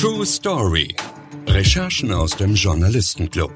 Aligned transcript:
True 0.00 0.24
Story. 0.24 0.94
Recherchen 1.48 2.12
aus 2.12 2.30
dem 2.30 2.54
Journalistenclub. 2.54 3.50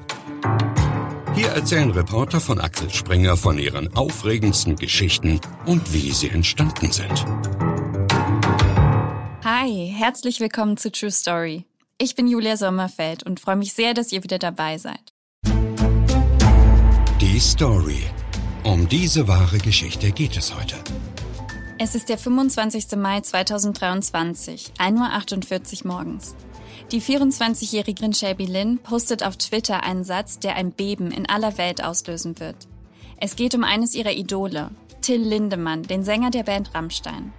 Hier 1.35 1.47
erzählen 1.47 1.89
Reporter 1.89 2.41
von 2.41 2.59
Axel 2.59 2.89
Springer 2.89 3.37
von 3.37 3.57
ihren 3.57 3.95
aufregendsten 3.95 4.75
Geschichten 4.75 5.39
und 5.65 5.93
wie 5.93 6.11
sie 6.11 6.27
entstanden 6.27 6.91
sind. 6.91 7.25
Hi, 9.45 9.93
herzlich 9.95 10.41
willkommen 10.41 10.75
zu 10.75 10.91
True 10.91 11.11
Story. 11.11 11.63
Ich 11.97 12.13
bin 12.13 12.27
Julia 12.27 12.57
Sommerfeld 12.57 13.23
und 13.23 13.39
freue 13.39 13.55
mich 13.55 13.71
sehr, 13.71 13.93
dass 13.93 14.11
ihr 14.11 14.25
wieder 14.25 14.37
dabei 14.37 14.77
seid. 14.77 15.13
Die 17.21 17.39
Story. 17.39 18.03
Um 18.65 18.89
diese 18.89 19.29
wahre 19.29 19.59
Geschichte 19.59 20.11
geht 20.11 20.35
es 20.35 20.53
heute. 20.53 20.75
Es 21.85 21.95
ist 21.95 22.07
der 22.07 22.17
25. 22.17 22.95
Mai 22.95 23.19
2023, 23.19 24.71
1.48 24.79 25.83
Uhr 25.83 25.91
morgens. 25.91 26.33
Die 26.93 27.01
24-jährige 27.01 28.13
Shelby 28.13 28.45
Lynn 28.45 28.77
postet 28.77 29.21
auf 29.21 29.35
Twitter 29.35 29.83
einen 29.83 30.05
Satz, 30.05 30.39
der 30.39 30.55
ein 30.55 30.71
Beben 30.71 31.11
in 31.11 31.27
aller 31.27 31.57
Welt 31.57 31.83
auslösen 31.83 32.39
wird. 32.39 32.55
Es 33.17 33.35
geht 33.35 33.53
um 33.53 33.65
eines 33.65 33.95
ihrer 33.95 34.13
Idole, 34.13 34.71
Till 35.01 35.21
Lindemann, 35.23 35.83
den 35.83 36.05
Sänger 36.05 36.29
der 36.29 36.43
Band 36.43 36.73
Rammstein. 36.73 37.33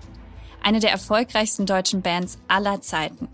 Eine 0.63 0.81
der 0.81 0.91
erfolgreichsten 0.91 1.65
deutschen 1.65 2.03
Bands 2.03 2.37
aller 2.47 2.83
Zeiten. 2.83 3.29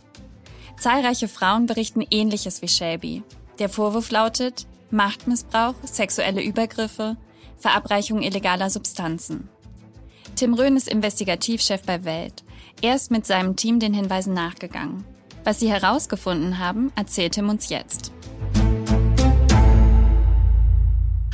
Zahlreiche 0.78 1.26
Frauen 1.26 1.66
berichten 1.66 2.06
ähnliches 2.08 2.62
wie 2.62 2.68
Shelby. 2.68 3.24
Der 3.58 3.68
Vorwurf 3.68 4.12
lautet 4.12 4.68
Machtmissbrauch, 4.92 5.74
sexuelle 5.82 6.40
Übergriffe, 6.40 7.16
Verabreichung 7.56 8.22
illegaler 8.22 8.70
Substanzen. 8.70 9.48
Tim 10.36 10.54
Röhn 10.54 10.76
ist 10.76 10.88
Investigativchef 10.88 11.82
bei 11.82 12.04
Welt. 12.04 12.44
Er 12.82 12.96
ist 12.96 13.10
mit 13.10 13.26
seinem 13.26 13.56
Team 13.56 13.78
den 13.78 13.92
Hinweisen 13.92 14.32
nachgegangen. 14.34 15.04
Was 15.44 15.60
sie 15.60 15.70
herausgefunden 15.70 16.58
haben, 16.58 16.92
erzählt 16.96 17.32
Tim 17.32 17.48
uns 17.48 17.68
jetzt. 17.68 18.12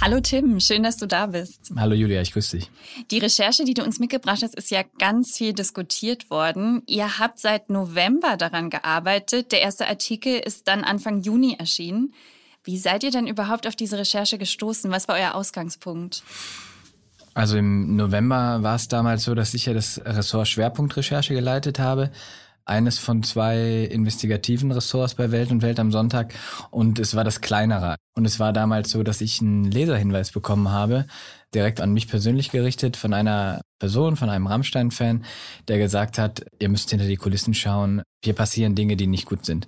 Hallo 0.01 0.21
Tim, 0.21 0.61
schön, 0.61 0.85
dass 0.85 0.99
du 0.99 1.07
da 1.07 1.27
bist. 1.27 1.73
Hallo 1.77 1.95
Julia, 1.95 2.21
ich 2.21 2.33
grüße 2.33 2.59
dich. 2.59 2.71
Die 3.11 3.19
Recherche, 3.19 3.65
die 3.65 3.75
du 3.75 3.83
uns 3.83 3.99
mitgebracht 3.99 4.43
hast, 4.43 4.55
ist 4.55 4.71
ja 4.71 4.83
ganz 4.99 5.37
viel 5.37 5.53
diskutiert 5.53 6.31
worden. 6.31 6.83
Ihr 6.87 7.19
habt 7.19 7.41
seit 7.41 7.71
November 7.71 8.37
daran 8.37 8.71
gearbeitet. 8.71 9.51
Der 9.51 9.63
erste 9.63 9.89
Artikel 9.89 10.39
ist 10.39 10.69
dann 10.69 10.85
Anfang 10.85 11.23
Juni 11.23 11.57
erschienen. 11.59 12.15
Wie 12.63 12.79
seid 12.79 13.03
ihr 13.05 13.11
denn 13.11 13.27
überhaupt 13.27 13.67
auf 13.67 13.75
diese 13.75 13.99
Recherche 13.99 14.39
gestoßen? 14.39 14.91
Was 14.91 15.09
war 15.09 15.17
euer 15.17 15.35
Ausgangspunkt? 15.35 16.23
Also 17.37 17.59
im 17.59 17.97
November 17.97 18.63
war 18.63 18.77
es 18.77 18.89
damals 18.89 19.25
so, 19.25 19.35
dass 19.35 19.53
ich 19.53 19.67
ja 19.67 19.75
das 19.75 20.01
Ressort 20.03 20.49
Schwerpunktrecherche 20.49 21.35
geleitet 21.35 21.79
habe. 21.79 22.11
Eines 22.65 22.99
von 22.99 23.23
zwei 23.25 23.83
investigativen 23.91 24.73
Ressorts 24.73 25.15
bei 25.15 25.31
Welt 25.31 25.51
und 25.51 25.61
Welt 25.61 25.79
am 25.79 25.93
Sonntag. 25.93 26.33
Und 26.71 26.99
es 26.99 27.15
war 27.15 27.25
das 27.25 27.43
kleinere. 27.43 27.97
Und 28.15 28.25
es 28.25 28.41
war 28.41 28.55
damals 28.55 28.89
so, 28.89 29.03
dass 29.03 29.21
ich 29.21 29.43
einen 29.43 29.71
Leserhinweis 29.71 30.33
bekommen 30.33 30.71
habe, 30.71 31.05
direkt 31.55 31.83
an 31.83 31.93
mich 31.93 32.09
persönlich 32.09 32.51
gerichtet, 32.51 32.97
von 32.97 33.13
einer 33.13 33.61
Person, 33.79 34.17
von 34.17 34.31
einem 34.31 34.47
Rammstein-Fan, 34.47 35.27
der 35.69 35.77
gesagt 35.77 36.17
hat, 36.17 36.43
ihr 36.59 36.71
müsst 36.71 36.89
hinter 36.89 37.07
die 37.07 37.17
Kulissen 37.17 37.53
schauen. 37.53 38.01
Hier 38.25 38.33
passieren 38.33 38.75
Dinge, 38.75 38.97
die 38.97 39.07
nicht 39.07 39.27
gut 39.27 39.45
sind. 39.45 39.67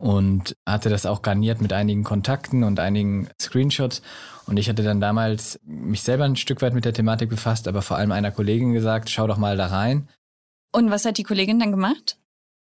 Und 0.00 0.56
hatte 0.66 0.88
das 0.88 1.04
auch 1.04 1.20
garniert 1.20 1.60
mit 1.60 1.74
einigen 1.74 2.04
Kontakten 2.04 2.64
und 2.64 2.80
einigen 2.80 3.28
Screenshots. 3.40 4.00
Und 4.46 4.56
ich 4.56 4.70
hatte 4.70 4.82
dann 4.82 4.98
damals 4.98 5.60
mich 5.62 6.02
selber 6.02 6.24
ein 6.24 6.36
Stück 6.36 6.62
weit 6.62 6.72
mit 6.72 6.86
der 6.86 6.94
Thematik 6.94 7.28
befasst, 7.28 7.68
aber 7.68 7.82
vor 7.82 7.98
allem 7.98 8.10
einer 8.10 8.30
Kollegin 8.30 8.72
gesagt, 8.72 9.10
schau 9.10 9.26
doch 9.26 9.36
mal 9.36 9.58
da 9.58 9.66
rein. 9.66 10.08
Und 10.72 10.90
was 10.90 11.04
hat 11.04 11.18
die 11.18 11.22
Kollegin 11.22 11.60
dann 11.60 11.70
gemacht? 11.70 12.16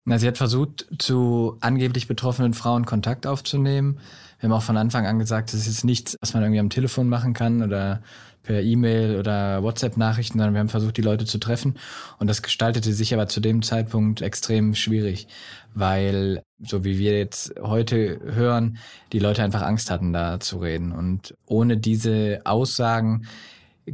Na, 0.05 0.19
sie 0.19 0.29
hat 0.29 0.37
versucht, 0.37 0.87
zu 0.99 1.57
angeblich 1.61 2.07
betroffenen 2.07 2.53
Frauen 2.53 2.85
Kontakt 2.85 3.27
aufzunehmen. 3.27 3.99
Wir 4.39 4.49
haben 4.49 4.57
auch 4.57 4.63
von 4.63 4.77
Anfang 4.77 5.07
an 5.07 5.19
gesagt, 5.19 5.53
das 5.53 5.61
ist 5.61 5.69
jetzt 5.69 5.85
nichts, 5.85 6.17
was 6.21 6.35
man 6.35 6.43
irgendwie 6.43 6.61
am 6.61 6.71
Telefon 6.71 7.09
machen 7.09 7.33
kann 7.33 7.63
oder 7.63 8.03
per 8.43 8.63
E-Mail 8.63 9.17
oder 9.17 9.63
WhatsApp-Nachrichten, 9.63 10.39
sondern 10.39 10.55
wir 10.55 10.61
haben 10.61 10.69
versucht, 10.69 10.97
die 10.97 11.03
Leute 11.03 11.25
zu 11.25 11.39
treffen. 11.39 11.79
Und 12.19 12.29
das 12.29 12.43
gestaltete 12.43 12.93
sich 12.93 13.15
aber 13.15 13.29
zu 13.29 13.41
dem 13.41 13.63
Zeitpunkt 13.63 14.23
extrem 14.23 14.75
schwierig, 14.75 15.29
weil, 15.75 16.43
so 16.61 16.85
wie 16.85 16.99
wir 16.99 17.17
jetzt 17.19 17.55
heute 17.61 18.21
hören, 18.23 18.79
die 19.13 19.19
Leute 19.19 19.43
einfach 19.43 19.63
Angst 19.63 19.91
hatten, 19.91 20.13
da 20.13 20.41
zu 20.41 20.59
reden. 20.59 20.93
Und 20.93 21.35
ohne 21.47 21.77
diese 21.77 22.41
Aussagen 22.45 23.27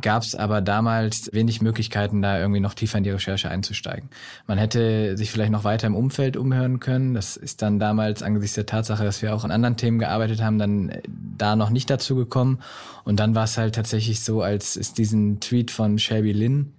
gab 0.00 0.22
es 0.22 0.34
aber 0.34 0.60
damals 0.60 1.30
wenig 1.32 1.62
Möglichkeiten, 1.62 2.20
da 2.20 2.38
irgendwie 2.38 2.60
noch 2.60 2.74
tiefer 2.74 2.98
in 2.98 3.04
die 3.04 3.10
Recherche 3.10 3.50
einzusteigen. 3.50 4.10
Man 4.46 4.58
hätte 4.58 5.16
sich 5.16 5.30
vielleicht 5.30 5.50
noch 5.50 5.64
weiter 5.64 5.86
im 5.86 5.96
Umfeld 5.96 6.36
umhören 6.36 6.78
können. 6.78 7.14
Das 7.14 7.36
ist 7.36 7.62
dann 7.62 7.78
damals 7.78 8.22
angesichts 8.22 8.54
der 8.54 8.66
Tatsache, 8.66 9.04
dass 9.04 9.22
wir 9.22 9.34
auch 9.34 9.44
an 9.44 9.50
anderen 9.50 9.76
Themen 9.76 9.98
gearbeitet 9.98 10.42
haben, 10.42 10.58
dann 10.58 10.90
äh, 10.90 11.02
da 11.08 11.56
noch 11.56 11.70
nicht 11.70 11.88
dazu 11.88 12.16
gekommen. 12.16 12.60
Und 13.04 13.18
dann 13.18 13.34
war 13.34 13.44
es 13.44 13.56
halt 13.56 13.74
tatsächlich 13.74 14.20
so, 14.20 14.42
als 14.42 14.76
es 14.76 14.92
diesen 14.92 15.40
Tweet 15.40 15.70
von 15.70 15.98
Shelby 15.98 16.32
Lynn 16.32 16.74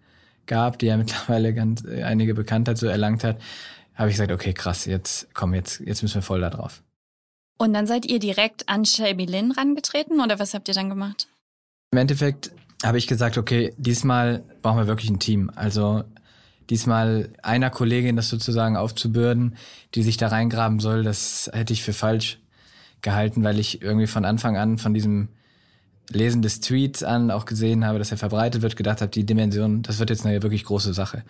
gab, 0.45 0.77
die 0.77 0.85
ja 0.85 0.97
mittlerweile 0.97 1.53
ganz 1.53 1.83
äh, 1.85 2.03
einige 2.03 2.35
Bekanntheit 2.35 2.77
so 2.77 2.87
erlangt 2.87 3.23
hat, 3.23 3.39
habe 3.95 4.09
ich 4.09 4.15
gesagt, 4.15 4.31
okay, 4.31 4.53
krass, 4.53 4.85
jetzt 4.85 5.27
komm, 5.33 5.53
jetzt, 5.55 5.79
jetzt 5.79 6.03
müssen 6.03 6.15
wir 6.15 6.21
voll 6.21 6.41
da 6.41 6.49
drauf. 6.51 6.83
Und 7.57 7.73
dann 7.73 7.87
seid 7.87 8.05
ihr 8.05 8.19
direkt 8.19 8.69
an 8.69 8.85
Shelby 8.85 9.25
Lynn 9.25 9.51
rangetreten 9.51 10.21
oder 10.21 10.39
was 10.39 10.53
habt 10.53 10.69
ihr 10.69 10.73
dann 10.73 10.89
gemacht? 10.89 11.27
Im 11.91 11.97
Endeffekt 11.97 12.51
habe 12.83 12.97
ich 12.97 13.07
gesagt, 13.07 13.37
okay, 13.37 13.73
diesmal 13.77 14.43
brauchen 14.61 14.77
wir 14.77 14.87
wirklich 14.87 15.09
ein 15.09 15.19
Team. 15.19 15.51
Also 15.55 16.03
diesmal 16.69 17.29
einer 17.41 17.69
Kollegin 17.69 18.15
das 18.15 18.29
sozusagen 18.29 18.77
aufzubürden, 18.77 19.55
die 19.95 20.03
sich 20.03 20.17
da 20.17 20.27
reingraben 20.27 20.79
soll, 20.79 21.03
das 21.03 21.49
hätte 21.53 21.73
ich 21.73 21.83
für 21.83 21.93
falsch 21.93 22.39
gehalten, 23.01 23.43
weil 23.43 23.59
ich 23.59 23.81
irgendwie 23.81 24.07
von 24.07 24.25
Anfang 24.25 24.57
an 24.57 24.77
von 24.77 24.93
diesem 24.93 25.29
Lesen 26.09 26.41
des 26.41 26.59
Tweets 26.59 27.03
an 27.03 27.31
auch 27.31 27.45
gesehen 27.45 27.85
habe, 27.85 27.99
dass 27.99 28.11
er 28.11 28.17
verbreitet 28.17 28.61
wird, 28.61 28.75
gedacht 28.75 29.01
habe, 29.01 29.11
die 29.11 29.25
Dimension, 29.25 29.83
das 29.83 29.99
wird 29.99 30.09
jetzt 30.09 30.25
eine 30.25 30.41
wirklich 30.41 30.63
große 30.63 30.93
Sache. 30.93 31.23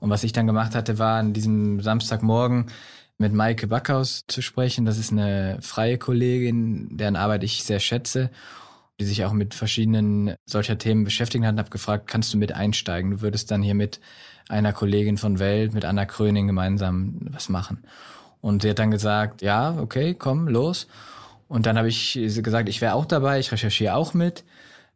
Und 0.00 0.10
was 0.10 0.24
ich 0.24 0.32
dann 0.32 0.46
gemacht 0.46 0.74
hatte, 0.74 0.98
war 0.98 1.18
an 1.18 1.32
diesem 1.32 1.80
Samstagmorgen 1.80 2.66
mit 3.18 3.32
Maike 3.32 3.66
Backhaus 3.66 4.24
zu 4.26 4.42
sprechen. 4.42 4.84
Das 4.84 4.98
ist 4.98 5.12
eine 5.12 5.58
freie 5.60 5.96
Kollegin, 5.96 6.96
deren 6.96 7.16
Arbeit 7.16 7.44
ich 7.44 7.64
sehr 7.64 7.80
schätze 7.80 8.30
die 9.00 9.04
sich 9.04 9.24
auch 9.24 9.32
mit 9.32 9.54
verschiedenen 9.54 10.34
solcher 10.46 10.78
Themen 10.78 11.04
beschäftigt 11.04 11.44
hat 11.44 11.52
und 11.52 11.58
habe 11.58 11.70
gefragt, 11.70 12.06
kannst 12.06 12.32
du 12.32 12.38
mit 12.38 12.52
einsteigen? 12.52 13.10
Du 13.10 13.20
würdest 13.20 13.50
dann 13.50 13.62
hier 13.62 13.74
mit 13.74 14.00
einer 14.48 14.72
Kollegin 14.72 15.18
von 15.18 15.38
Welt, 15.38 15.74
mit 15.74 15.84
Anna 15.84 16.06
Kröning 16.06 16.46
gemeinsam 16.46 17.18
was 17.30 17.48
machen. 17.48 17.84
Und 18.40 18.62
sie 18.62 18.70
hat 18.70 18.78
dann 18.78 18.90
gesagt, 18.90 19.42
ja, 19.42 19.76
okay, 19.78 20.14
komm, 20.14 20.48
los. 20.48 20.86
Und 21.48 21.66
dann 21.66 21.76
habe 21.78 21.88
ich 21.88 22.14
gesagt, 22.14 22.68
ich 22.68 22.80
wäre 22.80 22.94
auch 22.94 23.06
dabei, 23.06 23.38
ich 23.38 23.52
recherchiere 23.52 23.94
auch 23.94 24.14
mit. 24.14 24.44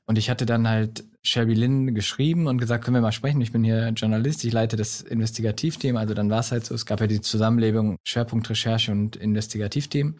Und 0.07 0.19
ich 0.19 0.31
hatte 0.31 0.47
dann 0.47 0.69
halt 0.69 1.05
Shelby 1.23 1.55
Lynn 1.55 1.95
geschrieben 1.95 2.47
und 2.47 2.59
gesagt, 2.59 2.85
können 2.85 2.97
wir 2.97 3.01
mal 3.01 3.13
sprechen? 3.13 3.41
Ich 3.41 3.53
bin 3.53 3.63
hier 3.63 3.91
Journalist, 3.91 4.45
ich 4.45 4.53
leite 4.53 4.77
das 4.77 5.03
Investigativteam. 5.03 5.97
Also 5.97 6.15
dann 6.15 6.31
war 6.31 6.41
es 6.41 6.51
halt 6.51 6.65
so, 6.65 6.75
es 6.75 6.87
gab 6.87 7.01
ja 7.01 7.07
die 7.07 7.21
Zusammenlebung 7.21 7.97
Schwerpunkt 8.05 8.49
Recherche 8.51 8.91
und 8.91 9.17
Investigativteam. 9.17 10.17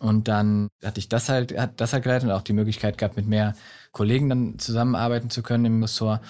Und 0.00 0.28
dann 0.28 0.68
hatte 0.84 1.00
ich 1.00 1.08
das 1.08 1.28
halt, 1.28 1.56
hat 1.58 1.80
das 1.80 1.92
halt 1.92 2.02
geleitet 2.02 2.28
und 2.28 2.34
auch 2.34 2.42
die 2.42 2.52
Möglichkeit 2.52 2.98
gehabt, 2.98 3.16
mit 3.16 3.26
mehr 3.26 3.54
Kollegen 3.92 4.28
dann 4.28 4.58
zusammenarbeiten 4.58 5.30
zu 5.30 5.42
können 5.42 5.64
im 5.64 5.82
Ressort. 5.82 6.20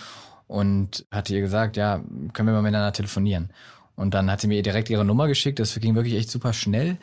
Und 0.47 1.05
hatte 1.11 1.35
ihr 1.35 1.41
gesagt, 1.41 1.77
ja, 1.77 2.01
können 2.33 2.49
wir 2.49 2.53
mal 2.53 2.63
miteinander 2.63 2.93
telefonieren. 2.93 3.51
Und 3.97 4.15
dann 4.15 4.31
hat 4.31 4.41
sie 4.41 4.47
mir 4.47 4.63
direkt 4.63 4.91
ihre 4.91 5.05
Nummer 5.05 5.27
geschickt. 5.27 5.59
Das 5.59 5.75
ging 5.81 5.97
wirklich 5.97 6.15
echt 6.15 6.31
super 6.31 6.53
schnell. 6.53 6.99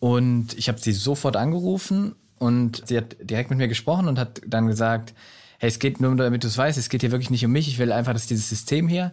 Und 0.00 0.52
ich 0.58 0.68
habe 0.68 0.78
sie 0.78 0.92
sofort 0.92 1.36
angerufen 1.36 2.14
und 2.38 2.86
sie 2.86 2.98
hat 2.98 3.16
direkt 3.22 3.48
mit 3.48 3.58
mir 3.58 3.68
gesprochen 3.68 4.06
und 4.06 4.18
hat 4.18 4.42
dann 4.46 4.66
gesagt, 4.66 5.14
hey, 5.58 5.68
es 5.68 5.78
geht 5.78 6.00
nur, 6.00 6.14
damit 6.14 6.42
du 6.42 6.48
es 6.48 6.58
weißt, 6.58 6.76
es 6.76 6.90
geht 6.90 7.00
hier 7.00 7.10
wirklich 7.10 7.30
nicht 7.30 7.46
um 7.46 7.52
mich. 7.52 7.68
Ich 7.68 7.78
will 7.78 7.90
einfach, 7.90 8.12
dass 8.12 8.26
dieses 8.26 8.50
System 8.50 8.88
hier 8.88 9.12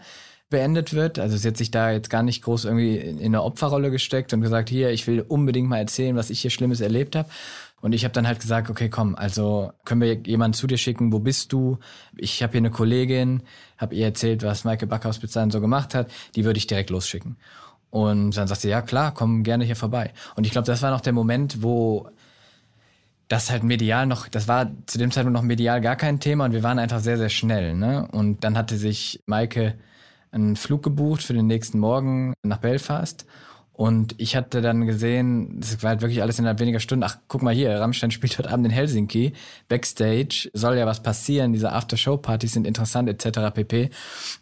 beendet 0.51 0.93
wird. 0.93 1.17
Also 1.17 1.35
sie 1.35 1.47
hat 1.47 1.57
sich 1.57 1.71
da 1.71 1.91
jetzt 1.91 2.11
gar 2.11 2.21
nicht 2.21 2.43
groß 2.43 2.65
irgendwie 2.65 2.97
in 2.97 3.25
eine 3.25 3.41
Opferrolle 3.41 3.89
gesteckt 3.89 4.31
und 4.33 4.41
gesagt, 4.41 4.69
hier, 4.69 4.91
ich 4.91 5.07
will 5.07 5.21
unbedingt 5.21 5.67
mal 5.67 5.79
erzählen, 5.79 6.15
was 6.15 6.29
ich 6.29 6.41
hier 6.41 6.51
Schlimmes 6.51 6.81
erlebt 6.81 7.15
habe. 7.15 7.27
Und 7.81 7.93
ich 7.93 8.03
habe 8.03 8.13
dann 8.13 8.27
halt 8.27 8.39
gesagt, 8.39 8.69
okay, 8.69 8.89
komm, 8.89 9.15
also 9.15 9.71
können 9.85 10.01
wir 10.01 10.13
jemanden 10.13 10.53
zu 10.53 10.67
dir 10.67 10.77
schicken, 10.77 11.11
wo 11.11 11.17
bist 11.17 11.51
du? 11.51 11.79
Ich 12.15 12.43
habe 12.43 12.51
hier 12.51 12.59
eine 12.59 12.69
Kollegin, 12.69 13.41
habe 13.79 13.95
ihr 13.95 14.05
erzählt, 14.05 14.43
was 14.43 14.63
Michael 14.63 14.87
Backhaus 14.87 15.17
bis 15.17 15.31
dahin 15.31 15.49
so 15.49 15.59
gemacht 15.59 15.95
hat, 15.95 16.11
die 16.35 16.45
würde 16.45 16.59
ich 16.59 16.67
direkt 16.67 16.91
losschicken. 16.91 17.37
Und 17.89 18.37
dann 18.37 18.47
sagt 18.47 18.61
sie, 18.61 18.69
ja 18.69 18.83
klar, 18.83 19.13
komm 19.13 19.43
gerne 19.43 19.65
hier 19.65 19.75
vorbei. 19.75 20.13
Und 20.35 20.45
ich 20.45 20.51
glaube, 20.51 20.67
das 20.67 20.83
war 20.83 20.91
noch 20.91 21.01
der 21.01 21.13
Moment, 21.13 21.63
wo 21.63 22.07
das 23.27 23.49
halt 23.49 23.63
medial 23.63 24.05
noch, 24.05 24.27
das 24.27 24.47
war 24.47 24.69
zu 24.85 24.97
dem 24.97 25.09
Zeitpunkt 25.09 25.33
noch 25.33 25.41
medial 25.41 25.81
gar 25.81 25.95
kein 25.95 26.19
Thema 26.19 26.45
und 26.45 26.51
wir 26.51 26.63
waren 26.63 26.79
einfach 26.79 26.99
sehr, 26.99 27.17
sehr 27.17 27.29
schnell. 27.29 27.73
Ne? 27.73 28.07
Und 28.11 28.43
dann 28.43 28.57
hatte 28.57 28.77
sich 28.77 29.23
Maike 29.25 29.75
einen 30.31 30.55
Flug 30.55 30.83
gebucht 30.83 31.23
für 31.23 31.33
den 31.33 31.47
nächsten 31.47 31.79
Morgen 31.79 32.33
nach 32.43 32.57
Belfast. 32.57 33.25
Und 33.73 34.13
ich 34.19 34.35
hatte 34.35 34.61
dann 34.61 34.85
gesehen, 34.85 35.59
das 35.59 35.81
war 35.81 35.89
halt 35.89 36.01
wirklich 36.01 36.21
alles 36.21 36.37
innerhalb 36.37 36.59
weniger 36.59 36.79
Stunden. 36.79 37.03
Ach, 37.03 37.17
guck 37.27 37.41
mal 37.41 37.53
hier, 37.53 37.79
Rammstein 37.79 38.11
spielt 38.11 38.37
heute 38.37 38.51
Abend 38.51 38.67
in 38.67 38.71
Helsinki. 38.71 39.33
Backstage 39.69 40.51
soll 40.53 40.77
ja 40.77 40.85
was 40.85 41.01
passieren. 41.01 41.51
Diese 41.51 41.71
After-Show-Partys 41.71 42.51
sind 42.51 42.67
interessant, 42.67 43.09
etc. 43.09 43.51
pp. 43.53 43.89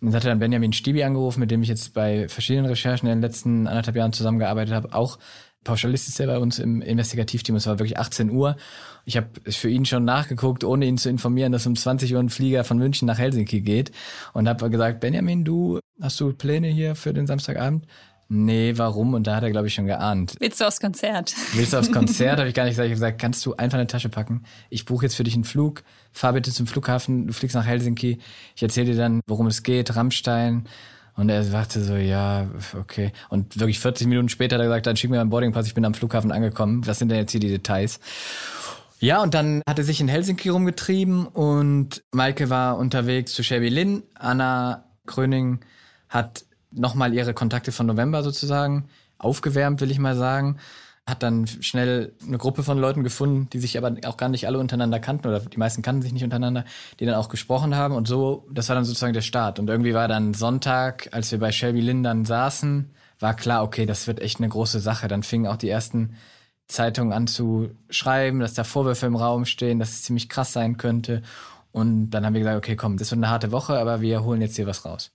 Und 0.02 0.14
hatte 0.14 0.28
dann 0.28 0.40
Benjamin 0.40 0.74
Stibi 0.74 1.04
angerufen, 1.04 1.40
mit 1.40 1.52
dem 1.52 1.62
ich 1.62 1.70
jetzt 1.70 1.94
bei 1.94 2.28
verschiedenen 2.28 2.66
Recherchen 2.66 3.08
in 3.08 3.18
den 3.18 3.22
letzten 3.22 3.68
anderthalb 3.68 3.96
Jahren 3.96 4.12
zusammengearbeitet 4.12 4.74
habe, 4.74 4.94
auch 4.94 5.20
Pauschalist 5.64 6.08
ist 6.08 6.20
er 6.20 6.28
bei 6.28 6.38
uns 6.38 6.60
im 6.60 6.82
Investigativteam. 6.82 7.56
Es 7.56 7.68
war 7.68 7.80
wirklich 7.80 7.98
18 7.98 8.32
Uhr. 8.32 8.56
Ich 9.06 9.18
habe 9.18 9.28
für 9.50 9.70
ihn 9.70 9.86
schon 9.86 10.06
nachgeguckt, 10.06 10.64
ohne 10.64 10.86
ihn 10.86 10.98
zu 10.98 11.10
informieren, 11.10 11.52
dass 11.52 11.68
um 11.68 11.76
20 11.76 12.14
Uhr 12.14 12.20
ein 12.20 12.30
Flieger 12.30 12.64
von 12.64 12.78
München 12.78 13.06
nach 13.06 13.18
Helsinki 13.18 13.62
geht. 13.62 13.92
Und 14.34 14.48
habe 14.48 14.70
gesagt, 14.70 15.02
Benjamin, 15.02 15.44
du, 15.44 15.80
hast 16.02 16.20
du 16.20 16.34
Pläne 16.34 16.68
hier 16.70 16.96
für 16.96 17.14
den 17.14 17.28
Samstagabend? 17.28 17.86
Nee, 18.32 18.74
warum? 18.76 19.16
Und 19.16 19.26
da 19.26 19.36
hat 19.36 19.44
er, 19.44 19.50
glaube 19.50 19.68
ich, 19.68 19.74
schon 19.74 19.88
geahnt. 19.88 20.36
Willst 20.40 20.62
du 20.62 20.66
aufs 20.66 20.80
Konzert? 20.80 21.34
Willst 21.54 21.74
du 21.74 21.78
aufs 21.78 21.92
Konzert? 21.92 22.38
habe 22.38 22.48
ich 22.48 22.54
gar 22.54 22.66
nicht 22.66 22.74
gesagt. 22.74 22.86
Ich 22.86 22.92
habe 22.92 23.00
gesagt, 23.00 23.20
kannst 23.20 23.44
du 23.44 23.56
einfach 23.56 23.80
eine 23.80 23.88
Tasche 23.88 24.10
packen? 24.10 24.44
Ich 24.70 24.86
buche 24.86 25.06
jetzt 25.06 25.16
für 25.16 25.24
dich 25.24 25.34
einen 25.34 25.46
Flug. 25.46 25.84
Fahr 26.12 26.34
bitte 26.34 26.52
zum 26.52 26.68
Flughafen. 26.68 27.26
Du 27.26 27.34
fliegst 27.34 27.56
nach 27.56 27.66
Helsinki. 27.66 28.20
Ich 28.56 28.62
erzähle 28.62 28.92
dir 28.92 28.98
dann, 28.98 29.22
worum 29.26 29.48
es 29.48 29.64
geht. 29.64 29.96
Rammstein. 29.96 30.66
Und 31.20 31.28
er 31.28 31.44
sagte 31.44 31.84
so, 31.84 31.96
ja, 31.96 32.48
okay. 32.80 33.12
Und 33.28 33.60
wirklich 33.60 33.82
40 33.82 34.08
Minuten 34.08 34.30
später 34.30 34.56
hat 34.56 34.62
er 34.62 34.68
gesagt, 34.68 34.88
dann 34.88 34.96
schick 34.96 35.10
mir 35.10 35.18
meinen 35.18 35.30
Boardingpass, 35.30 35.68
ich 35.68 35.74
bin 35.74 35.84
am 35.84 35.94
Flughafen 35.94 36.32
angekommen. 36.32 36.88
Was 36.88 36.98
sind 36.98 37.10
denn 37.10 37.18
jetzt 37.18 37.32
hier 37.32 37.42
die 37.42 37.50
Details? 37.50 38.00
Ja, 39.02 39.22
und 39.22 39.34
dann 39.34 39.62
hat 39.68 39.78
er 39.78 39.84
sich 39.84 40.00
in 40.00 40.08
Helsinki 40.08 40.48
rumgetrieben 40.48 41.28
und 41.28 42.04
Maike 42.14 42.50
war 42.50 42.78
unterwegs 42.78 43.34
zu 43.34 43.44
Shelby 43.44 43.68
Lynn. 43.68 44.04
Anna 44.14 44.86
Kröning 45.08 45.60
hat 46.08 46.46
nochmal 46.72 47.14
ihre 47.14 47.34
Kontakte 47.34 47.74
von 47.74 47.86
November 47.86 48.24
sozusagen 48.24 48.88
aufgewärmt, 49.18 49.82
will 49.82 49.92
ich 49.92 50.00
mal 50.00 50.16
sagen. 50.16 50.56
Hat 51.10 51.24
dann 51.24 51.48
schnell 51.48 52.14
eine 52.26 52.38
Gruppe 52.38 52.64
von 52.64 52.78
Leuten 52.78 53.04
gefunden, 53.04 53.50
die 53.52 53.60
sich 53.60 53.78
aber 53.78 53.96
auch 54.06 54.18
gar 54.18 54.30
nicht 54.30 54.48
alle 54.48 54.60
untereinander 54.60 55.00
kannten 55.00 55.28
oder 55.28 55.40
die 55.40 55.58
meisten 55.58 55.82
kannten 55.82 56.02
sich 56.04 56.14
nicht 56.14 56.24
untereinander, 56.24 56.66
die 57.00 57.06
dann 57.06 57.16
auch 57.16 57.30
gesprochen 57.30 57.76
haben 57.76 57.96
und 57.96 58.08
so, 58.08 58.46
das 58.52 58.70
war 58.70 58.76
dann 58.76 58.86
sozusagen 58.86 59.14
der 59.14 59.22
Start. 59.22 59.60
Und 59.60 59.70
irgendwie 59.70 59.94
war 59.94 60.08
dann 60.08 60.34
Sonntag, 60.34 61.10
als 61.12 61.32
wir 61.32 61.40
bei 61.40 61.52
Shelby 61.52 61.82
Lynn 61.82 62.04
dann 62.04 62.26
saßen, 62.26 62.92
war 63.20 63.34
klar, 63.34 63.64
okay, 63.64 63.86
das 63.86 64.08
wird 64.08 64.22
echt 64.22 64.40
eine 64.40 64.50
große 64.50 64.80
Sache. 64.80 65.08
Dann 65.08 65.24
fingen 65.24 65.48
auch 65.48 65.58
die 65.58 65.70
ersten 65.70 66.16
Zeitungen 66.68 67.12
an 67.14 67.28
zu 67.28 67.72
schreiben, 67.90 68.40
dass 68.40 68.54
da 68.54 68.64
Vorwürfe 68.64 69.06
im 69.06 69.16
Raum 69.16 69.46
stehen, 69.46 69.80
dass 69.80 69.90
es 69.90 70.04
ziemlich 70.04 70.30
krass 70.30 70.54
sein 70.54 70.78
könnte. 70.78 71.24
Und 71.72 72.12
dann 72.12 72.26
haben 72.26 72.34
wir 72.34 72.42
gesagt, 72.42 72.58
okay, 72.58 72.76
komm, 72.76 72.98
das 72.98 73.12
wird 73.12 73.20
eine 73.20 73.30
harte 73.30 73.52
Woche, 73.52 73.78
aber 73.78 74.02
wir 74.02 74.24
holen 74.24 74.42
jetzt 74.42 74.56
hier 74.56 74.68
was 74.68 74.86
raus. 74.86 75.12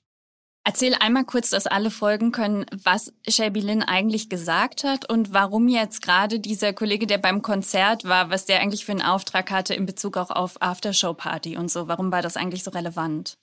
Erzähl 0.67 0.95
einmal 0.99 1.25
kurz, 1.25 1.51
dass 1.51 1.67
alle 1.67 1.91
folgen 1.91 2.33
können, 2.33 2.65
was 2.83 3.13
Shelby 3.29 3.61
Lynn 3.61 3.83
eigentlich 3.83 4.31
gesagt 4.31 4.83
hat 4.83 5.11
und 5.11 5.35
warum 5.35 5.69
jetzt 5.69 6.01
gerade 6.01 6.41
dieser 6.41 6.73
Kollege, 6.73 7.07
der 7.07 7.19
beim 7.19 7.43
Konzert 7.43 8.05
war, 8.05 8.31
was 8.31 8.47
der 8.47 8.61
eigentlich 8.61 8.87
für 8.87 8.93
einen 8.93 9.03
Auftrag 9.03 9.51
hatte 9.51 9.75
in 9.75 9.85
Bezug 9.85 10.17
auch 10.17 10.31
auf 10.31 10.63
Aftershow-Party 10.63 11.59
und 11.59 11.71
so. 11.71 11.87
Warum 11.87 12.11
war 12.11 12.23
das 12.23 12.39
eigentlich 12.39 12.65
so 12.65 12.71
relevant? 12.71 13.37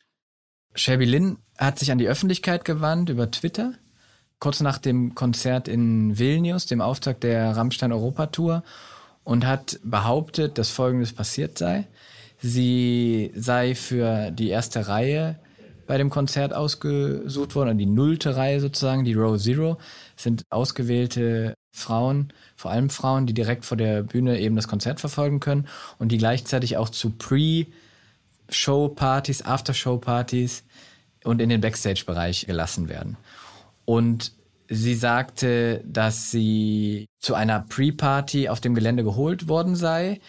Shelby 0.73 1.05
Lynn 1.05 1.37
hat 1.59 1.77
sich 1.77 1.91
an 1.91 1.99
die 1.99 2.07
Öffentlichkeit 2.07 2.65
gewandt 2.65 3.09
über 3.09 3.29
Twitter, 3.29 3.73
kurz 4.39 4.61
nach 4.61 4.79
dem 4.79 5.13
Konzert 5.13 5.67
in 5.67 6.17
Vilnius, 6.17 6.65
dem 6.65 6.81
Auftakt 6.81 7.21
der 7.21 7.55
Rammstein 7.55 7.91
Europa 7.91 8.27
Tour, 8.27 8.63
und 9.23 9.45
hat 9.45 9.79
behauptet, 9.83 10.57
dass 10.57 10.71
Folgendes 10.71 11.13
passiert 11.13 11.59
sei. 11.59 11.85
Sie 12.39 13.31
sei 13.35 13.75
für 13.75 14.31
die 14.31 14.49
erste 14.49 14.87
Reihe 14.87 15.37
bei 15.87 15.97
dem 15.97 16.09
Konzert 16.09 16.53
ausgesucht 16.53 17.55
worden, 17.55 17.77
die 17.77 17.85
nullte 17.85 18.35
Reihe 18.35 18.59
sozusagen, 18.59 19.05
die 19.05 19.13
Row 19.13 19.37
Zero, 19.37 19.77
sind 20.15 20.43
ausgewählte 20.49 21.53
Frauen, 21.71 22.33
vor 22.55 22.71
allem 22.71 22.89
Frauen, 22.89 23.27
die 23.27 23.33
direkt 23.33 23.65
vor 23.65 23.77
der 23.77 24.03
Bühne 24.03 24.39
eben 24.39 24.55
das 24.55 24.67
Konzert 24.67 24.99
verfolgen 24.99 25.39
können 25.39 25.67
und 25.99 26.11
die 26.11 26.17
gleichzeitig 26.17 26.77
auch 26.77 26.89
zu 26.89 27.11
Pre-Show-Partys, 27.11 29.43
After-Show-Partys 29.43 30.63
und 31.23 31.41
in 31.41 31.49
den 31.49 31.61
Backstage-Bereich 31.61 32.45
gelassen 32.45 32.89
werden. 32.89 33.17
Und 33.85 34.33
sie 34.67 34.95
sagte, 34.95 35.83
dass 35.85 36.31
sie 36.31 37.05
zu 37.19 37.35
einer 37.35 37.59
Pre-Party 37.59 38.49
auf 38.49 38.59
dem 38.61 38.75
Gelände 38.75 39.03
geholt 39.03 39.47
worden 39.47 39.75
sei, 39.75 40.19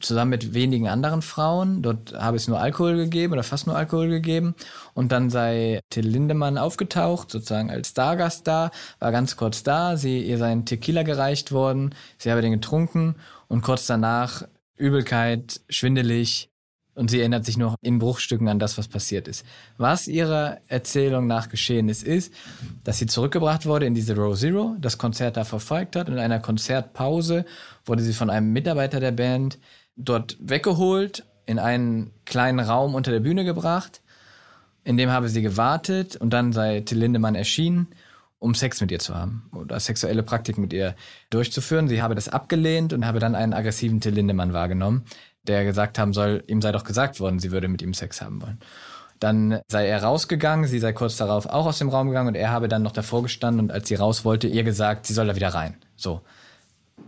zusammen 0.00 0.30
mit 0.30 0.54
wenigen 0.54 0.88
anderen 0.88 1.22
Frauen. 1.22 1.82
Dort 1.82 2.14
habe 2.14 2.36
es 2.36 2.48
nur 2.48 2.60
Alkohol 2.60 2.96
gegeben 2.96 3.32
oder 3.32 3.42
fast 3.42 3.66
nur 3.66 3.76
Alkohol 3.76 4.08
gegeben. 4.08 4.54
Und 4.94 5.12
dann 5.12 5.30
sei 5.30 5.80
Till 5.90 6.06
Lindemann 6.06 6.58
aufgetaucht, 6.58 7.30
sozusagen 7.30 7.70
als 7.70 7.88
Stargast 7.90 8.46
da, 8.46 8.70
war 8.98 9.12
ganz 9.12 9.36
kurz 9.36 9.62
da. 9.62 9.96
Sie, 9.96 10.22
ihr 10.22 10.38
sei 10.38 10.52
ein 10.52 10.64
Tequila 10.64 11.02
gereicht 11.02 11.52
worden. 11.52 11.94
Sie 12.18 12.30
habe 12.30 12.42
den 12.42 12.52
getrunken 12.52 13.16
und 13.48 13.62
kurz 13.62 13.86
danach 13.86 14.44
Übelkeit, 14.76 15.60
schwindelig. 15.68 16.48
Und 16.94 17.10
sie 17.10 17.20
erinnert 17.20 17.46
sich 17.46 17.56
noch 17.56 17.76
in 17.80 17.98
Bruchstücken 17.98 18.48
an 18.48 18.58
das, 18.58 18.76
was 18.76 18.86
passiert 18.86 19.26
ist. 19.26 19.46
Was 19.78 20.08
ihrer 20.08 20.58
Erzählung 20.68 21.26
nach 21.26 21.48
geschehen 21.48 21.88
ist, 21.88 22.02
ist, 22.02 22.34
dass 22.84 22.98
sie 22.98 23.06
zurückgebracht 23.06 23.64
wurde 23.64 23.86
in 23.86 23.94
diese 23.94 24.14
Row 24.14 24.38
Zero, 24.38 24.76
das 24.78 24.98
Konzert 24.98 25.38
da 25.38 25.44
verfolgt 25.44 25.96
hat. 25.96 26.08
In 26.08 26.18
einer 26.18 26.38
Konzertpause 26.38 27.46
wurde 27.86 28.02
sie 28.02 28.12
von 28.12 28.28
einem 28.28 28.52
Mitarbeiter 28.52 29.00
der 29.00 29.12
Band 29.12 29.58
dort 30.04 30.36
weggeholt, 30.40 31.24
in 31.46 31.58
einen 31.58 32.12
kleinen 32.24 32.60
Raum 32.60 32.94
unter 32.94 33.10
der 33.10 33.20
Bühne 33.20 33.44
gebracht. 33.44 34.00
In 34.84 34.96
dem 34.96 35.10
habe 35.10 35.28
sie 35.28 35.42
gewartet 35.42 36.16
und 36.16 36.30
dann 36.30 36.52
sei 36.52 36.80
Till 36.80 36.98
Lindemann 36.98 37.34
erschienen, 37.34 37.88
um 38.38 38.54
Sex 38.54 38.80
mit 38.80 38.90
ihr 38.90 38.98
zu 38.98 39.14
haben 39.14 39.48
oder 39.54 39.78
sexuelle 39.78 40.22
Praktiken 40.22 40.60
mit 40.60 40.72
ihr 40.72 40.96
durchzuführen. 41.30 41.88
Sie 41.88 42.02
habe 42.02 42.14
das 42.14 42.28
abgelehnt 42.28 42.92
und 42.92 43.06
habe 43.06 43.20
dann 43.20 43.34
einen 43.34 43.52
aggressiven 43.52 44.00
Till 44.00 44.14
Lindemann 44.14 44.52
wahrgenommen, 44.52 45.04
der 45.44 45.64
gesagt 45.64 45.98
haben 45.98 46.12
soll, 46.12 46.42
ihm 46.46 46.60
sei 46.60 46.72
doch 46.72 46.84
gesagt 46.84 47.20
worden, 47.20 47.38
sie 47.38 47.52
würde 47.52 47.68
mit 47.68 47.82
ihm 47.82 47.94
Sex 47.94 48.20
haben 48.20 48.42
wollen. 48.42 48.58
Dann 49.20 49.60
sei 49.68 49.86
er 49.86 50.02
rausgegangen, 50.02 50.66
sie 50.66 50.80
sei 50.80 50.92
kurz 50.92 51.16
darauf 51.16 51.46
auch 51.46 51.66
aus 51.66 51.78
dem 51.78 51.88
Raum 51.88 52.08
gegangen 52.08 52.28
und 52.28 52.34
er 52.34 52.50
habe 52.50 52.66
dann 52.66 52.82
noch 52.82 52.90
davor 52.90 53.22
gestanden 53.22 53.60
und 53.60 53.70
als 53.70 53.86
sie 53.86 53.94
raus 53.94 54.24
wollte, 54.24 54.48
ihr 54.48 54.64
gesagt, 54.64 55.06
sie 55.06 55.14
soll 55.14 55.28
da 55.28 55.36
wieder 55.36 55.54
rein. 55.54 55.76
So 55.94 56.22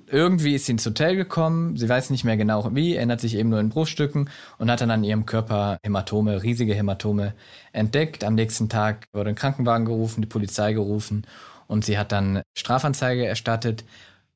irgendwie 0.07 0.55
ist 0.55 0.67
sie 0.67 0.73
ins 0.73 0.87
Hotel 0.87 1.17
gekommen, 1.17 1.77
sie 1.77 1.89
weiß 1.89 2.11
nicht 2.11 2.25
mehr 2.25 2.37
genau 2.37 2.75
wie, 2.75 2.97
ändert 2.97 3.21
sich 3.21 3.37
eben 3.37 3.49
nur 3.49 3.61
in 3.61 3.69
Bruchstücken 3.69 4.31
und 4.59 4.71
hat 4.71 4.81
dann 4.81 4.91
an 4.91 5.05
ihrem 5.05 5.27
Körper 5.27 5.79
Hämatome, 5.85 6.43
riesige 6.43 6.75
Hämatome 6.75 7.35
entdeckt. 7.73 8.25
Am 8.25 8.35
nächsten 8.35 8.69
Tag 8.69 9.07
wurde 9.13 9.31
ein 9.31 9.35
Krankenwagen 9.35 9.87
gerufen, 9.87 10.21
die 10.21 10.29
Polizei 10.29 10.73
gerufen 10.73 11.27
und 11.67 11.85
sie 11.85 11.99
hat 11.99 12.13
dann 12.13 12.43
Strafanzeige 12.57 13.27
erstattet, 13.27 13.85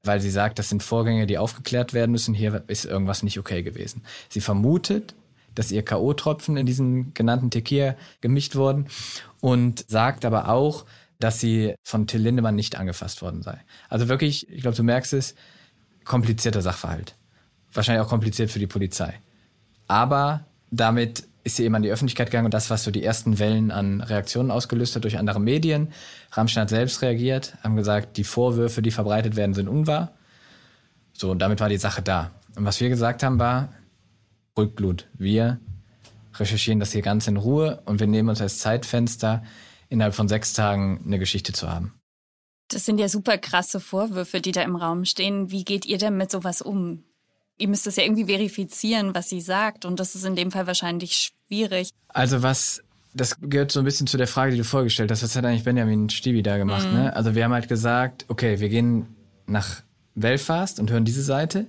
weil 0.02 0.20
sie 0.20 0.30
sagt, 0.30 0.58
das 0.58 0.68
sind 0.68 0.82
Vorgänge, 0.82 1.26
die 1.26 1.38
aufgeklärt 1.38 1.92
werden 1.92 2.12
müssen, 2.12 2.34
hier 2.34 2.62
ist 2.68 2.84
irgendwas 2.84 3.22
nicht 3.22 3.38
okay 3.38 3.62
gewesen. 3.62 4.02
Sie 4.28 4.40
vermutet, 4.40 5.14
dass 5.54 5.72
ihr 5.72 5.84
K.O.-Tropfen 5.84 6.56
in 6.56 6.66
diesen 6.66 7.14
genannten 7.14 7.50
Tequila 7.50 7.96
gemischt 8.20 8.54
wurden 8.54 8.86
und 9.40 9.84
sagt 9.88 10.24
aber 10.24 10.48
auch, 10.48 10.84
dass 11.18 11.40
sie 11.40 11.74
von 11.82 12.06
Till 12.06 12.20
Lindemann 12.20 12.54
nicht 12.54 12.76
angefasst 12.76 13.22
worden 13.22 13.42
sei. 13.42 13.58
Also 13.88 14.08
wirklich, 14.08 14.48
ich 14.50 14.62
glaube, 14.62 14.76
du 14.76 14.82
merkst 14.82 15.12
es, 15.12 15.34
komplizierter 16.04 16.62
Sachverhalt. 16.62 17.16
Wahrscheinlich 17.72 18.04
auch 18.04 18.08
kompliziert 18.08 18.50
für 18.50 18.58
die 18.58 18.66
Polizei. 18.66 19.14
Aber 19.86 20.44
damit 20.70 21.24
ist 21.44 21.56
sie 21.56 21.64
eben 21.64 21.74
an 21.74 21.82
die 21.82 21.90
Öffentlichkeit 21.90 22.30
gegangen 22.30 22.46
und 22.46 22.54
das, 22.54 22.70
was 22.70 22.84
so 22.84 22.90
die 22.90 23.02
ersten 23.02 23.38
Wellen 23.38 23.70
an 23.70 24.00
Reaktionen 24.00 24.50
ausgelöst 24.50 24.94
hat 24.96 25.04
durch 25.04 25.18
andere 25.18 25.40
Medien. 25.40 25.92
Rammstein 26.32 26.62
hat 26.62 26.70
selbst 26.70 27.02
reagiert, 27.02 27.56
haben 27.62 27.76
gesagt, 27.76 28.16
die 28.16 28.24
Vorwürfe, 28.24 28.82
die 28.82 28.90
verbreitet 28.90 29.36
werden, 29.36 29.54
sind 29.54 29.68
unwahr. 29.68 30.12
So, 31.12 31.30
und 31.30 31.40
damit 31.40 31.60
war 31.60 31.68
die 31.68 31.78
Sache 31.78 32.02
da. 32.02 32.30
Und 32.54 32.64
was 32.64 32.80
wir 32.80 32.88
gesagt 32.88 33.22
haben, 33.22 33.38
war, 33.38 33.70
Rückblut. 34.56 35.06
Wir 35.14 35.58
recherchieren 36.34 36.80
das 36.80 36.92
hier 36.92 37.02
ganz 37.02 37.26
in 37.28 37.36
Ruhe 37.36 37.80
und 37.84 38.00
wir 38.00 38.06
nehmen 38.06 38.28
uns 38.28 38.40
als 38.40 38.58
Zeitfenster 38.58 39.42
innerhalb 39.88 40.14
von 40.14 40.28
sechs 40.28 40.52
Tagen 40.52 41.02
eine 41.04 41.18
Geschichte 41.18 41.52
zu 41.52 41.68
haben. 41.68 41.94
Das 42.68 42.84
sind 42.84 42.98
ja 42.98 43.08
super 43.08 43.38
krasse 43.38 43.80
Vorwürfe, 43.80 44.40
die 44.40 44.52
da 44.52 44.62
im 44.62 44.76
Raum 44.76 45.04
stehen. 45.04 45.50
Wie 45.50 45.64
geht 45.64 45.86
ihr 45.86 45.98
denn 45.98 46.16
mit 46.16 46.30
sowas 46.30 46.60
um? 46.60 47.04
Ihr 47.56 47.68
müsst 47.68 47.86
das 47.86 47.96
ja 47.96 48.04
irgendwie 48.04 48.26
verifizieren, 48.26 49.14
was 49.14 49.28
sie 49.30 49.40
sagt. 49.40 49.84
Und 49.84 49.98
das 49.98 50.14
ist 50.14 50.24
in 50.24 50.36
dem 50.36 50.50
Fall 50.50 50.66
wahrscheinlich 50.66 51.32
schwierig. 51.48 51.90
Also 52.08 52.42
was, 52.42 52.82
das 53.14 53.36
gehört 53.40 53.72
so 53.72 53.80
ein 53.80 53.84
bisschen 53.84 54.06
zu 54.06 54.18
der 54.18 54.26
Frage, 54.26 54.52
die 54.52 54.58
du 54.58 54.64
vorgestellt 54.64 55.10
hast. 55.10 55.22
Was 55.22 55.34
hat 55.34 55.44
eigentlich 55.44 55.64
Benjamin 55.64 56.10
Stibi 56.10 56.42
da 56.42 56.58
gemacht? 56.58 56.86
Mhm. 56.86 56.94
Ne? 56.94 57.16
Also 57.16 57.34
wir 57.34 57.44
haben 57.44 57.52
halt 57.52 57.68
gesagt, 57.68 58.26
okay, 58.28 58.60
wir 58.60 58.68
gehen 58.68 59.16
nach 59.46 59.82
Belfast 60.14 60.78
und 60.78 60.90
hören 60.90 61.04
diese 61.04 61.22
Seite 61.22 61.66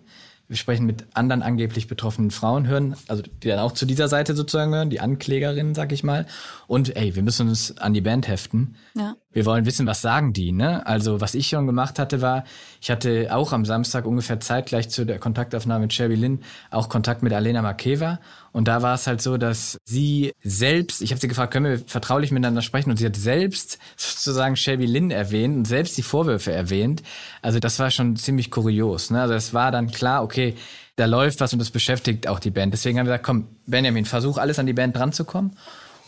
wir 0.50 0.58
sprechen 0.58 0.88
mit 0.88 1.06
anderen 1.14 1.44
angeblich 1.44 1.88
betroffenen 1.88 2.32
Frauen, 2.32 2.66
hören, 2.66 2.96
also 3.08 3.22
die 3.22 3.48
dann 3.48 3.60
auch 3.60 3.72
zu 3.72 3.86
dieser 3.86 4.08
Seite 4.08 4.36
sozusagen 4.36 4.74
hören, 4.74 4.90
die 4.90 5.00
Anklägerinnen, 5.00 5.76
sag 5.76 5.92
ich 5.92 6.04
mal. 6.04 6.26
Und 6.66 6.96
ey, 6.98 7.16
wir 7.16 7.22
müssen 7.22 7.50
uns 7.50 7.78
an 7.78 7.94
die 7.94 8.02
Band 8.02 8.28
heften. 8.28 8.76
Ja. 8.96 9.16
Wir 9.32 9.46
wollen 9.46 9.68
wissen, 9.68 9.86
was 9.86 10.02
sagen 10.02 10.34
die, 10.34 10.52
ne? 10.52 10.88
Also, 10.88 11.22
was 11.22 11.36
ich 11.36 11.50
schon 11.50 11.68
gemacht 11.68 12.00
hatte, 12.00 12.24
war, 12.24 12.46
ich 12.82 12.90
hatte 12.90 13.28
auch 13.30 13.54
am 13.54 13.64
Samstag 13.64 14.08
ungefähr 14.08 14.40
zeitgleich 14.40 14.90
zu 14.90 15.06
der 15.06 15.20
Kontaktaufnahme 15.20 15.84
mit 15.84 15.94
Shelby 15.94 16.16
Lynn 16.16 16.40
auch 16.72 16.90
Kontakt 16.90 17.22
mit 17.22 17.32
Alena 17.32 17.62
Makeva. 17.62 18.20
Und 18.52 18.68
da 18.68 18.82
war 18.82 18.96
es 18.96 19.08
halt 19.08 19.22
so, 19.22 19.38
dass 19.38 19.78
sie 19.86 20.34
selbst, 20.44 21.02
ich 21.02 21.12
habe 21.12 21.22
sie 21.22 21.28
gefragt, 21.28 21.54
können 21.54 21.66
wir 21.66 21.80
vertraulich 21.80 22.32
miteinander 22.32 22.62
sprechen? 22.62 22.90
Und 22.90 22.98
sie 22.98 23.06
hat 23.06 23.16
selbst 23.16 23.78
sozusagen 23.96 24.56
Shelby 24.56 24.86
Lynn 24.86 25.12
erwähnt 25.12 25.56
und 25.56 25.66
selbst 25.66 25.98
die 25.98 26.02
Vorwürfe 26.02 26.52
erwähnt. 26.52 27.04
Also 27.42 27.60
das 27.60 27.80
war 27.80 27.92
schon 27.92 28.16
ziemlich 28.16 28.52
kurios. 28.52 29.12
Ne? 29.12 29.22
Also 29.22 29.34
es 29.34 29.54
war 29.54 29.72
dann 29.72 29.92
klar, 29.92 30.24
okay, 30.24 30.56
da 30.96 31.06
läuft 31.06 31.40
was 31.40 31.54
und 31.54 31.60
das 31.60 31.70
beschäftigt 31.70 32.28
auch 32.28 32.40
die 32.40 32.52
Band. 32.52 32.74
Deswegen 32.74 33.00
haben 33.00 33.06
wir 33.06 33.12
gesagt, 33.12 33.26
komm, 33.26 33.48
Benjamin, 33.66 34.06
versuch 34.06 34.38
alles 34.38 34.60
an 34.60 34.66
die 34.66 34.74
Band 34.74 34.96
dran 34.98 35.14
zu 35.14 35.24
kommen. 35.24 35.56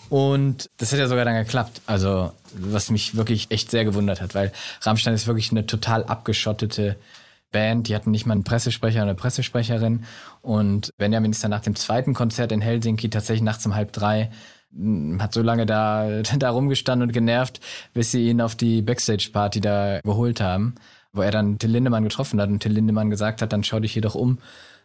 Und 0.09 0.69
das 0.77 0.91
hat 0.91 0.99
ja 0.99 1.07
sogar 1.07 1.23
dann 1.23 1.35
geklappt. 1.35 1.81
Also, 1.85 2.33
was 2.53 2.89
mich 2.89 3.15
wirklich 3.15 3.49
echt 3.49 3.71
sehr 3.71 3.85
gewundert 3.85 4.19
hat, 4.19 4.35
weil 4.35 4.51
Rammstein 4.81 5.13
ist 5.13 5.25
wirklich 5.25 5.51
eine 5.51 5.65
total 5.65 6.03
abgeschottete 6.03 6.97
Band. 7.51 7.87
Die 7.87 7.95
hatten 7.95 8.11
nicht 8.11 8.25
mal 8.25 8.33
einen 8.33 8.43
Pressesprecher 8.43 8.99
oder 8.99 9.11
eine 9.11 9.15
Pressesprecherin. 9.15 10.05
Und 10.41 10.91
Benjamin 10.97 11.31
ist 11.31 11.43
dann 11.43 11.51
nach 11.51 11.61
dem 11.61 11.75
zweiten 11.75 12.13
Konzert 12.13 12.51
in 12.51 12.61
Helsinki 12.61 13.09
tatsächlich 13.09 13.43
nachts 13.43 13.65
um 13.65 13.75
halb 13.75 13.91
drei 13.93 14.29
hm, 14.73 15.21
hat 15.21 15.33
so 15.33 15.41
lange 15.41 15.65
da, 15.65 16.21
da 16.37 16.49
rumgestanden 16.49 17.09
und 17.09 17.13
genervt, 17.13 17.59
bis 17.93 18.11
sie 18.11 18.29
ihn 18.29 18.41
auf 18.41 18.55
die 18.55 18.81
Backstage-Party 18.81 19.61
da 19.61 19.99
geholt 20.01 20.41
haben, 20.41 20.75
wo 21.13 21.21
er 21.21 21.31
dann 21.31 21.59
Till 21.59 21.71
Lindemann 21.71 22.03
getroffen 22.03 22.39
hat 22.41 22.49
und 22.49 22.61
Till 22.61 22.71
Lindemann 22.71 23.09
gesagt 23.09 23.41
hat, 23.41 23.53
dann 23.53 23.63
schau 23.63 23.79
dich 23.79 23.93
hier 23.93 24.01
doch 24.01 24.15
um 24.15 24.39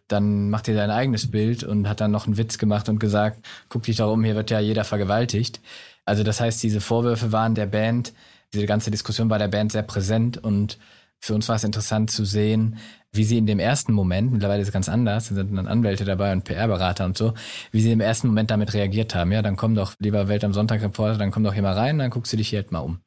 dann 0.09 0.51
macht 0.51 0.69
er 0.69 0.75
dein 0.75 0.91
eigenes 0.91 1.31
Bild 1.31 1.65
und 1.65 1.89
hat 1.89 2.01
dann 2.01 2.11
noch 2.11 2.27
einen 2.27 2.37
Witz 2.37 2.59
gemacht 2.59 2.89
und 2.89 2.99
gesagt, 2.99 3.45
guck 3.69 3.83
dich 3.83 3.97
doch 3.97 4.13
um, 4.13 4.23
hier 4.23 4.37
wird 4.37 4.51
ja 4.51 4.61
jeder 4.61 4.85
vergewaltigt. 4.85 5.61
Also 6.05 6.23
das 6.23 6.41
heißt, 6.41 6.63
diese 6.63 6.81
Vorwürfe 6.81 7.33
waren 7.33 7.55
der 7.55 7.67
Band, 7.67 8.13
diese 8.55 8.67
ganze 8.67 8.91
Diskussion 8.91 9.29
war 9.31 9.39
der 9.39 9.49
Band 9.49 9.73
sehr 9.73 9.83
präsent 9.83 10.39
und 10.39 10.79
für 11.21 11.35
uns 11.35 11.49
war 11.49 11.57
es 11.57 11.65
interessant 11.65 12.11
zu 12.11 12.25
sehen, 12.25 12.79
wie 13.13 13.25
sie 13.25 13.39
in 13.39 13.47
dem 13.47 13.59
ersten 13.59 13.93
Moment, 13.93 14.33
mittlerweile 14.33 14.63
ist 14.63 14.69
es 14.69 14.73
ganz 14.73 14.89
anders, 14.89 15.29
sind 15.29 15.57
dann 15.57 15.67
Anwälte 15.67 16.05
dabei 16.05 16.33
und 16.33 16.45
PR-Berater 16.45 17.05
und 17.05 17.17
so, 17.17 17.35
wie 17.73 17.81
sie 17.81 17.93
im 17.93 18.01
ersten 18.01 18.29
Moment 18.29 18.51
damit 18.51 18.75
reagiert 18.75 19.15
haben. 19.15 19.33
Ja, 19.33 19.43
dann 19.43 19.57
komm 19.57 19.75
doch, 19.75 19.95
lieber 19.99 20.29
Welt 20.29 20.45
am 20.45 20.53
Sonntag 20.53 20.83
Reporter, 20.83 21.19
dann 21.19 21.31
komm 21.31 21.45
doch 21.45 21.55
hier 21.55 21.63
mal 21.63 21.75
rein, 21.75 21.99
dann 21.99 22.11
guckst 22.11 22.33
du 22.33 22.37
dich 22.37 22.51
hier 22.51 22.61
halt 22.61 22.73
mal 22.73 22.81
um. 22.81 23.01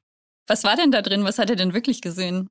Was 0.47 0.63
war 0.63 0.75
denn 0.75 0.91
da 0.91 1.01
drin? 1.01 1.23
Was 1.23 1.37
hat 1.37 1.49
er 1.49 1.55
denn 1.55 1.73
wirklich 1.73 2.01
gesehen? 2.01 2.47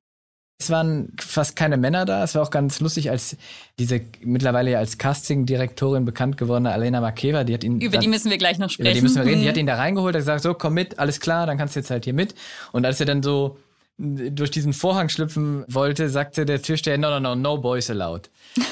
Es 0.61 0.69
waren 0.69 1.13
fast 1.17 1.55
keine 1.55 1.77
Männer 1.77 2.03
da. 2.03 2.21
Es 2.21 2.35
war 2.35 2.41
auch 2.41 2.51
ganz 2.51 2.81
lustig, 2.81 3.09
als 3.09 3.37
diese 3.77 4.01
mittlerweile 4.21 4.77
als 4.77 4.97
Casting-Direktorin 4.97 6.03
bekannt 6.03 6.37
gewordene 6.37 6.71
Alena 6.71 6.99
Makeva, 6.99 7.45
die 7.45 7.53
hat 7.53 7.63
ihn. 7.63 7.79
Über 7.79 7.93
dann, 7.93 8.01
die 8.01 8.07
müssen 8.09 8.29
wir 8.29 8.37
gleich 8.37 8.57
noch 8.57 8.69
sprechen. 8.69 8.91
Über 8.91 8.95
die 8.95 9.01
müssen 9.01 9.23
wir 9.23 9.25
reden. 9.25 9.41
Die 9.41 9.47
hat 9.47 9.55
ihn 9.55 9.67
da 9.67 9.75
reingeholt, 9.75 10.15
hat 10.15 10.21
gesagt, 10.21 10.43
so, 10.43 10.53
komm 10.53 10.73
mit, 10.73 10.99
alles 10.99 11.21
klar, 11.21 11.45
dann 11.45 11.57
kannst 11.57 11.75
du 11.75 11.79
jetzt 11.79 11.89
halt 11.91 12.03
hier 12.03 12.13
mit. 12.13 12.35
Und 12.73 12.85
als 12.85 12.99
er 12.99 13.05
dann 13.05 13.23
so 13.23 13.57
durch 13.99 14.49
diesen 14.49 14.71
Vorhang 14.71 15.09
schlüpfen 15.09 15.65
wollte, 15.67 16.09
sagte 16.09 16.45
der 16.45 16.61
Türsteher, 16.61 16.97
no, 16.97 17.09
no, 17.09 17.19
no, 17.19 17.35
no 17.35 17.57
boys 17.57 17.89
allowed. 17.89 18.29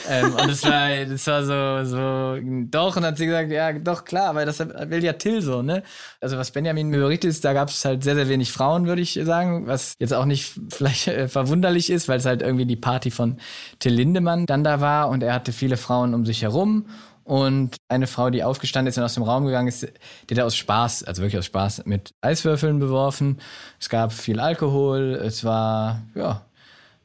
ähm, 0.10 0.34
und 0.34 0.48
das 0.48 0.64
war, 0.64 1.06
das 1.06 1.28
war 1.28 1.44
so, 1.44 1.90
so, 1.90 2.42
doch, 2.70 2.96
und 2.96 3.04
dann 3.04 3.12
hat 3.12 3.18
sie 3.18 3.26
gesagt, 3.26 3.52
ja, 3.52 3.74
doch, 3.74 4.06
klar, 4.06 4.36
weil 4.36 4.46
das 4.46 4.60
will 4.60 5.04
ja 5.04 5.14
Till 5.14 5.42
so, 5.42 5.62
ne? 5.62 5.84
Also 6.22 6.38
was 6.38 6.52
Benjamin 6.52 6.88
mir 6.88 7.00
berichtet 7.00 7.32
ist, 7.32 7.44
da 7.44 7.52
gab 7.52 7.68
es 7.68 7.84
halt 7.84 8.04
sehr, 8.04 8.16
sehr 8.16 8.30
wenig 8.30 8.54
Frauen, 8.54 8.88
würde 8.88 9.02
ich 9.02 9.20
sagen, 9.24 9.68
was 9.68 9.96
jetzt 10.00 10.14
auch 10.14 10.26
nicht 10.26 10.54
vielleicht 10.70 11.10
äh, 11.10 11.28
verwunderlich 11.28 11.90
ist, 11.90 12.08
weil 12.08 12.20
es 12.20 12.26
halt 12.26 12.42
irgendwie 12.42 12.66
die 12.66 12.78
Party 12.78 13.12
von 13.12 13.38
Till 13.80 13.94
Lindemann 13.94 14.46
dann 14.46 14.64
da 14.64 14.80
war 14.80 15.10
und 15.10 15.24
er 15.24 15.34
hatte 15.34 15.52
viele 15.52 15.76
Frauen 15.76 16.14
um 16.14 16.26
sich 16.26 16.42
herum 16.42 16.86
und 17.28 17.76
eine 17.90 18.08
Frau, 18.08 18.30
die 18.30 18.42
aufgestanden 18.42 18.90
ist 18.90 18.98
und 18.98 19.04
aus 19.04 19.16
dem 19.16 19.24
Raum 19.24 19.46
gegangen 19.46 19.68
ist, 19.68 19.86
die 20.30 20.34
hat 20.34 20.42
aus 20.42 20.56
Spaß, 20.56 21.04
also 21.04 21.22
wirklich 21.22 21.38
aus 21.38 21.46
Spaß, 21.46 21.84
mit 21.86 22.14
Eiswürfeln 22.22 22.80
beworfen. 22.80 23.42
Es 23.82 23.90
gab 23.90 24.14
viel 24.14 24.40
Alkohol. 24.40 25.20
Es 25.22 25.44
war, 25.44 26.04
ja, 26.16 26.46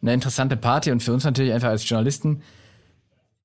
eine 0.00 0.14
interessante 0.14 0.56
Party 0.56 0.92
und 0.92 1.02
für 1.02 1.12
uns 1.12 1.24
natürlich 1.24 1.52
einfach 1.52 1.70
als 1.70 1.88
Journalisten, 1.88 2.42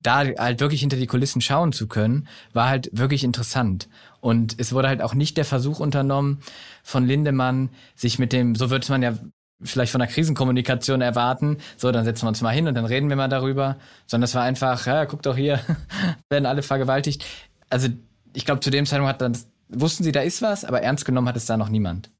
da 0.02 0.18
halt 0.18 0.60
wirklich 0.60 0.80
hinter 0.80 0.96
die 0.96 1.08
Kulissen 1.08 1.40
schauen 1.40 1.72
zu 1.72 1.88
können, 1.88 2.28
war 2.52 2.68
halt 2.68 2.90
wirklich 2.92 3.24
interessant. 3.24 3.88
Und 4.20 4.54
es 4.60 4.72
wurde 4.72 4.86
halt 4.86 5.02
auch 5.02 5.14
nicht 5.14 5.36
der 5.36 5.44
Versuch 5.44 5.80
unternommen 5.80 6.38
von 6.84 7.04
Lindemann, 7.04 7.70
sich 7.96 8.20
mit 8.20 8.32
dem, 8.32 8.54
so 8.54 8.70
würde 8.70 8.86
man 8.90 9.02
ja 9.02 9.14
vielleicht 9.62 9.92
von 9.92 9.98
der 9.98 10.08
Krisenkommunikation 10.08 11.00
erwarten, 11.00 11.58
so, 11.76 11.90
dann 11.90 12.04
setzen 12.04 12.24
wir 12.24 12.28
uns 12.28 12.40
mal 12.40 12.50
hin 12.50 12.68
und 12.68 12.74
dann 12.74 12.84
reden 12.84 13.08
wir 13.08 13.16
mal 13.16 13.28
darüber, 13.28 13.76
sondern 14.06 14.24
es 14.24 14.34
war 14.34 14.42
einfach, 14.42 14.86
ja, 14.86 15.06
guck 15.06 15.22
doch 15.22 15.36
hier, 15.36 15.60
werden 16.30 16.46
alle 16.46 16.62
vergewaltigt. 16.62 17.24
Also 17.68 17.88
ich 18.34 18.44
glaube, 18.44 18.60
zu 18.60 18.70
dem 18.70 18.86
Zeitpunkt 18.86 19.12
hat 19.12 19.20
dann, 19.20 19.36
wussten 19.68 20.04
sie, 20.04 20.12
da 20.12 20.20
ist 20.20 20.42
was, 20.42 20.64
aber 20.64 20.82
ernst 20.82 21.04
genommen 21.04 21.28
hat 21.28 21.36
es 21.36 21.46
da 21.46 21.56
noch 21.56 21.68
niemand. 21.68 22.10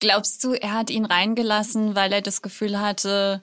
Glaubst 0.00 0.44
du, 0.44 0.52
er 0.52 0.74
hat 0.74 0.90
ihn 0.90 1.04
reingelassen, 1.04 1.94
weil 1.94 2.12
er 2.12 2.22
das 2.22 2.42
Gefühl 2.42 2.80
hatte, 2.80 3.42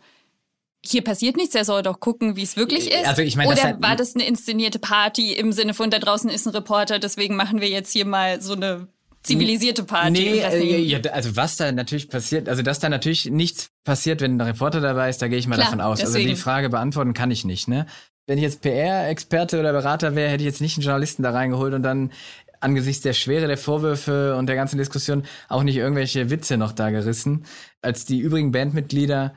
hier 0.86 1.03
passiert 1.03 1.36
nichts, 1.36 1.55
er 1.55 1.65
soll 1.65 1.84
doch 1.84 2.00
gucken, 2.00 2.36
wie 2.36 2.43
es 2.43 2.55
wirklich 2.55 2.91
ist? 2.91 3.05
Also 3.05 3.22
ich 3.22 3.36
meine, 3.36 3.51
Oder 3.51 3.74
das 3.74 3.81
war 3.81 3.95
das 3.95 4.15
eine 4.15 4.25
inszenierte 4.25 4.79
Party 4.79 5.34
im 5.34 5.51
Sinne 5.51 5.74
von, 5.74 5.89
da 5.89 6.00
draußen 6.00 6.29
ist 6.29 6.45
ein 6.45 6.51
Reporter, 6.51 7.00
deswegen 7.00 7.36
machen 7.36 7.60
wir 7.60 7.69
jetzt 7.69 7.91
hier 7.91 8.05
mal 8.05 8.41
so 8.41 8.53
eine 8.53 8.88
zivilisierte 9.25 9.84
Party. 9.84 10.12
Nee, 10.12 10.39
äh, 10.39 10.79
ja, 10.79 11.00
also 11.12 11.36
was 11.36 11.58
da 11.58 11.72
natürlich 11.72 12.10
passiert, 12.10 12.50
also 12.50 12.62
dass 12.62 12.79
da 12.79 12.89
natürlich 12.89 13.25
nichts 13.25 13.70
passiert, 13.84 14.22
wenn 14.22 14.38
ein 14.38 14.41
Reporter 14.41 14.82
dabei 14.82 15.10
ist, 15.10 15.22
da 15.22 15.27
gehe 15.27 15.38
ich 15.38 15.48
mal 15.48 15.55
Klar, 15.55 15.67
davon 15.67 15.82
aus. 15.82 16.00
Deswegen. 16.00 16.25
Also 16.25 16.36
die 16.36 16.41
Frage 16.41 16.70
beantworten 16.70 17.13
kann 17.13 17.32
ich 17.32 17.46
nicht, 17.46 17.67
ne? 17.67 17.86
Wenn 18.27 18.39
ich 18.39 18.44
jetzt 18.44 18.62
PR-Experte 18.62 19.60
oder 19.60 19.72
Berater 19.72 20.15
wäre, 20.15 20.29
hätte 20.29 20.41
ich 20.41 20.48
jetzt 20.48 20.62
nicht 20.62 20.77
einen 20.77 20.84
Journalisten 20.84 21.22
da 21.22 21.32
reingeholt 21.32 21.74
und 21.74 21.84
dann 21.84 22.12
angesichts 22.60 23.03
der 23.03 23.13
Schwere 23.13 23.48
der 23.48 23.58
Vorwürfe 23.58 24.36
und 24.36 24.48
der 24.48 24.55
ganzen 24.55 24.77
Diskussion 24.77 25.24
auch 25.48 25.62
nicht 25.62 25.75
irgendwelche 25.75 26.32
Witze 26.32 26.58
noch 26.58 26.72
da 26.72 26.89
gerissen. 26.89 27.46
Als 27.82 28.05
die 28.05 28.20
übrigen 28.20 28.51
Bandmitglieder 28.51 29.34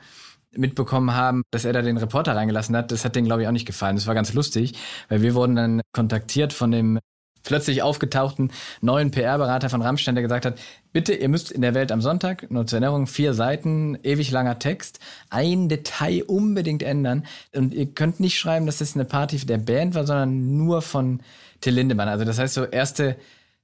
mitbekommen 0.55 1.13
haben, 1.13 1.43
dass 1.51 1.65
er 1.65 1.73
da 1.73 1.83
den 1.83 1.97
Reporter 1.97 2.35
reingelassen 2.35 2.75
hat, 2.75 2.91
das 2.91 3.05
hat 3.05 3.15
denen, 3.15 3.27
glaube 3.27 3.43
ich, 3.43 3.47
auch 3.47 3.53
nicht 3.53 3.67
gefallen. 3.67 3.95
Das 3.95 4.07
war 4.07 4.15
ganz 4.15 4.33
lustig, 4.33 4.73
weil 5.07 5.21
wir 5.21 5.35
wurden 5.35 5.55
dann 5.55 5.81
kontaktiert 5.91 6.53
von 6.53 6.71
dem 6.71 6.99
plötzlich 7.43 7.81
aufgetauchten 7.81 8.51
neuen 8.81 9.11
PR-Berater 9.11 9.69
von 9.69 9.81
Rammstein, 9.81 10.15
der 10.15 10.21
gesagt 10.21 10.45
hat, 10.45 10.59
bitte, 10.91 11.13
ihr 11.13 11.29
müsst 11.29 11.51
in 11.51 11.61
der 11.61 11.73
Welt 11.73 11.91
am 11.91 12.01
Sonntag, 12.01 12.49
nur 12.51 12.65
zur 12.67 12.77
Erinnerung, 12.77 13.07
vier 13.07 13.33
Seiten, 13.33 13.97
ewig 14.03 14.31
langer 14.31 14.59
Text, 14.59 14.99
ein 15.29 15.69
Detail 15.69 16.23
unbedingt 16.23 16.83
ändern. 16.83 17.25
Und 17.55 17.73
ihr 17.73 17.87
könnt 17.87 18.19
nicht 18.19 18.37
schreiben, 18.37 18.65
dass 18.65 18.79
das 18.79 18.95
eine 18.95 19.05
Party 19.05 19.37
der 19.45 19.57
Band 19.57 19.95
war, 19.95 20.05
sondern 20.05 20.57
nur 20.57 20.81
von 20.81 21.21
Till 21.61 21.73
Lindemann. 21.73 22.07
Also 22.07 22.25
das 22.25 22.39
heißt 22.39 22.53
so 22.53 22.65
erste 22.65 23.17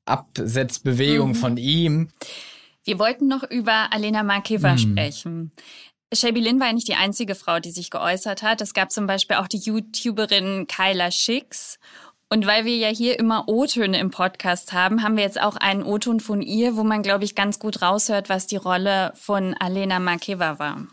Absetzbewegung 0.05 1.29
mhm. 1.29 1.35
von 1.35 1.57
ihm. 1.57 2.09
Wir 2.83 2.99
wollten 2.99 3.27
noch 3.27 3.43
über 3.43 3.91
Alena 3.91 4.23
Markeva 4.23 4.73
mhm. 4.73 4.77
sprechen. 4.77 5.51
Shelby 6.13 6.39
Lynn 6.39 6.59
war 6.59 6.67
ja 6.67 6.73
nicht 6.73 6.87
die 6.87 6.95
einzige 6.95 7.35
Frau, 7.35 7.59
die 7.59 7.71
sich 7.71 7.89
geäußert 7.89 8.43
hat. 8.43 8.61
Es 8.61 8.73
gab 8.73 8.91
zum 8.91 9.07
Beispiel 9.07 9.37
auch 9.37 9.47
die 9.47 9.57
YouTuberin 9.57 10.67
Kyla 10.67 11.11
Schicks 11.11 11.79
und 12.29 12.47
weil 12.47 12.65
wir 12.65 12.75
ja 12.75 12.87
hier 12.87 13.19
immer 13.19 13.47
O-Töne 13.47 13.99
im 13.99 14.09
Podcast 14.09 14.73
haben, 14.73 15.03
haben 15.03 15.15
wir 15.15 15.23
jetzt 15.23 15.39
auch 15.39 15.55
einen 15.55 15.83
O-Ton 15.83 16.19
von 16.19 16.41
ihr, 16.41 16.75
wo 16.75 16.83
man, 16.83 17.03
glaube 17.03 17.23
ich, 17.23 17.35
ganz 17.35 17.59
gut 17.59 17.81
raushört, 17.81 18.29
was 18.29 18.47
die 18.47 18.55
Rolle 18.55 19.11
von 19.15 19.53
Alena 19.59 19.99
Makeva 19.99 20.57
war. 20.57 20.87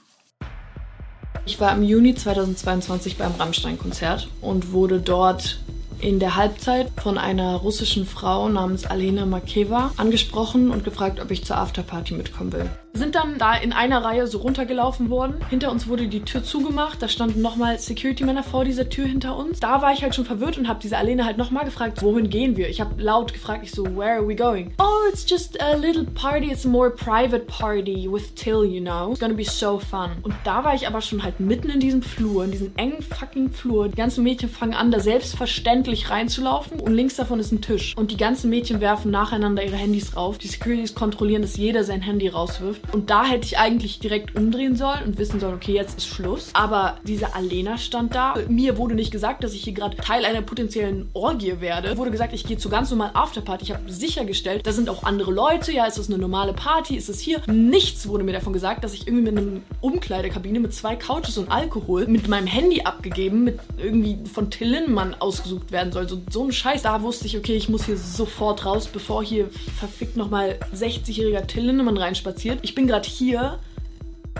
Ich 1.46 1.58
war 1.58 1.74
im 1.74 1.82
Juni 1.82 2.14
2022 2.14 3.16
beim 3.16 3.32
Rammstein-Konzert 3.32 4.28
und 4.40 4.72
wurde 4.72 5.00
dort 5.00 5.60
in 6.00 6.20
der 6.20 6.36
Halbzeit 6.36 6.90
von 7.00 7.18
einer 7.18 7.56
russischen 7.56 8.06
Frau 8.06 8.48
namens 8.48 8.84
Alena 8.84 9.24
Makeva 9.24 9.92
angesprochen 9.96 10.70
und 10.70 10.84
gefragt, 10.84 11.20
ob 11.20 11.30
ich 11.30 11.44
zur 11.44 11.56
Afterparty 11.56 12.14
mitkommen 12.14 12.52
will 12.52 12.70
sind 12.94 13.14
dann 13.14 13.38
da 13.38 13.54
in 13.54 13.72
einer 13.72 14.04
Reihe 14.04 14.26
so 14.26 14.38
runtergelaufen 14.38 15.08
worden. 15.08 15.36
Hinter 15.48 15.70
uns 15.70 15.88
wurde 15.88 16.08
die 16.08 16.22
Tür 16.22 16.44
zugemacht. 16.44 17.00
Da 17.00 17.08
standen 17.08 17.40
nochmal 17.40 17.78
Security-Männer 17.78 18.42
vor 18.42 18.64
dieser 18.64 18.88
Tür 18.88 19.06
hinter 19.06 19.36
uns. 19.36 19.60
Da 19.60 19.80
war 19.80 19.92
ich 19.92 20.02
halt 20.02 20.14
schon 20.14 20.24
verwirrt 20.24 20.58
und 20.58 20.68
habe 20.68 20.80
diese 20.82 20.98
Alene 20.98 21.24
halt 21.24 21.38
nochmal 21.38 21.64
gefragt, 21.64 22.02
wohin 22.02 22.28
gehen 22.28 22.56
wir? 22.56 22.68
Ich 22.68 22.80
habe 22.80 23.02
laut 23.02 23.32
gefragt, 23.32 23.62
ich 23.64 23.70
so, 23.70 23.84
where 23.96 24.16
are 24.16 24.28
we 24.28 24.36
going? 24.36 24.72
Oh, 24.78 25.08
it's 25.10 25.28
just 25.28 25.60
a 25.62 25.74
little 25.74 26.04
party. 26.04 26.50
It's 26.52 26.66
a 26.66 26.68
more 26.68 26.90
private 26.90 27.46
party 27.46 28.08
with 28.10 28.34
Till, 28.34 28.64
you 28.64 28.80
know. 28.80 29.12
It's 29.12 29.20
gonna 29.20 29.34
be 29.34 29.44
so 29.44 29.78
fun. 29.78 30.10
Und 30.22 30.34
da 30.44 30.62
war 30.62 30.74
ich 30.74 30.86
aber 30.86 31.00
schon 31.00 31.22
halt 31.22 31.40
mitten 31.40 31.70
in 31.70 31.80
diesem 31.80 32.02
Flur, 32.02 32.44
in 32.44 32.50
diesem 32.50 32.72
engen 32.76 33.02
fucking 33.02 33.50
Flur. 33.50 33.88
Die 33.88 33.96
ganzen 33.96 34.22
Mädchen 34.22 34.50
fangen 34.50 34.74
an, 34.74 34.90
da 34.90 35.00
selbstverständlich 35.00 36.10
reinzulaufen 36.10 36.78
und 36.78 36.92
links 36.92 37.16
davon 37.16 37.40
ist 37.40 37.52
ein 37.52 37.62
Tisch. 37.62 37.96
Und 37.96 38.10
die 38.10 38.16
ganzen 38.16 38.50
Mädchen 38.50 38.80
werfen 38.80 39.10
nacheinander 39.10 39.64
ihre 39.64 39.76
Handys 39.76 40.14
rauf. 40.14 40.36
Die 40.38 40.48
Securities 40.48 40.94
kontrollieren, 40.94 41.42
dass 41.42 41.56
jeder 41.56 41.84
sein 41.84 42.02
Handy 42.02 42.28
rauswirft. 42.28 42.81
Und 42.92 43.10
da 43.10 43.24
hätte 43.24 43.46
ich 43.46 43.58
eigentlich 43.58 43.98
direkt 44.00 44.36
umdrehen 44.36 44.76
sollen 44.76 45.04
und 45.04 45.18
wissen 45.18 45.40
sollen, 45.40 45.54
okay, 45.54 45.72
jetzt 45.72 45.98
ist 45.98 46.06
Schluss. 46.06 46.50
Aber 46.52 46.98
diese 47.04 47.34
Alena 47.34 47.78
stand 47.78 48.14
da. 48.14 48.34
Mir 48.48 48.76
wurde 48.76 48.94
nicht 48.94 49.10
gesagt, 49.10 49.44
dass 49.44 49.54
ich 49.54 49.64
hier 49.64 49.72
gerade 49.72 49.96
Teil 49.96 50.24
einer 50.24 50.42
potenziellen 50.42 51.08
Orgie 51.14 51.60
werde. 51.60 51.96
Wurde 51.96 52.10
gesagt, 52.10 52.32
ich 52.34 52.44
gehe 52.44 52.58
zu 52.58 52.68
ganz 52.68 52.90
normalen 52.90 53.14
Afterparty. 53.14 53.64
Ich 53.64 53.72
habe 53.72 53.90
sichergestellt, 53.90 54.66
da 54.66 54.72
sind 54.72 54.88
auch 54.90 55.04
andere 55.04 55.32
Leute. 55.32 55.72
Ja, 55.72 55.86
ist 55.86 55.98
das 55.98 56.08
eine 56.08 56.18
normale 56.18 56.52
Party? 56.52 56.96
Ist 56.96 57.08
es 57.08 57.20
hier? 57.20 57.40
Nichts 57.46 58.08
wurde 58.08 58.24
mir 58.24 58.32
davon 58.32 58.52
gesagt, 58.52 58.84
dass 58.84 58.94
ich 58.94 59.06
irgendwie 59.06 59.30
mit 59.30 59.38
einer 59.38 59.60
Umkleidekabine 59.80 60.60
mit 60.60 60.74
zwei 60.74 60.96
Couches 60.96 61.38
und 61.38 61.50
Alkohol 61.50 62.06
mit 62.06 62.28
meinem 62.28 62.46
Handy 62.46 62.82
abgegeben, 62.82 63.44
mit 63.44 63.58
irgendwie 63.78 64.18
von 64.32 64.50
Till 64.50 64.68
Lindemann 64.68 65.14
ausgesucht 65.14 65.72
werden 65.72 65.92
soll. 65.92 66.08
So, 66.08 66.20
so 66.30 66.44
ein 66.44 66.52
Scheiß. 66.52 66.82
Da 66.82 67.02
wusste 67.02 67.26
ich, 67.26 67.36
okay, 67.36 67.54
ich 67.54 67.68
muss 67.68 67.86
hier 67.86 67.96
sofort 67.96 68.64
raus, 68.64 68.88
bevor 68.88 69.22
hier 69.24 69.48
verfickt 69.78 70.16
nochmal 70.16 70.58
60-jähriger 70.74 71.46
Till 71.46 71.64
Lindemann 71.64 71.96
reinspaziert. 71.96 72.58
Ich 72.62 72.71
ich 72.72 72.76
bin 72.76 72.86
gerade 72.86 73.06
hier 73.06 73.58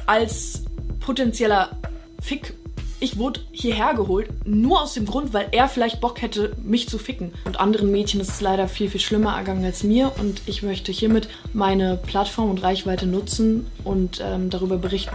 als 0.06 0.62
potenzieller 1.00 1.76
Fick. 2.22 2.54
Ich 2.98 3.18
wurde 3.18 3.40
hierher 3.50 3.92
geholt, 3.92 4.30
nur 4.46 4.80
aus 4.80 4.94
dem 4.94 5.04
Grund, 5.04 5.34
weil 5.34 5.48
er 5.52 5.68
vielleicht 5.68 6.00
Bock 6.00 6.22
hätte, 6.22 6.56
mich 6.62 6.88
zu 6.88 6.96
ficken. 6.96 7.34
Und 7.44 7.60
anderen 7.60 7.90
Mädchen 7.90 8.22
ist 8.22 8.30
es 8.30 8.40
leider 8.40 8.68
viel, 8.68 8.88
viel 8.88 9.02
schlimmer 9.02 9.36
ergangen 9.36 9.62
als 9.66 9.82
mir. 9.82 10.12
Und 10.18 10.40
ich 10.46 10.62
möchte 10.62 10.92
hiermit 10.92 11.28
meine 11.52 11.98
Plattform 11.98 12.48
und 12.48 12.62
Reichweite 12.62 13.04
nutzen 13.04 13.66
und 13.84 14.22
ähm, 14.24 14.48
darüber 14.48 14.78
berichten. 14.78 15.14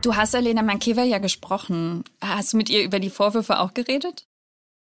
Du 0.00 0.16
hast 0.16 0.32
Elena 0.32 0.62
Mankeva 0.62 1.02
ja 1.02 1.18
gesprochen. 1.18 2.04
Hast 2.22 2.54
du 2.54 2.56
mit 2.56 2.70
ihr 2.70 2.82
über 2.82 3.00
die 3.00 3.10
Vorwürfe 3.10 3.60
auch 3.60 3.74
geredet? 3.74 4.24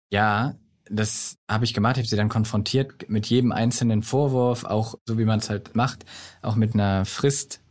Ja, 0.09 0.55
das 0.89 1.37
habe 1.49 1.65
ich 1.65 1.73
gemacht, 1.73 1.97
ich 1.97 2.01
habe 2.01 2.09
sie 2.09 2.15
dann 2.15 2.29
konfrontiert 2.29 3.09
mit 3.09 3.27
jedem 3.27 3.51
einzelnen 3.51 4.03
Vorwurf, 4.03 4.63
auch 4.63 4.95
so 5.05 5.17
wie 5.17 5.25
man 5.25 5.39
es 5.39 5.49
halt 5.49 5.75
macht, 5.75 6.05
auch 6.41 6.55
mit 6.55 6.73
einer 6.73 7.05
Frist, 7.05 7.61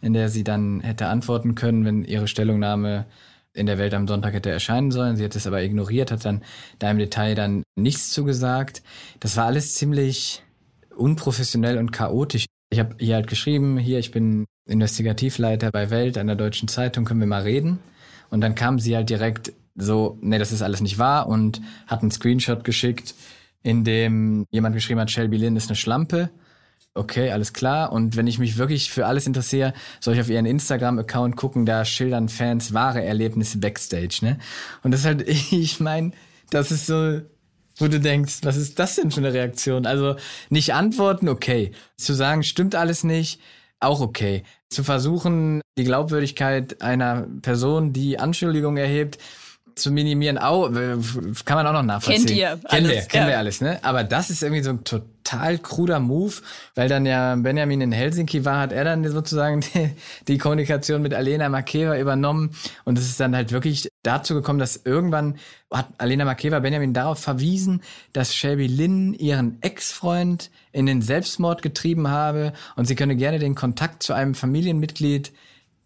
in 0.00 0.12
der 0.12 0.28
sie 0.28 0.44
dann 0.44 0.80
hätte 0.80 1.08
antworten 1.08 1.54
können, 1.54 1.84
wenn 1.84 2.04
ihre 2.04 2.28
Stellungnahme 2.28 3.06
in 3.52 3.66
der 3.66 3.78
Welt 3.78 3.94
am 3.94 4.06
Sonntag 4.06 4.34
hätte 4.34 4.50
erscheinen 4.50 4.90
sollen. 4.90 5.16
Sie 5.16 5.24
hat 5.24 5.34
es 5.34 5.46
aber 5.46 5.62
ignoriert, 5.62 6.10
hat 6.10 6.24
dann 6.24 6.42
da 6.78 6.90
im 6.90 6.98
Detail 6.98 7.34
dann 7.34 7.62
nichts 7.74 8.10
zugesagt. 8.10 8.82
Das 9.20 9.36
war 9.36 9.46
alles 9.46 9.74
ziemlich 9.74 10.42
unprofessionell 10.94 11.78
und 11.78 11.90
chaotisch. 11.90 12.46
Ich 12.70 12.78
habe 12.78 12.96
hier 12.98 13.14
halt 13.14 13.28
geschrieben, 13.28 13.78
hier, 13.78 13.98
ich 13.98 14.10
bin 14.10 14.44
Investigativleiter 14.68 15.70
bei 15.70 15.90
Welt, 15.90 16.18
einer 16.18 16.36
deutschen 16.36 16.68
Zeitung, 16.68 17.04
können 17.04 17.20
wir 17.20 17.26
mal 17.26 17.42
reden? 17.42 17.78
Und 18.30 18.40
dann 18.40 18.54
kam 18.54 18.78
sie 18.78 18.96
halt 18.96 19.08
direkt 19.08 19.52
so, 19.76 20.18
nee, 20.20 20.38
das 20.38 20.52
ist 20.52 20.62
alles 20.62 20.80
nicht 20.80 20.98
wahr 20.98 21.28
und 21.28 21.60
hat 21.86 22.02
einen 22.02 22.10
Screenshot 22.10 22.64
geschickt, 22.64 23.14
in 23.62 23.84
dem 23.84 24.46
jemand 24.50 24.74
geschrieben 24.74 25.00
hat, 25.00 25.10
Shelby 25.10 25.36
Lynn 25.36 25.56
ist 25.56 25.68
eine 25.68 25.76
Schlampe. 25.76 26.30
Okay, 26.94 27.30
alles 27.30 27.52
klar. 27.52 27.92
Und 27.92 28.16
wenn 28.16 28.26
ich 28.26 28.38
mich 28.38 28.56
wirklich 28.56 28.90
für 28.90 29.06
alles 29.06 29.26
interessiere, 29.26 29.74
soll 30.00 30.14
ich 30.14 30.20
auf 30.20 30.30
ihren 30.30 30.46
Instagram-Account 30.46 31.36
gucken, 31.36 31.66
da 31.66 31.84
schildern 31.84 32.30
Fans 32.30 32.72
wahre 32.72 33.04
Erlebnisse 33.04 33.58
backstage, 33.58 34.20
ne? 34.22 34.38
Und 34.82 34.92
das 34.92 35.00
ist 35.00 35.06
halt, 35.06 35.28
ich 35.28 35.78
meine, 35.78 36.12
das 36.50 36.70
ist 36.70 36.86
so, 36.86 37.20
wo 37.76 37.88
du 37.88 38.00
denkst, 38.00 38.38
was 38.42 38.56
ist 38.56 38.78
das 38.78 38.96
denn 38.96 39.10
für 39.10 39.20
eine 39.20 39.34
Reaktion? 39.34 39.84
Also 39.84 40.16
nicht 40.48 40.72
antworten, 40.72 41.28
okay. 41.28 41.72
Zu 41.98 42.14
sagen, 42.14 42.42
stimmt 42.42 42.74
alles 42.74 43.04
nicht, 43.04 43.40
auch 43.78 44.00
okay. 44.00 44.42
Zu 44.70 44.82
versuchen, 44.82 45.60
die 45.76 45.84
Glaubwürdigkeit 45.84 46.80
einer 46.80 47.26
Person, 47.42 47.92
die 47.92 48.18
Anschuldigungen 48.18 48.82
erhebt, 48.82 49.18
zu 49.76 49.90
minimieren, 49.90 50.38
auch, 50.38 50.72
kann 51.44 51.56
man 51.56 51.66
auch 51.66 51.72
noch 51.74 51.82
nachvollziehen. 51.82 52.26
Kennt 52.26 52.38
ihr 52.38 52.48
alles. 52.48 52.70
Kennen 52.70 52.88
wir, 52.88 53.02
kennen 53.02 53.24
ja. 53.24 53.28
wir 53.28 53.38
alles, 53.38 53.60
ne? 53.60 53.78
Aber 53.82 54.04
das 54.04 54.30
ist 54.30 54.42
irgendwie 54.42 54.62
so 54.62 54.70
ein 54.70 54.84
total 54.84 55.58
kruder 55.58 56.00
Move, 56.00 56.32
weil 56.74 56.88
dann 56.88 57.04
ja 57.04 57.36
Benjamin 57.36 57.82
in 57.82 57.92
Helsinki 57.92 58.46
war, 58.46 58.58
hat 58.58 58.72
er 58.72 58.84
dann 58.84 59.06
sozusagen 59.06 59.60
die, 59.74 59.90
die 60.28 60.38
Kommunikation 60.38 61.02
mit 61.02 61.12
Alena 61.12 61.50
Makeva 61.50 61.98
übernommen 61.98 62.56
und 62.84 62.98
es 62.98 63.06
ist 63.06 63.20
dann 63.20 63.36
halt 63.36 63.52
wirklich 63.52 63.88
dazu 64.02 64.32
gekommen, 64.32 64.58
dass 64.58 64.80
irgendwann 64.84 65.36
hat 65.70 65.88
Alena 65.98 66.24
Makeva 66.24 66.60
Benjamin 66.60 66.94
darauf 66.94 67.18
verwiesen, 67.18 67.82
dass 68.14 68.34
Shelby 68.34 68.68
Lynn 68.68 69.12
ihren 69.12 69.58
Ex-Freund 69.60 70.50
in 70.72 70.86
den 70.86 71.02
Selbstmord 71.02 71.60
getrieben 71.60 72.08
habe 72.08 72.54
und 72.76 72.86
sie 72.86 72.94
könne 72.94 73.14
gerne 73.14 73.38
den 73.38 73.54
Kontakt 73.54 74.02
zu 74.02 74.14
einem 74.14 74.34
Familienmitglied 74.34 75.32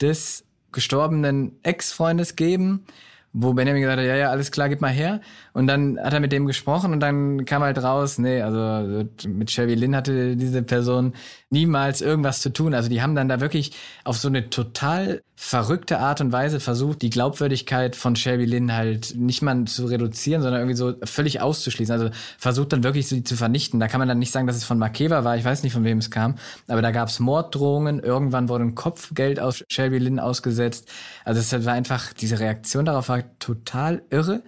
des 0.00 0.44
gestorbenen 0.70 1.58
Ex-Freundes 1.64 2.36
geben 2.36 2.86
wo 3.32 3.52
Benjamin 3.52 3.82
gesagt 3.82 4.00
hat, 4.00 4.06
ja, 4.06 4.16
ja, 4.16 4.30
alles 4.30 4.50
klar, 4.50 4.68
gib 4.68 4.80
mal 4.80 4.88
her. 4.88 5.20
Und 5.52 5.66
dann 5.66 5.98
hat 6.00 6.12
er 6.12 6.20
mit 6.20 6.32
dem 6.32 6.46
gesprochen 6.46 6.92
und 6.92 7.00
dann 7.00 7.44
kam 7.44 7.62
halt 7.62 7.82
raus, 7.82 8.18
nee, 8.18 8.42
also 8.42 9.04
mit 9.26 9.50
Shelby 9.50 9.74
Lynn 9.74 9.94
hatte 9.94 10.36
diese 10.36 10.62
Person 10.62 11.14
niemals 11.48 12.00
irgendwas 12.00 12.40
zu 12.40 12.52
tun. 12.52 12.74
Also 12.74 12.88
die 12.88 13.02
haben 13.02 13.14
dann 13.14 13.28
da 13.28 13.40
wirklich 13.40 13.72
auf 14.04 14.16
so 14.16 14.28
eine 14.28 14.50
total 14.50 15.22
verrückte 15.42 15.98
Art 16.00 16.20
und 16.20 16.32
Weise 16.32 16.60
versucht, 16.60 17.00
die 17.02 17.08
Glaubwürdigkeit 17.08 17.96
von 17.96 18.14
Shelby 18.14 18.44
Lynn 18.44 18.74
halt 18.74 19.14
nicht 19.16 19.42
mal 19.42 19.64
zu 19.64 19.86
reduzieren, 19.86 20.42
sondern 20.42 20.60
irgendwie 20.60 20.76
so 20.76 20.94
völlig 21.02 21.40
auszuschließen. 21.40 21.92
Also 21.92 22.10
versucht 22.38 22.72
dann 22.72 22.84
wirklich 22.84 23.08
sie 23.08 23.24
zu 23.24 23.36
vernichten. 23.36 23.80
Da 23.80 23.88
kann 23.88 24.00
man 24.00 24.08
dann 24.08 24.18
nicht 24.18 24.32
sagen, 24.32 24.46
dass 24.46 24.56
es 24.56 24.64
von 24.64 24.78
Makeva 24.78 25.24
war, 25.24 25.36
ich 25.36 25.44
weiß 25.44 25.62
nicht, 25.62 25.72
von 25.72 25.82
wem 25.82 25.98
es 25.98 26.10
kam, 26.10 26.34
aber 26.68 26.82
da 26.82 26.90
gab 26.90 27.08
es 27.08 27.20
Morddrohungen, 27.20 28.00
irgendwann 28.00 28.48
wurde 28.48 28.64
ein 28.64 28.74
Kopfgeld 28.74 29.40
aus 29.40 29.64
Shelby 29.68 29.98
Lynn 29.98 30.20
ausgesetzt. 30.20 30.88
Also 31.24 31.40
es 31.40 31.64
war 31.64 31.72
einfach, 31.72 32.12
diese 32.12 32.38
Reaktion 32.38 32.84
darauf 32.84 33.08
war 33.08 33.19
total 33.38 34.02
irre. 34.10 34.42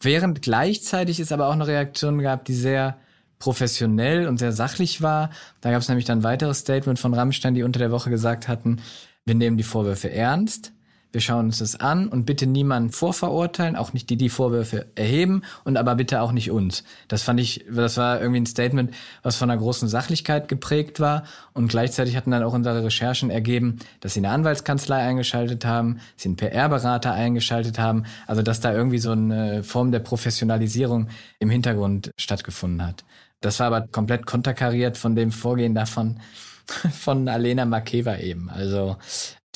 Während 0.00 0.42
gleichzeitig 0.42 1.20
es 1.20 1.32
aber 1.32 1.48
auch 1.48 1.52
eine 1.52 1.66
Reaktion 1.66 2.20
gab, 2.20 2.44
die 2.44 2.54
sehr 2.54 2.98
professionell 3.38 4.26
und 4.26 4.38
sehr 4.38 4.52
sachlich 4.52 5.02
war. 5.02 5.30
Da 5.60 5.70
gab 5.70 5.80
es 5.80 5.88
nämlich 5.88 6.04
dann 6.04 6.20
ein 6.20 6.24
weiteres 6.24 6.58
Statement 6.58 6.98
von 6.98 7.14
Rammstein, 7.14 7.54
die 7.54 7.62
unter 7.62 7.78
der 7.78 7.90
Woche 7.90 8.10
gesagt 8.10 8.48
hatten, 8.48 8.80
wir 9.24 9.34
nehmen 9.34 9.56
die 9.56 9.62
Vorwürfe 9.62 10.10
ernst, 10.10 10.72
wir 11.12 11.20
schauen 11.20 11.46
uns 11.46 11.58
das 11.58 11.80
an 11.80 12.08
und 12.08 12.24
bitte 12.26 12.46
niemanden 12.46 12.90
vorverurteilen, 12.90 13.76
auch 13.76 13.92
nicht 13.92 14.10
die, 14.10 14.16
die 14.16 14.28
Vorwürfe 14.28 14.86
erheben 14.94 15.42
und 15.64 15.76
aber 15.76 15.94
bitte 15.94 16.20
auch 16.20 16.32
nicht 16.32 16.50
uns. 16.50 16.84
Das 17.08 17.22
fand 17.22 17.40
ich, 17.40 17.64
das 17.70 17.96
war 17.96 18.20
irgendwie 18.20 18.40
ein 18.40 18.46
Statement, 18.46 18.94
was 19.22 19.36
von 19.36 19.50
einer 19.50 19.58
großen 19.58 19.88
Sachlichkeit 19.88 20.48
geprägt 20.48 21.00
war 21.00 21.24
und 21.54 21.68
gleichzeitig 21.68 22.16
hatten 22.16 22.30
dann 22.30 22.42
auch 22.42 22.52
unsere 22.52 22.84
Recherchen 22.84 23.30
ergeben, 23.30 23.78
dass 24.00 24.14
sie 24.14 24.20
eine 24.20 24.30
Anwaltskanzlei 24.30 24.98
eingeschaltet 24.98 25.64
haben, 25.64 26.00
sie 26.16 26.28
einen 26.28 26.36
PR-Berater 26.36 27.12
eingeschaltet 27.12 27.78
haben, 27.78 28.04
also 28.26 28.42
dass 28.42 28.60
da 28.60 28.72
irgendwie 28.72 28.98
so 28.98 29.12
eine 29.12 29.62
Form 29.64 29.92
der 29.92 30.00
Professionalisierung 30.00 31.08
im 31.38 31.50
Hintergrund 31.50 32.12
stattgefunden 32.18 32.86
hat. 32.86 33.04
Das 33.40 33.60
war 33.60 33.68
aber 33.68 33.86
komplett 33.86 34.26
konterkariert 34.26 34.96
von 34.98 35.14
dem 35.14 35.30
Vorgehen 35.30 35.74
davon, 35.74 36.20
von 36.66 37.28
Alena 37.28 37.64
Makeva 37.64 38.16
eben. 38.16 38.50
Also 38.50 38.96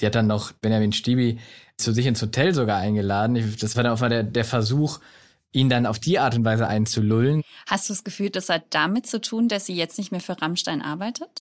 die 0.03 0.07
hat 0.07 0.17
dann 0.17 0.27
noch 0.27 0.53
Benjamin 0.53 0.93
Stibi 0.93 1.39
zu 1.77 1.93
sich 1.93 2.07
ins 2.07 2.21
Hotel 2.21 2.55
sogar 2.55 2.79
eingeladen. 2.79 3.57
Das 3.61 3.77
war 3.77 3.85
dann 3.85 3.93
auch 3.93 4.01
mal 4.01 4.09
der, 4.09 4.25
der 4.25 4.45
Versuch, 4.45 4.99
ihn 5.53 5.69
dann 5.69 5.87
auf 5.87 5.99
die 5.99 6.19
Art 6.19 6.35
und 6.35 6.45
Weise 6.45 6.67
einzulullen. 6.67 7.43
Hast 7.67 7.89
du 7.89 7.93
das 7.93 8.05
Gefühl, 8.05 8.31
das 8.31 8.49
hat 8.49 8.65
damit 8.71 9.07
zu 9.07 9.21
tun, 9.21 9.49
dass 9.49 9.67
sie 9.67 9.75
jetzt 9.75 9.99
nicht 9.99 10.11
mehr 10.11 10.21
für 10.21 10.41
Rammstein 10.43 10.83
arbeitet? 10.83 11.43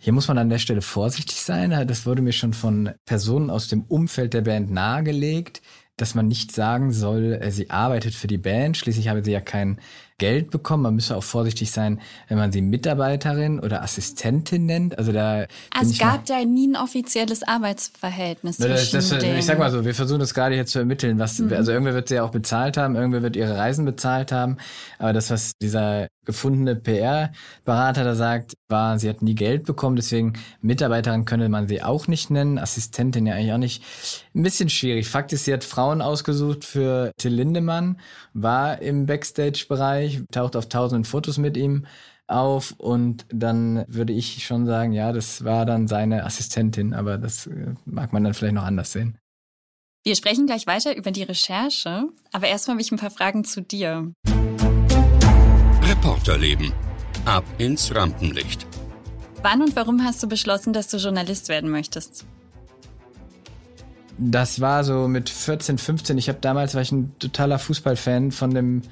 Hier 0.00 0.12
muss 0.12 0.28
man 0.28 0.38
an 0.38 0.50
der 0.50 0.58
Stelle 0.58 0.82
vorsichtig 0.82 1.40
sein. 1.40 1.70
Das 1.88 2.06
wurde 2.06 2.22
mir 2.22 2.32
schon 2.32 2.52
von 2.52 2.92
Personen 3.04 3.50
aus 3.50 3.68
dem 3.68 3.82
Umfeld 3.82 4.34
der 4.34 4.42
Band 4.42 4.70
nahegelegt, 4.70 5.60
dass 5.96 6.14
man 6.14 6.28
nicht 6.28 6.52
sagen 6.52 6.92
soll, 6.92 7.38
äh, 7.40 7.50
sie 7.50 7.70
arbeitet 7.70 8.14
für 8.14 8.28
die 8.28 8.38
Band. 8.38 8.76
Schließlich 8.76 9.08
habe 9.08 9.24
sie 9.24 9.32
ja 9.32 9.40
kein 9.40 9.80
Geld 10.18 10.50
bekommen. 10.50 10.82
Man 10.82 10.94
müsse 10.96 11.16
auch 11.16 11.22
vorsichtig 11.22 11.70
sein, 11.70 12.00
wenn 12.28 12.38
man 12.38 12.52
sie 12.52 12.60
Mitarbeiterin 12.60 13.60
oder 13.60 13.82
Assistentin 13.82 14.66
nennt. 14.66 14.98
Also 14.98 15.12
da 15.12 15.46
also 15.74 15.92
es 15.92 15.98
gab 15.98 16.26
da 16.26 16.44
nie 16.44 16.68
ein 16.68 16.76
offizielles 16.76 17.42
Arbeitsverhältnis 17.42 18.58
das, 18.58 18.90
das, 18.90 19.12
Ich 19.12 19.46
sag 19.46 19.58
mal 19.58 19.70
so, 19.70 19.84
wir 19.84 19.94
versuchen 19.94 20.20
das 20.20 20.34
gerade 20.34 20.56
jetzt 20.56 20.72
zu 20.72 20.80
ermitteln. 20.80 21.18
Was, 21.18 21.38
mhm. 21.38 21.52
Also 21.52 21.72
irgendwer 21.72 21.94
wird 21.94 22.08
sie 22.08 22.16
ja 22.16 22.24
auch 22.24 22.30
bezahlt 22.30 22.76
haben, 22.76 22.96
irgendwer 22.96 23.22
wird 23.22 23.36
ihre 23.36 23.56
Reisen 23.56 23.84
bezahlt 23.84 24.32
haben. 24.32 24.56
Aber 24.98 25.12
das, 25.12 25.30
was 25.30 25.52
dieser 25.62 26.08
gefundene 26.28 26.76
PR-Berater 26.76 28.04
da 28.04 28.14
sagt, 28.14 28.52
war, 28.68 28.98
sie 28.98 29.08
hat 29.08 29.22
nie 29.22 29.34
Geld 29.34 29.64
bekommen, 29.64 29.96
deswegen 29.96 30.34
Mitarbeiterin 30.60 31.24
könnte 31.24 31.48
man 31.48 31.68
sie 31.68 31.82
auch 31.82 32.06
nicht 32.06 32.30
nennen, 32.30 32.58
Assistentin 32.58 33.26
ja 33.26 33.34
eigentlich 33.34 33.52
auch 33.52 33.58
nicht. 33.58 33.82
Ein 34.34 34.42
bisschen 34.42 34.68
schwierig. 34.68 35.08
Fakt 35.08 35.32
ist, 35.32 35.46
sie 35.46 35.54
hat 35.54 35.64
Frauen 35.64 36.02
ausgesucht 36.02 36.66
für 36.66 37.12
Till 37.18 37.32
Lindemann, 37.32 37.98
war 38.34 38.82
im 38.82 39.06
Backstage-Bereich, 39.06 40.07
taucht 40.30 40.56
auf 40.56 40.68
tausenden 40.68 41.04
Fotos 41.04 41.38
mit 41.38 41.56
ihm 41.56 41.86
auf 42.26 42.74
und 42.76 43.24
dann 43.30 43.84
würde 43.88 44.12
ich 44.12 44.44
schon 44.44 44.66
sagen, 44.66 44.92
ja, 44.92 45.12
das 45.12 45.44
war 45.44 45.64
dann 45.64 45.88
seine 45.88 46.24
Assistentin, 46.24 46.92
aber 46.92 47.16
das 47.16 47.46
äh, 47.46 47.74
mag 47.86 48.12
man 48.12 48.24
dann 48.24 48.34
vielleicht 48.34 48.54
noch 48.54 48.64
anders 48.64 48.92
sehen. 48.92 49.18
Wir 50.04 50.14
sprechen 50.14 50.46
gleich 50.46 50.66
weiter 50.66 50.96
über 50.96 51.10
die 51.10 51.22
Recherche, 51.22 52.04
aber 52.32 52.46
erstmal 52.46 52.74
habe 52.74 52.82
ich 52.82 52.92
ein 52.92 52.98
paar 52.98 53.10
Fragen 53.10 53.44
zu 53.44 53.62
dir. 53.62 54.12
Reporterleben. 55.82 56.72
Ab 57.24 57.44
ins 57.58 57.94
Rampenlicht. 57.94 58.66
Wann 59.42 59.62
und 59.62 59.76
warum 59.76 60.04
hast 60.04 60.22
du 60.22 60.28
beschlossen, 60.28 60.72
dass 60.72 60.88
du 60.88 60.98
Journalist 60.98 61.48
werden 61.48 61.70
möchtest? 61.70 62.26
Das 64.18 64.60
war 64.60 64.82
so 64.82 65.08
mit 65.08 65.30
14, 65.30 65.78
15. 65.78 66.18
Ich 66.18 66.28
habe 66.28 66.38
damals 66.40 66.74
war 66.74 66.82
ich 66.82 66.90
ein 66.90 67.16
totaler 67.18 67.58
Fußballfan 67.58 68.32
von 68.32 68.52
dem 68.52 68.82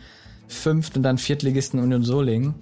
Fünft- 0.48 0.96
und 0.96 1.02
dann 1.02 1.18
Viertligisten 1.18 1.80
Union 1.80 2.02
Solingen. 2.02 2.54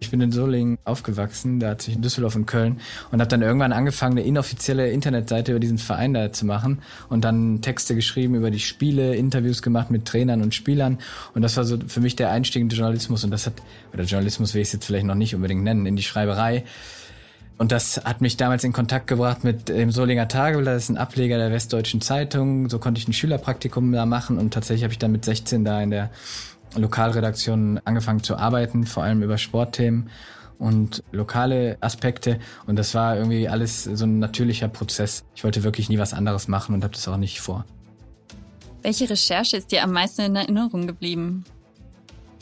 Ich 0.00 0.10
bin 0.10 0.20
in 0.20 0.32
Solingen 0.32 0.78
aufgewachsen, 0.84 1.60
da 1.60 1.78
zwischen 1.78 2.02
Düsseldorf 2.02 2.34
und 2.34 2.46
Köln 2.46 2.80
und 3.12 3.20
habe 3.20 3.28
dann 3.28 3.40
irgendwann 3.40 3.72
angefangen, 3.72 4.18
eine 4.18 4.26
inoffizielle 4.26 4.90
Internetseite 4.90 5.52
über 5.52 5.60
diesen 5.60 5.78
Verein 5.78 6.12
da 6.12 6.32
zu 6.32 6.44
machen 6.44 6.82
und 7.08 7.22
dann 7.24 7.62
Texte 7.62 7.94
geschrieben 7.94 8.34
über 8.34 8.50
die 8.50 8.58
Spiele, 8.58 9.14
Interviews 9.14 9.62
gemacht 9.62 9.92
mit 9.92 10.04
Trainern 10.04 10.42
und 10.42 10.56
Spielern 10.56 10.98
und 11.34 11.42
das 11.42 11.56
war 11.56 11.62
so 11.62 11.78
für 11.86 12.00
mich 12.00 12.16
der 12.16 12.32
Einstieg 12.32 12.62
in 12.62 12.68
Journalismus 12.68 13.22
und 13.22 13.30
das 13.30 13.46
hat, 13.46 13.54
oder 13.94 14.02
Journalismus 14.02 14.54
will 14.54 14.62
ich 14.62 14.68
es 14.68 14.72
jetzt 14.72 14.86
vielleicht 14.86 15.06
noch 15.06 15.14
nicht 15.14 15.36
unbedingt 15.36 15.62
nennen, 15.62 15.86
in 15.86 15.94
die 15.94 16.02
Schreiberei. 16.02 16.64
Und 17.58 17.70
das 17.70 18.02
hat 18.04 18.20
mich 18.20 18.36
damals 18.36 18.64
in 18.64 18.72
Kontakt 18.72 19.06
gebracht 19.06 19.44
mit 19.44 19.68
dem 19.68 19.92
Solinger 19.92 20.26
Tageblatt, 20.26 20.74
das 20.74 20.84
ist 20.84 20.88
ein 20.88 20.96
Ableger 20.96 21.38
der 21.38 21.52
Westdeutschen 21.52 22.00
Zeitung. 22.00 22.68
So 22.68 22.80
konnte 22.80 22.98
ich 23.00 23.06
ein 23.06 23.12
Schülerpraktikum 23.12 23.92
da 23.92 24.04
machen 24.04 24.38
und 24.38 24.52
tatsächlich 24.52 24.82
habe 24.82 24.92
ich 24.92 24.98
dann 24.98 25.12
mit 25.12 25.24
16 25.24 25.64
da 25.64 25.80
in 25.80 25.90
der 25.90 26.10
Lokalredaktionen 26.74 27.84
angefangen 27.86 28.22
zu 28.22 28.36
arbeiten, 28.36 28.86
vor 28.86 29.02
allem 29.02 29.22
über 29.22 29.38
Sportthemen 29.38 30.10
und 30.58 31.02
lokale 31.12 31.76
Aspekte. 31.80 32.38
Und 32.66 32.76
das 32.76 32.94
war 32.94 33.16
irgendwie 33.16 33.48
alles 33.48 33.84
so 33.84 34.04
ein 34.04 34.18
natürlicher 34.18 34.68
Prozess. 34.68 35.24
Ich 35.34 35.44
wollte 35.44 35.64
wirklich 35.64 35.88
nie 35.88 35.98
was 35.98 36.14
anderes 36.14 36.48
machen 36.48 36.74
und 36.74 36.84
habe 36.84 36.94
das 36.94 37.06
auch 37.08 37.16
nicht 37.16 37.40
vor. 37.40 37.64
Welche 38.82 39.08
Recherche 39.08 39.56
ist 39.56 39.72
dir 39.72 39.82
am 39.82 39.92
meisten 39.92 40.22
in 40.22 40.36
Erinnerung 40.36 40.86
geblieben? 40.86 41.44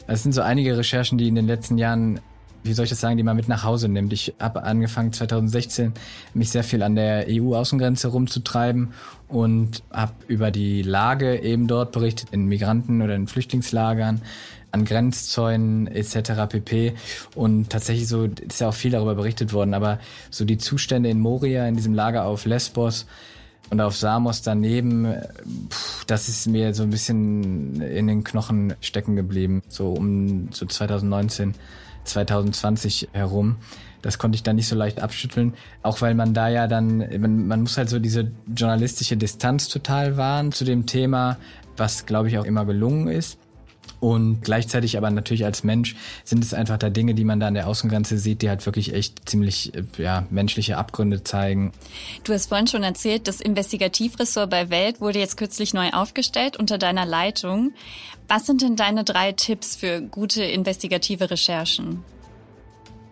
Es 0.06 0.22
sind 0.22 0.32
so 0.32 0.42
einige 0.42 0.76
Recherchen, 0.76 1.18
die 1.18 1.28
in 1.28 1.34
den 1.34 1.46
letzten 1.46 1.78
Jahren 1.78 2.20
wie 2.62 2.72
soll 2.72 2.84
ich 2.84 2.90
das 2.90 3.00
sagen, 3.00 3.16
die 3.16 3.22
man 3.22 3.36
mit 3.36 3.48
nach 3.48 3.64
Hause 3.64 3.88
nimmt. 3.88 4.12
Ich 4.12 4.34
habe 4.38 4.62
angefangen 4.62 5.12
2016 5.12 5.92
mich 6.34 6.50
sehr 6.50 6.64
viel 6.64 6.82
an 6.82 6.94
der 6.94 7.26
EU-Außengrenze 7.28 8.08
rumzutreiben 8.08 8.92
und 9.28 9.82
habe 9.92 10.12
über 10.28 10.50
die 10.50 10.82
Lage 10.82 11.40
eben 11.40 11.66
dort 11.66 11.92
berichtet, 11.92 12.28
in 12.32 12.46
Migranten- 12.46 13.02
oder 13.02 13.14
in 13.14 13.26
Flüchtlingslagern, 13.26 14.22
an 14.72 14.84
Grenzzäunen 14.84 15.86
etc. 15.88 16.32
pp. 16.48 16.94
Und 17.34 17.70
tatsächlich 17.70 18.08
so 18.08 18.24
ist 18.24 18.60
ja 18.60 18.68
auch 18.68 18.74
viel 18.74 18.90
darüber 18.90 19.14
berichtet 19.14 19.52
worden, 19.52 19.74
aber 19.74 19.98
so 20.30 20.44
die 20.44 20.58
Zustände 20.58 21.08
in 21.08 21.20
Moria, 21.20 21.66
in 21.66 21.76
diesem 21.76 21.94
Lager 21.94 22.24
auf 22.24 22.44
Lesbos, 22.44 23.06
und 23.70 23.80
auf 23.80 23.96
Samos 23.96 24.42
daneben, 24.42 25.14
das 26.08 26.28
ist 26.28 26.48
mir 26.48 26.74
so 26.74 26.82
ein 26.82 26.90
bisschen 26.90 27.80
in 27.80 28.08
den 28.08 28.24
Knochen 28.24 28.74
stecken 28.80 29.14
geblieben, 29.14 29.62
so 29.68 29.92
um 29.92 30.48
so 30.50 30.66
2019, 30.66 31.54
2020 32.04 33.08
herum. 33.12 33.56
Das 34.02 34.18
konnte 34.18 34.36
ich 34.36 34.42
dann 34.42 34.56
nicht 34.56 34.68
so 34.68 34.76
leicht 34.76 35.00
abschütteln, 35.00 35.54
auch 35.82 36.00
weil 36.00 36.14
man 36.14 36.32
da 36.32 36.48
ja 36.48 36.66
dann, 36.66 36.98
man, 37.20 37.46
man 37.46 37.62
muss 37.62 37.76
halt 37.76 37.90
so 37.90 37.98
diese 37.98 38.30
journalistische 38.56 39.16
Distanz 39.16 39.68
total 39.68 40.16
wahren 40.16 40.52
zu 40.52 40.64
dem 40.64 40.86
Thema, 40.86 41.36
was 41.76 42.06
glaube 42.06 42.28
ich 42.28 42.38
auch 42.38 42.44
immer 42.44 42.64
gelungen 42.64 43.08
ist. 43.08 43.38
Und 44.00 44.40
gleichzeitig 44.40 44.96
aber 44.96 45.10
natürlich 45.10 45.44
als 45.44 45.62
Mensch 45.62 45.94
sind 46.24 46.42
es 46.42 46.54
einfach 46.54 46.78
da 46.78 46.88
Dinge, 46.88 47.14
die 47.14 47.24
man 47.24 47.38
da 47.38 47.48
an 47.48 47.54
der 47.54 47.68
Außengrenze 47.68 48.18
sieht, 48.18 48.40
die 48.40 48.48
halt 48.48 48.64
wirklich 48.64 48.94
echt 48.94 49.28
ziemlich 49.28 49.74
äh, 49.74 49.84
ja, 49.98 50.26
menschliche 50.30 50.78
Abgründe 50.78 51.22
zeigen. 51.22 51.72
Du 52.24 52.32
hast 52.32 52.46
vorhin 52.46 52.66
schon 52.66 52.82
erzählt, 52.82 53.28
das 53.28 53.42
Investigativressort 53.42 54.48
bei 54.48 54.70
Welt 54.70 55.02
wurde 55.02 55.18
jetzt 55.18 55.36
kürzlich 55.36 55.74
neu 55.74 55.90
aufgestellt 55.90 56.56
unter 56.56 56.78
deiner 56.78 57.04
Leitung. 57.04 57.72
Was 58.26 58.46
sind 58.46 58.62
denn 58.62 58.74
deine 58.74 59.04
drei 59.04 59.32
Tipps 59.32 59.76
für 59.76 60.00
gute 60.00 60.42
investigative 60.44 61.30
Recherchen? 61.30 62.02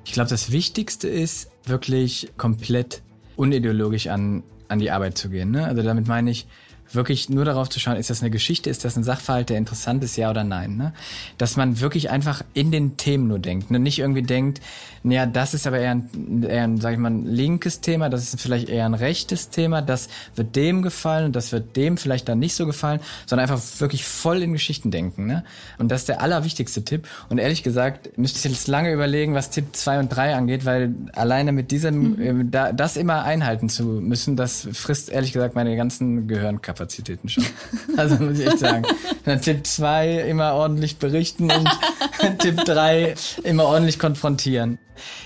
Ich 0.06 0.12
glaube, 0.12 0.30
das 0.30 0.50
Wichtigste 0.52 1.06
ist 1.06 1.50
wirklich 1.64 2.30
komplett 2.38 3.02
unideologisch 3.36 4.06
an, 4.06 4.42
an 4.68 4.78
die 4.78 4.90
Arbeit 4.90 5.18
zu 5.18 5.28
gehen. 5.28 5.50
Ne? 5.50 5.66
Also 5.66 5.82
damit 5.82 6.08
meine 6.08 6.30
ich, 6.30 6.46
wirklich 6.92 7.28
nur 7.28 7.44
darauf 7.44 7.68
zu 7.68 7.80
schauen, 7.80 7.96
ist 7.96 8.10
das 8.10 8.22
eine 8.22 8.30
Geschichte, 8.30 8.70
ist 8.70 8.84
das 8.84 8.96
ein 8.96 9.04
Sachverhalt, 9.04 9.50
der 9.50 9.58
interessant 9.58 10.02
ist, 10.04 10.16
ja 10.16 10.30
oder 10.30 10.44
nein. 10.44 10.76
Ne? 10.76 10.92
Dass 11.36 11.56
man 11.56 11.80
wirklich 11.80 12.10
einfach 12.10 12.42
in 12.54 12.70
den 12.70 12.96
Themen 12.96 13.28
nur 13.28 13.38
denkt. 13.38 13.70
Ne? 13.70 13.78
Nicht 13.78 13.98
irgendwie 13.98 14.22
denkt, 14.22 14.60
naja, 15.02 15.26
das 15.26 15.54
ist 15.54 15.66
aber 15.66 15.78
eher 15.78 15.92
ein, 15.92 16.42
eher 16.42 16.64
ein, 16.64 16.80
sag 16.80 16.92
ich 16.92 16.98
mal, 16.98 17.10
ein 17.10 17.24
linkes 17.24 17.80
Thema, 17.80 18.08
das 18.08 18.22
ist 18.22 18.40
vielleicht 18.40 18.68
eher 18.68 18.84
ein 18.84 18.94
rechtes 18.94 19.50
Thema, 19.50 19.80
das 19.80 20.08
wird 20.34 20.56
dem 20.56 20.82
gefallen 20.82 21.26
und 21.26 21.36
das 21.36 21.52
wird 21.52 21.76
dem 21.76 21.96
vielleicht 21.96 22.28
dann 22.28 22.38
nicht 22.38 22.54
so 22.54 22.66
gefallen, 22.66 23.00
sondern 23.26 23.48
einfach 23.48 23.62
wirklich 23.78 24.04
voll 24.04 24.42
in 24.42 24.52
Geschichten 24.52 24.90
denken. 24.90 25.26
Ne? 25.26 25.44
Und 25.78 25.90
das 25.90 26.02
ist 26.02 26.08
der 26.08 26.20
allerwichtigste 26.20 26.84
Tipp. 26.84 27.06
Und 27.28 27.38
ehrlich 27.38 27.62
gesagt, 27.62 28.18
müsste 28.18 28.38
ich 28.38 28.44
jetzt 28.44 28.68
lange 28.68 28.92
überlegen, 28.92 29.34
was 29.34 29.50
Tipp 29.50 29.66
2 29.72 30.00
und 30.00 30.08
3 30.08 30.34
angeht, 30.34 30.64
weil 30.64 30.94
alleine 31.12 31.52
mit 31.52 31.70
diesem, 31.70 32.16
mhm. 32.16 32.40
äh, 32.40 32.44
da, 32.50 32.72
das 32.72 32.96
immer 32.96 33.24
einhalten 33.24 33.68
zu 33.68 33.84
müssen, 33.84 34.36
das 34.36 34.68
frisst 34.72 35.10
ehrlich 35.10 35.32
gesagt 35.32 35.54
meine 35.54 35.76
ganzen 35.76 36.28
Gehirnkapazitäten 36.28 36.77
schon. 37.26 37.44
Also 37.96 38.16
muss 38.16 38.38
ich 38.38 38.46
echt 38.46 38.58
sagen. 38.58 38.84
Dann 39.24 39.40
Tipp 39.40 39.66
2 39.66 40.28
immer 40.28 40.54
ordentlich 40.54 40.98
berichten 40.98 41.50
und 41.50 41.68
Tipp 42.38 42.64
3 42.64 43.14
immer 43.42 43.64
ordentlich 43.64 43.98
konfrontieren. 43.98 44.78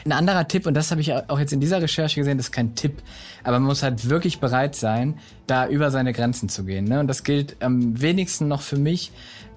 Ein 0.04 0.12
anderer 0.12 0.46
Tipp, 0.48 0.66
und 0.66 0.74
das 0.74 0.90
habe 0.90 1.00
ich 1.00 1.12
auch 1.12 1.38
jetzt 1.38 1.52
in 1.52 1.60
dieser 1.60 1.80
Recherche 1.80 2.20
gesehen, 2.20 2.36
das 2.36 2.46
ist 2.46 2.52
kein 2.52 2.74
Tipp, 2.74 3.02
aber 3.42 3.58
man 3.58 3.68
muss 3.68 3.82
halt 3.82 4.08
wirklich 4.08 4.38
bereit 4.40 4.74
sein, 4.74 5.18
da 5.46 5.66
über 5.66 5.90
seine 5.90 6.12
Grenzen 6.12 6.48
zu 6.48 6.64
gehen. 6.64 6.84
Ne? 6.84 7.00
Und 7.00 7.08
das 7.08 7.24
gilt 7.24 7.56
am 7.62 8.00
wenigsten 8.00 8.48
noch 8.48 8.60
für 8.60 8.76
mich, 8.76 9.12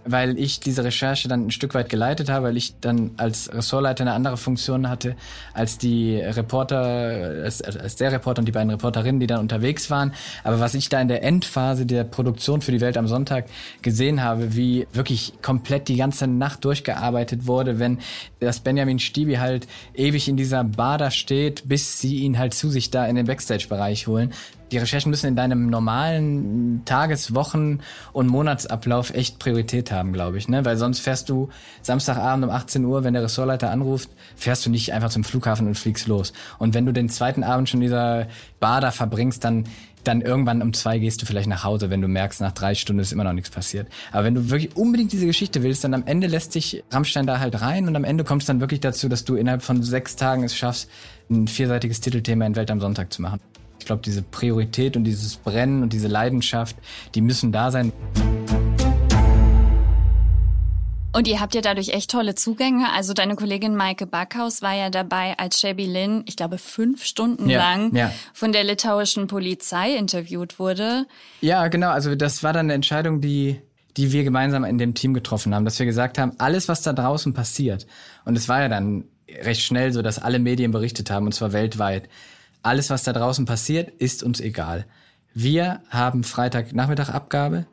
weil 0.05 0.37
ich 0.37 0.59
diese 0.59 0.83
Recherche 0.83 1.27
dann 1.27 1.47
ein 1.47 1.51
Stück 1.51 1.73
weit 1.73 1.89
geleitet 1.89 2.29
habe, 2.29 2.47
weil 2.47 2.57
ich 2.57 2.79
dann 2.79 3.11
als 3.17 3.51
Ressortleiter 3.51 4.03
eine 4.03 4.13
andere 4.13 4.37
Funktion 4.37 4.87
hatte 4.89 5.15
als 5.53 5.77
die 5.77 6.17
Reporter, 6.17 6.77
als, 7.43 7.61
als 7.61 7.95
der 7.95 8.11
Reporter 8.11 8.39
und 8.39 8.45
die 8.45 8.51
beiden 8.51 8.69
Reporterinnen, 8.69 9.19
die 9.19 9.27
dann 9.27 9.39
unterwegs 9.39 9.89
waren. 9.89 10.13
Aber 10.43 10.59
was 10.59 10.75
ich 10.75 10.89
da 10.89 11.01
in 11.01 11.07
der 11.07 11.23
Endphase 11.23 11.85
der 11.85 12.03
Produktion 12.03 12.61
für 12.61 12.71
die 12.71 12.81
Welt 12.81 12.97
am 12.97 13.07
Sonntag 13.07 13.45
gesehen 13.81 14.23
habe, 14.23 14.55
wie 14.55 14.87
wirklich 14.93 15.33
komplett 15.41 15.87
die 15.87 15.97
ganze 15.97 16.27
Nacht 16.27 16.63
durchgearbeitet 16.65 17.47
wurde, 17.47 17.79
wenn 17.79 17.99
das 18.39 18.59
Benjamin 18.59 18.99
Stiebi 18.99 19.35
halt 19.35 19.67
ewig 19.95 20.27
in 20.27 20.37
dieser 20.37 20.63
Bar 20.63 20.97
da 20.97 21.11
steht, 21.11 21.67
bis 21.67 21.99
sie 21.99 22.17
ihn 22.17 22.37
halt 22.37 22.53
zu 22.53 22.69
sich 22.69 22.91
da 22.91 23.05
in 23.07 23.15
den 23.15 23.25
Backstage-Bereich 23.25 24.07
holen, 24.07 24.33
die 24.75 24.79
Recherchen 24.79 25.09
müssen 25.09 25.27
in 25.27 25.37
deinem 25.37 25.69
normalen 25.69 26.83
Tages-, 26.83 27.33
Wochen- 27.33 27.79
und 28.11 28.27
Monatsablauf 28.27 29.13
echt 29.13 29.39
Priorität 29.39 29.89
haben, 29.89 30.11
glaube 30.11 30.37
ich. 30.37 30.49
Ne? 30.49 30.65
Weil 30.65 30.75
sonst 30.75 30.99
fährst 30.99 31.29
du 31.29 31.47
Samstagabend 31.81 32.43
um 32.43 32.51
18 32.51 32.83
Uhr, 32.83 33.05
wenn 33.05 33.13
der 33.13 33.23
Ressortleiter 33.23 33.71
anruft, 33.71 34.09
fährst 34.35 34.65
du 34.65 34.69
nicht 34.69 34.91
einfach 34.91 35.09
zum 35.09 35.23
Flughafen 35.23 35.65
und 35.65 35.75
fliegst 35.75 36.07
los. 36.07 36.33
Und 36.59 36.73
wenn 36.73 36.85
du 36.85 36.91
den 36.91 37.07
zweiten 37.07 37.43
Abend 37.43 37.69
schon 37.69 37.79
in 37.79 37.85
dieser 37.85 38.27
Bar 38.59 38.81
da 38.81 38.91
verbringst, 38.91 39.45
dann 39.45 39.63
dann 40.03 40.21
irgendwann 40.21 40.61
um 40.61 40.71
zwei 40.71 40.99
gehst 40.99 41.23
du 41.23 41.25
vielleicht 41.25 41.47
nach 41.47 41.63
Hause, 41.63 41.89
wenn 41.89 41.99
du 41.99 42.07
merkst, 42.07 42.39
nach 42.39 42.51
drei 42.51 42.75
Stunden 42.75 42.99
ist 42.99 43.11
immer 43.11 43.23
noch 43.23 43.33
nichts 43.33 43.49
passiert. 43.49 43.87
Aber 44.11 44.23
wenn 44.23 44.35
du 44.35 44.51
wirklich 44.51 44.77
unbedingt 44.77 45.11
diese 45.11 45.25
Geschichte 45.25 45.63
willst, 45.63 45.83
dann 45.83 45.95
am 45.95 46.03
Ende 46.05 46.27
lässt 46.27 46.53
dich 46.53 46.83
Rammstein 46.91 47.25
da 47.25 47.39
halt 47.39 47.59
rein 47.61 47.87
und 47.87 47.95
am 47.95 48.03
Ende 48.03 48.23
kommst 48.23 48.47
dann 48.47 48.59
wirklich 48.59 48.81
dazu, 48.81 49.09
dass 49.09 49.25
du 49.25 49.33
innerhalb 49.33 49.63
von 49.63 49.81
sechs 49.81 50.15
Tagen 50.15 50.43
es 50.43 50.55
schaffst, 50.55 50.91
ein 51.31 51.47
vierseitiges 51.47 52.01
Titelthema 52.01 52.45
in 52.45 52.55
Welt 52.55 52.69
am 52.69 52.79
Sonntag 52.79 53.11
zu 53.11 53.23
machen. 53.23 53.39
Ich 53.85 53.87
glaube, 53.87 54.01
diese 54.01 54.23
Priorität 54.23 54.97
und 54.97 55.03
dieses 55.03 55.35
Brennen 55.35 55.83
und 55.83 55.93
diese 55.93 56.07
Leidenschaft, 56.07 56.75
die 57.13 57.21
müssen 57.21 57.51
da 57.51 57.69
sein. 57.69 57.93
Und 61.13 61.27
ihr 61.27 61.39
habt 61.39 61.53
ja 61.53 61.61
dadurch 61.61 61.89
echt 61.89 62.09
tolle 62.09 62.33
Zugänge. 62.33 62.91
Also 62.95 63.13
deine 63.13 63.35
Kollegin 63.35 63.75
Maike 63.75 64.07
Backhaus 64.07 64.63
war 64.63 64.73
ja 64.73 64.89
dabei, 64.89 65.37
als 65.37 65.59
Shelby 65.59 65.85
Lynn, 65.85 66.23
ich 66.25 66.35
glaube, 66.35 66.57
fünf 66.57 67.05
Stunden 67.05 67.47
ja, 67.47 67.59
lang 67.59 67.95
ja. 67.95 68.11
von 68.33 68.51
der 68.51 68.63
litauischen 68.63 69.27
Polizei 69.27 69.95
interviewt 69.95 70.57
wurde. 70.57 71.05
Ja, 71.41 71.67
genau. 71.67 71.91
Also 71.91 72.15
das 72.15 72.41
war 72.41 72.53
dann 72.53 72.65
eine 72.65 72.73
Entscheidung, 72.73 73.21
die 73.21 73.61
die 73.97 74.11
wir 74.11 74.23
gemeinsam 74.23 74.65
in 74.65 74.79
dem 74.79 74.95
Team 74.95 75.13
getroffen 75.13 75.53
haben, 75.53 75.63
dass 75.63 75.77
wir 75.77 75.85
gesagt 75.85 76.17
haben, 76.17 76.33
alles, 76.39 76.67
was 76.67 76.81
da 76.81 76.91
draußen 76.91 77.33
passiert, 77.33 77.87
und 78.25 78.35
es 78.35 78.49
war 78.49 78.59
ja 78.59 78.67
dann 78.67 79.05
recht 79.29 79.61
schnell 79.61 79.93
so, 79.93 80.01
dass 80.01 80.19
alle 80.19 80.39
Medien 80.39 80.71
berichtet 80.71 81.09
haben, 81.09 81.27
und 81.27 81.31
zwar 81.31 81.53
weltweit, 81.53 82.09
alles, 82.65 82.89
was 82.89 83.03
da 83.03 83.13
draußen 83.13 83.45
passiert, 83.45 83.89
ist 83.89 84.23
uns 84.23 84.39
egal. 84.39 84.85
Wir 85.33 85.81
haben 85.89 86.23
Freitagnachmittag 86.23 87.09
Abgabe. 87.09 87.65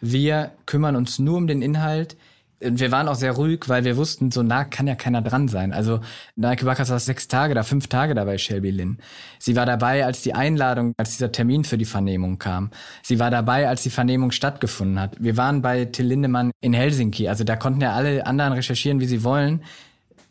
Wir 0.00 0.52
kümmern 0.66 0.96
uns 0.96 1.18
nur 1.18 1.36
um 1.36 1.46
den 1.46 1.62
Inhalt. 1.62 2.16
Wir 2.60 2.90
waren 2.90 3.08
auch 3.08 3.14
sehr 3.14 3.32
ruhig, 3.32 3.68
weil 3.68 3.84
wir 3.84 3.98
wussten, 3.98 4.30
so 4.30 4.42
nah 4.42 4.64
kann 4.64 4.86
ja 4.86 4.94
keiner 4.94 5.20
dran 5.20 5.48
sein. 5.48 5.72
Also 5.72 6.00
Nike 6.34 6.64
Backers 6.64 6.88
war 6.88 6.98
sechs 6.98 7.28
Tage 7.28 7.54
da, 7.54 7.62
fünf 7.62 7.88
Tage 7.88 8.14
dabei, 8.14 8.38
Shelby 8.38 8.70
Lynn. 8.70 8.98
Sie 9.38 9.54
war 9.54 9.66
dabei, 9.66 10.06
als 10.06 10.22
die 10.22 10.34
Einladung, 10.34 10.94
als 10.96 11.10
dieser 11.10 11.30
Termin 11.30 11.64
für 11.64 11.76
die 11.76 11.84
Vernehmung 11.84 12.38
kam. 12.38 12.70
Sie 13.02 13.18
war 13.18 13.30
dabei, 13.30 13.68
als 13.68 13.82
die 13.82 13.90
Vernehmung 13.90 14.30
stattgefunden 14.30 14.98
hat. 14.98 15.16
Wir 15.20 15.36
waren 15.36 15.60
bei 15.60 15.84
Till 15.84 16.06
Lindemann 16.06 16.52
in 16.60 16.72
Helsinki. 16.72 17.28
Also 17.28 17.44
da 17.44 17.56
konnten 17.56 17.82
ja 17.82 17.92
alle 17.92 18.26
anderen 18.26 18.54
recherchieren, 18.54 19.00
wie 19.00 19.06
sie 19.06 19.24
wollen 19.24 19.60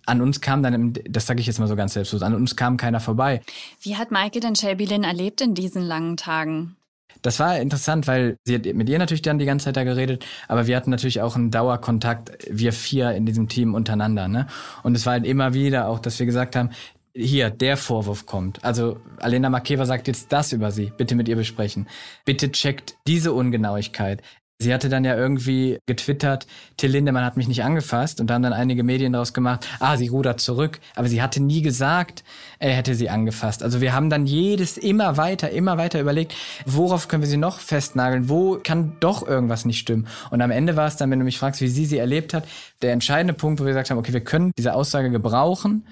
an 0.05 0.21
uns 0.21 0.41
kam 0.41 0.63
dann, 0.63 0.93
das 1.09 1.25
sage 1.25 1.39
ich 1.39 1.47
jetzt 1.47 1.59
mal 1.59 1.67
so 1.67 1.75
ganz 1.75 1.93
selbstlos, 1.93 2.21
an 2.21 2.35
uns 2.35 2.55
kam 2.55 2.77
keiner 2.77 2.99
vorbei. 2.99 3.41
Wie 3.81 3.95
hat 3.95 4.11
Maike 4.11 4.39
denn 4.39 4.55
Shelby 4.55 4.85
Lynn 4.85 5.03
erlebt 5.03 5.41
in 5.41 5.53
diesen 5.53 5.83
langen 5.83 6.17
Tagen? 6.17 6.75
Das 7.21 7.39
war 7.39 7.57
interessant, 7.59 8.07
weil 8.07 8.37
sie 8.43 8.55
hat 8.55 8.65
mit 8.65 8.89
ihr 8.89 8.99
natürlich 8.99 9.21
dann 9.21 9.39
die 9.39 9.45
ganze 9.45 9.65
Zeit 9.65 9.77
da 9.77 9.83
geredet, 9.83 10.25
aber 10.47 10.67
wir 10.67 10.75
hatten 10.75 10.89
natürlich 10.89 11.21
auch 11.21 11.35
einen 11.35 11.51
Dauerkontakt, 11.51 12.31
wir 12.49 12.73
vier 12.73 13.11
in 13.11 13.25
diesem 13.25 13.47
Team 13.47 13.75
untereinander. 13.75 14.27
Ne? 14.27 14.47
Und 14.81 14.95
es 14.95 15.05
war 15.05 15.13
halt 15.13 15.25
immer 15.25 15.53
wieder 15.53 15.87
auch, 15.87 15.99
dass 15.99 16.19
wir 16.19 16.25
gesagt 16.25 16.55
haben, 16.55 16.71
hier, 17.15 17.51
der 17.51 17.77
Vorwurf 17.77 18.25
kommt. 18.25 18.63
Also 18.65 18.99
Alena 19.19 19.49
Makeva 19.49 19.85
sagt 19.85 20.07
jetzt 20.07 20.31
das 20.31 20.51
über 20.51 20.71
sie. 20.71 20.91
Bitte 20.97 21.13
mit 21.13 21.29
ihr 21.29 21.35
besprechen. 21.35 21.87
Bitte 22.25 22.51
checkt 22.51 22.95
diese 23.05 23.33
Ungenauigkeit. 23.33 24.23
Sie 24.59 24.73
hatte 24.73 24.87
dann 24.87 25.03
ja 25.03 25.15
irgendwie 25.15 25.79
getwittert, 25.87 26.47
Till 26.77 26.91
Lindemann 26.91 27.25
hat 27.25 27.37
mich 27.37 27.47
nicht 27.47 27.63
angefasst 27.63 28.21
und 28.21 28.27
da 28.27 28.35
haben 28.35 28.43
dann 28.43 28.53
einige 28.53 28.83
Medien 28.83 29.13
daraus 29.13 29.33
gemacht, 29.33 29.67
ah, 29.79 29.97
sie 29.97 30.07
rudert 30.07 30.39
zurück. 30.39 30.79
Aber 30.95 31.07
sie 31.07 31.21
hatte 31.21 31.41
nie 31.41 31.61
gesagt, 31.61 32.23
er 32.59 32.73
hätte 32.73 32.95
sie 32.95 33.09
angefasst. 33.09 33.63
Also 33.63 33.81
wir 33.81 33.93
haben 33.93 34.09
dann 34.09 34.25
jedes 34.25 34.77
immer 34.77 35.17
weiter, 35.17 35.49
immer 35.49 35.77
weiter 35.77 35.99
überlegt, 35.99 36.33
worauf 36.65 37.07
können 37.07 37.23
wir 37.23 37.29
sie 37.29 37.37
noch 37.37 37.59
festnageln, 37.59 38.29
wo 38.29 38.57
kann 38.63 38.95
doch 38.99 39.27
irgendwas 39.27 39.65
nicht 39.65 39.79
stimmen. 39.79 40.07
Und 40.29 40.41
am 40.41 40.51
Ende 40.51 40.75
war 40.75 40.87
es 40.87 40.95
dann, 40.95 41.11
wenn 41.11 41.19
du 41.19 41.25
mich 41.25 41.39
fragst, 41.39 41.59
wie 41.59 41.67
sie 41.67 41.85
sie 41.85 41.97
erlebt 41.97 42.33
hat, 42.33 42.47
der 42.81 42.93
entscheidende 42.93 43.33
Punkt, 43.33 43.59
wo 43.59 43.65
wir 43.65 43.71
gesagt 43.71 43.89
haben, 43.89 43.97
okay, 43.97 44.13
wir 44.13 44.23
können 44.23 44.51
diese 44.57 44.75
Aussage 44.75 45.09
gebrauchen, 45.09 45.85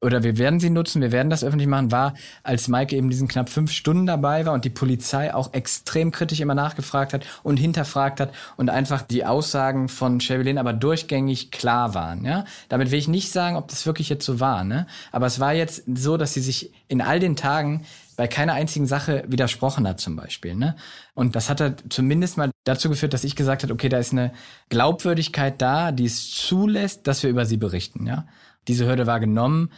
oder 0.00 0.22
wir 0.22 0.38
werden 0.38 0.60
sie 0.60 0.70
nutzen, 0.70 1.02
wir 1.02 1.10
werden 1.10 1.30
das 1.30 1.42
öffentlich 1.42 1.68
machen, 1.68 1.90
war, 1.90 2.14
als 2.44 2.68
Mike 2.68 2.94
eben 2.94 3.10
diesen 3.10 3.26
knapp 3.26 3.48
fünf 3.48 3.72
Stunden 3.72 4.06
dabei 4.06 4.46
war 4.46 4.52
und 4.52 4.64
die 4.64 4.70
Polizei 4.70 5.34
auch 5.34 5.52
extrem 5.54 6.12
kritisch 6.12 6.40
immer 6.40 6.54
nachgefragt 6.54 7.12
hat 7.12 7.24
und 7.42 7.56
hinterfragt 7.56 8.20
hat 8.20 8.32
und 8.56 8.70
einfach 8.70 9.02
die 9.02 9.24
Aussagen 9.24 9.88
von 9.88 10.20
Chevelin 10.20 10.58
aber 10.58 10.72
durchgängig 10.72 11.50
klar 11.50 11.94
waren. 11.94 12.24
Ja? 12.24 12.44
Damit 12.68 12.92
will 12.92 12.98
ich 12.98 13.08
nicht 13.08 13.32
sagen, 13.32 13.56
ob 13.56 13.68
das 13.68 13.86
wirklich 13.86 14.08
jetzt 14.08 14.24
so 14.24 14.38
war. 14.38 14.62
Ne? 14.62 14.86
Aber 15.10 15.26
es 15.26 15.40
war 15.40 15.52
jetzt 15.52 15.82
so, 15.92 16.16
dass 16.16 16.34
sie 16.34 16.42
sich 16.42 16.72
in 16.86 17.00
all 17.00 17.18
den 17.18 17.34
Tagen 17.34 17.84
bei 18.16 18.26
keiner 18.26 18.54
einzigen 18.54 18.86
Sache 18.86 19.24
widersprochen 19.28 19.86
hat 19.86 20.00
zum 20.00 20.16
Beispiel. 20.16 20.54
Ne? 20.54 20.76
Und 21.14 21.36
das 21.36 21.48
hat 21.48 21.60
halt 21.60 21.84
zumindest 21.88 22.36
mal 22.36 22.50
dazu 22.64 22.88
geführt, 22.88 23.14
dass 23.14 23.24
ich 23.24 23.36
gesagt 23.36 23.62
habe, 23.62 23.72
okay, 23.72 23.88
da 23.88 23.98
ist 23.98 24.12
eine 24.12 24.32
Glaubwürdigkeit 24.68 25.60
da, 25.60 25.92
die 25.92 26.04
es 26.04 26.30
zulässt, 26.30 27.06
dass 27.06 27.22
wir 27.22 27.30
über 27.30 27.46
sie 27.46 27.56
berichten. 27.56 28.06
Ja? 28.06 28.26
Diese 28.68 28.86
Hürde 28.86 29.06
war 29.06 29.20
genommen. 29.20 29.70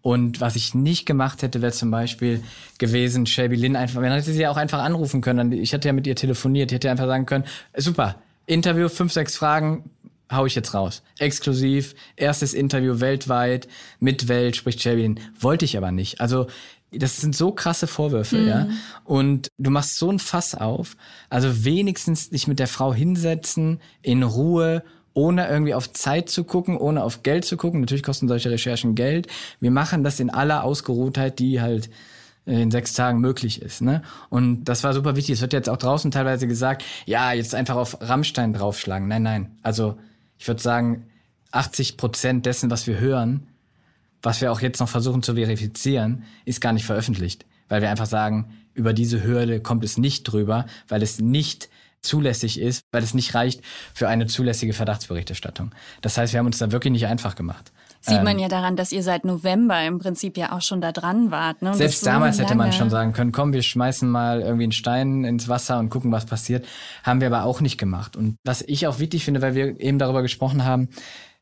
Und 0.00 0.40
was 0.40 0.56
ich 0.56 0.74
nicht 0.74 1.06
gemacht 1.06 1.42
hätte, 1.42 1.60
wäre 1.60 1.72
zum 1.72 1.90
Beispiel 1.90 2.42
gewesen, 2.78 3.26
Shelby 3.26 3.56
Lynn 3.56 3.76
einfach, 3.76 4.00
man 4.00 4.12
hätte 4.12 4.32
sie 4.32 4.40
ja 4.40 4.50
auch 4.50 4.56
einfach 4.56 4.82
anrufen 4.82 5.20
können. 5.20 5.52
Ich 5.52 5.72
hätte 5.72 5.88
ja 5.88 5.92
mit 5.92 6.06
ihr 6.06 6.16
telefoniert, 6.16 6.70
ich 6.70 6.76
hätte 6.76 6.90
einfach 6.90 7.06
sagen 7.06 7.26
können, 7.26 7.44
super, 7.76 8.16
Interview, 8.46 8.88
fünf, 8.88 9.12
sechs 9.12 9.36
Fragen, 9.36 9.90
hau 10.30 10.46
ich 10.46 10.54
jetzt 10.54 10.72
raus. 10.72 11.02
Exklusiv, 11.18 11.94
erstes 12.16 12.54
Interview 12.54 13.00
weltweit, 13.00 13.68
mit 13.98 14.28
Welt, 14.28 14.56
spricht 14.56 14.80
Shelby. 14.80 15.16
Wollte 15.38 15.64
ich 15.64 15.76
aber 15.76 15.90
nicht. 15.90 16.20
Also 16.20 16.46
das 16.90 17.18
sind 17.18 17.36
so 17.36 17.52
krasse 17.52 17.86
Vorwürfe, 17.86 18.38
mhm. 18.38 18.48
ja. 18.48 18.68
Und 19.04 19.48
du 19.58 19.70
machst 19.70 19.98
so 19.98 20.10
ein 20.10 20.18
Fass 20.18 20.54
auf. 20.54 20.96
Also 21.28 21.64
wenigstens 21.64 22.30
dich 22.30 22.46
mit 22.46 22.58
der 22.58 22.68
Frau 22.68 22.94
hinsetzen, 22.94 23.80
in 24.00 24.22
Ruhe, 24.22 24.82
ohne 25.14 25.48
irgendwie 25.48 25.74
auf 25.74 25.92
Zeit 25.92 26.28
zu 26.28 26.44
gucken, 26.44 26.76
ohne 26.76 27.02
auf 27.02 27.22
Geld 27.22 27.44
zu 27.44 27.56
gucken. 27.56 27.80
Natürlich 27.80 28.02
kosten 28.02 28.28
solche 28.28 28.50
Recherchen 28.50 28.94
Geld. 28.94 29.26
Wir 29.60 29.70
machen 29.70 30.04
das 30.04 30.20
in 30.20 30.30
aller 30.30 30.64
Ausgeruhtheit, 30.64 31.38
die 31.38 31.60
halt 31.60 31.90
in 32.46 32.70
sechs 32.70 32.94
Tagen 32.94 33.20
möglich 33.20 33.60
ist. 33.60 33.82
Ne? 33.82 34.02
Und 34.30 34.64
das 34.64 34.82
war 34.82 34.94
super 34.94 35.16
wichtig. 35.16 35.34
Es 35.34 35.40
wird 35.42 35.52
jetzt 35.52 35.68
auch 35.68 35.76
draußen 35.76 36.10
teilweise 36.10 36.46
gesagt, 36.46 36.82
ja, 37.04 37.32
jetzt 37.32 37.54
einfach 37.54 37.76
auf 37.76 37.98
Rammstein 38.00 38.54
draufschlagen. 38.54 39.06
Nein, 39.06 39.22
nein. 39.22 39.58
Also 39.62 39.98
ich 40.38 40.48
würde 40.48 40.62
sagen, 40.62 41.04
80 41.52 41.96
Prozent 41.96 42.46
dessen, 42.46 42.70
was 42.70 42.86
wir 42.86 42.98
hören, 42.98 43.48
was 44.22 44.40
wir 44.40 44.50
auch 44.50 44.60
jetzt 44.60 44.80
noch 44.80 44.88
versuchen 44.88 45.22
zu 45.22 45.34
verifizieren, 45.34 46.24
ist 46.44 46.60
gar 46.60 46.72
nicht 46.72 46.86
veröffentlicht. 46.86 47.44
Weil 47.68 47.82
wir 47.82 47.90
einfach 47.90 48.06
sagen, 48.06 48.56
über 48.72 48.94
diese 48.94 49.22
Hürde 49.22 49.60
kommt 49.60 49.84
es 49.84 49.98
nicht 49.98 50.24
drüber, 50.24 50.64
weil 50.88 51.02
es 51.02 51.20
nicht 51.20 51.68
zulässig 52.02 52.60
ist, 52.60 52.84
weil 52.92 53.02
es 53.02 53.14
nicht 53.14 53.34
reicht 53.34 53.62
für 53.94 54.08
eine 54.08 54.26
zulässige 54.26 54.72
Verdachtsberichterstattung. 54.72 55.74
Das 56.00 56.18
heißt, 56.18 56.32
wir 56.32 56.38
haben 56.38 56.46
uns 56.46 56.58
da 56.58 56.72
wirklich 56.72 56.92
nicht 56.92 57.06
einfach 57.06 57.34
gemacht. 57.34 57.72
Sieht 58.00 58.22
man 58.22 58.36
ähm, 58.36 58.42
ja 58.42 58.48
daran, 58.48 58.76
dass 58.76 58.92
ihr 58.92 59.02
seit 59.02 59.24
November 59.24 59.82
im 59.84 59.98
Prinzip 59.98 60.36
ja 60.36 60.52
auch 60.52 60.62
schon 60.62 60.80
da 60.80 60.92
dran 60.92 61.30
wart. 61.30 61.62
Ne? 61.62 61.74
selbst 61.74 62.00
so 62.00 62.06
damals 62.06 62.38
hätte 62.38 62.54
man 62.54 62.72
schon 62.72 62.90
sagen 62.90 63.12
können, 63.12 63.32
komm, 63.32 63.52
wir 63.52 63.62
schmeißen 63.62 64.08
mal 64.08 64.40
irgendwie 64.40 64.64
einen 64.64 64.72
Stein 64.72 65.24
ins 65.24 65.48
Wasser 65.48 65.78
und 65.78 65.90
gucken, 65.90 66.12
was 66.12 66.24
passiert. 66.24 66.64
Haben 67.02 67.20
wir 67.20 67.26
aber 67.26 67.44
auch 67.44 67.60
nicht 67.60 67.76
gemacht. 67.76 68.16
Und 68.16 68.36
was 68.44 68.62
ich 68.62 68.86
auch 68.86 69.00
wichtig 69.00 69.24
finde, 69.24 69.42
weil 69.42 69.54
wir 69.54 69.80
eben 69.80 69.98
darüber 69.98 70.22
gesprochen 70.22 70.64
haben, 70.64 70.90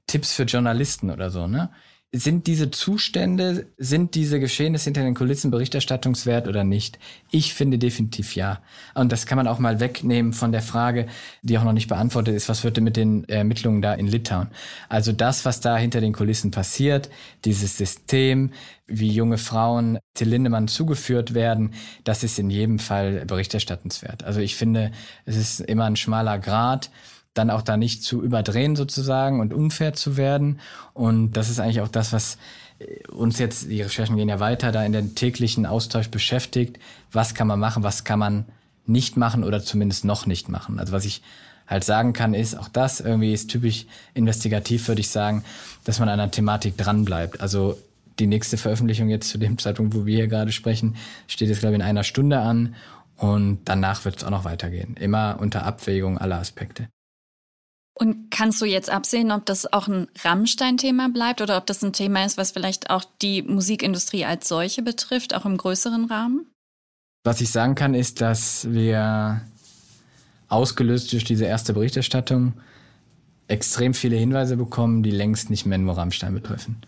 Tipps 0.06 0.32
für 0.32 0.44
Journalisten 0.44 1.10
oder 1.10 1.30
so, 1.30 1.46
ne? 1.46 1.70
Sind 2.18 2.46
diese 2.46 2.70
Zustände, 2.70 3.66
sind 3.76 4.14
diese 4.14 4.40
Geschehnisse 4.40 4.84
hinter 4.84 5.02
den 5.02 5.14
Kulissen 5.14 5.50
berichterstattungswert 5.50 6.48
oder 6.48 6.64
nicht? 6.64 6.98
Ich 7.30 7.52
finde 7.52 7.78
definitiv 7.78 8.36
ja. 8.36 8.62
Und 8.94 9.12
das 9.12 9.26
kann 9.26 9.36
man 9.36 9.46
auch 9.46 9.58
mal 9.58 9.80
wegnehmen 9.80 10.32
von 10.32 10.50
der 10.50 10.62
Frage, 10.62 11.08
die 11.42 11.58
auch 11.58 11.64
noch 11.64 11.74
nicht 11.74 11.88
beantwortet 11.88 12.34
ist, 12.34 12.48
was 12.48 12.64
wird 12.64 12.78
denn 12.78 12.84
mit 12.84 12.96
den 12.96 13.28
Ermittlungen 13.28 13.82
da 13.82 13.92
in 13.92 14.06
Litauen? 14.06 14.48
Also 14.88 15.12
das, 15.12 15.44
was 15.44 15.60
da 15.60 15.76
hinter 15.76 16.00
den 16.00 16.14
Kulissen 16.14 16.50
passiert, 16.50 17.10
dieses 17.44 17.76
System, 17.76 18.52
wie 18.86 19.10
junge 19.10 19.36
Frauen 19.36 19.98
Till 20.14 20.30
Lindemann 20.30 20.68
zugeführt 20.68 21.34
werden, 21.34 21.74
das 22.04 22.24
ist 22.24 22.38
in 22.38 22.48
jedem 22.48 22.78
Fall 22.78 23.26
berichterstattenswert. 23.26 24.24
Also 24.24 24.40
ich 24.40 24.56
finde, 24.56 24.90
es 25.26 25.36
ist 25.36 25.60
immer 25.60 25.84
ein 25.84 25.96
schmaler 25.96 26.38
Grad 26.38 26.90
dann 27.36 27.50
auch 27.50 27.62
da 27.62 27.76
nicht 27.76 28.02
zu 28.02 28.22
überdrehen 28.22 28.76
sozusagen 28.76 29.40
und 29.40 29.52
unfair 29.52 29.92
zu 29.92 30.16
werden. 30.16 30.60
Und 30.94 31.32
das 31.32 31.50
ist 31.50 31.60
eigentlich 31.60 31.80
auch 31.80 31.88
das, 31.88 32.12
was 32.12 32.38
äh, 32.78 33.06
uns 33.08 33.38
jetzt, 33.38 33.70
die 33.70 33.82
Recherchen 33.82 34.16
gehen 34.16 34.28
ja 34.28 34.40
weiter, 34.40 34.72
da 34.72 34.84
in 34.84 34.92
den 34.92 35.14
täglichen 35.14 35.66
Austausch 35.66 36.08
beschäftigt. 36.08 36.78
Was 37.12 37.34
kann 37.34 37.46
man 37.46 37.60
machen, 37.60 37.82
was 37.82 38.04
kann 38.04 38.18
man 38.18 38.46
nicht 38.86 39.16
machen 39.16 39.44
oder 39.44 39.62
zumindest 39.62 40.04
noch 40.04 40.26
nicht 40.26 40.48
machen. 40.48 40.78
Also 40.78 40.92
was 40.92 41.04
ich 41.04 41.22
halt 41.66 41.84
sagen 41.84 42.12
kann, 42.12 42.34
ist, 42.34 42.56
auch 42.56 42.68
das 42.68 43.00
irgendwie 43.00 43.32
ist 43.32 43.50
typisch 43.50 43.86
investigativ, 44.14 44.86
würde 44.88 45.00
ich 45.00 45.10
sagen, 45.10 45.44
dass 45.84 45.98
man 45.98 46.08
an 46.08 46.18
der 46.18 46.30
Thematik 46.30 46.76
dranbleibt. 46.76 47.40
Also 47.40 47.76
die 48.18 48.26
nächste 48.26 48.56
Veröffentlichung 48.56 49.08
jetzt 49.08 49.28
zu 49.28 49.38
dem 49.38 49.58
Zeitpunkt, 49.58 49.94
wo 49.94 50.06
wir 50.06 50.16
hier 50.16 50.28
gerade 50.28 50.52
sprechen, 50.52 50.96
steht 51.26 51.48
jetzt, 51.48 51.60
glaube 51.60 51.74
ich, 51.74 51.80
in 51.80 51.86
einer 51.86 52.04
Stunde 52.04 52.38
an. 52.38 52.74
Und 53.16 53.60
danach 53.64 54.04
wird 54.04 54.18
es 54.18 54.24
auch 54.24 54.30
noch 54.30 54.44
weitergehen. 54.44 54.94
Immer 54.98 55.38
unter 55.40 55.64
Abwägung 55.64 56.18
aller 56.18 56.38
Aspekte. 56.38 56.88
Und 57.98 58.30
kannst 58.30 58.60
du 58.60 58.66
jetzt 58.66 58.90
absehen, 58.90 59.32
ob 59.32 59.46
das 59.46 59.72
auch 59.72 59.88
ein 59.88 60.08
Rammstein-Thema 60.22 61.08
bleibt 61.08 61.40
oder 61.40 61.56
ob 61.56 61.64
das 61.64 61.82
ein 61.82 61.94
Thema 61.94 62.26
ist, 62.26 62.36
was 62.36 62.50
vielleicht 62.50 62.90
auch 62.90 63.04
die 63.22 63.40
Musikindustrie 63.40 64.26
als 64.26 64.48
solche 64.48 64.82
betrifft, 64.82 65.34
auch 65.34 65.46
im 65.46 65.56
größeren 65.56 66.04
Rahmen? 66.04 66.46
Was 67.24 67.40
ich 67.40 67.50
sagen 67.50 67.74
kann, 67.74 67.94
ist, 67.94 68.20
dass 68.20 68.70
wir 68.70 69.40
ausgelöst 70.48 71.10
durch 71.12 71.24
diese 71.24 71.46
erste 71.46 71.72
Berichterstattung 71.72 72.52
extrem 73.48 73.94
viele 73.94 74.16
Hinweise 74.16 74.58
bekommen, 74.58 75.02
die 75.02 75.10
längst 75.10 75.48
nicht 75.48 75.64
mehr 75.64 75.78
nur 75.78 75.96
Rammstein 75.96 76.34
betreffen. 76.34 76.82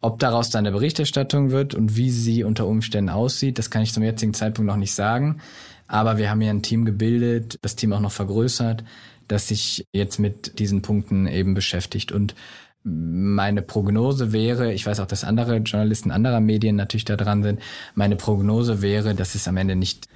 Ob 0.00 0.18
daraus 0.18 0.48
dann 0.48 0.64
eine 0.64 0.72
Berichterstattung 0.72 1.50
wird 1.50 1.74
und 1.74 1.96
wie 1.96 2.10
sie 2.10 2.42
unter 2.42 2.66
Umständen 2.66 3.10
aussieht, 3.10 3.58
das 3.58 3.68
kann 3.68 3.82
ich 3.82 3.92
zum 3.92 4.02
jetzigen 4.02 4.32
Zeitpunkt 4.32 4.66
noch 4.66 4.76
nicht 4.76 4.94
sagen. 4.94 5.40
Aber 5.88 6.16
wir 6.16 6.30
haben 6.30 6.40
hier 6.40 6.50
ein 6.50 6.62
Team 6.62 6.86
gebildet, 6.86 7.58
das 7.60 7.76
Team 7.76 7.92
auch 7.92 8.00
noch 8.00 8.12
vergrößert, 8.12 8.84
das 9.28 9.48
sich 9.48 9.86
jetzt 9.92 10.18
mit 10.18 10.58
diesen 10.58 10.82
Punkten 10.82 11.26
eben 11.26 11.54
beschäftigt. 11.54 12.12
Und 12.12 12.34
meine 12.82 13.62
Prognose 13.62 14.32
wäre, 14.32 14.72
ich 14.72 14.86
weiß 14.86 15.00
auch, 15.00 15.06
dass 15.06 15.24
andere 15.24 15.56
Journalisten 15.58 16.10
anderer 16.10 16.40
Medien 16.40 16.76
natürlich 16.76 17.04
da 17.04 17.16
dran 17.16 17.42
sind, 17.42 17.60
meine 17.94 18.16
Prognose 18.16 18.82
wäre, 18.82 19.14
dass 19.14 19.34
es 19.34 19.46
am 19.48 19.56
Ende 19.56 19.76
nicht 19.76 20.08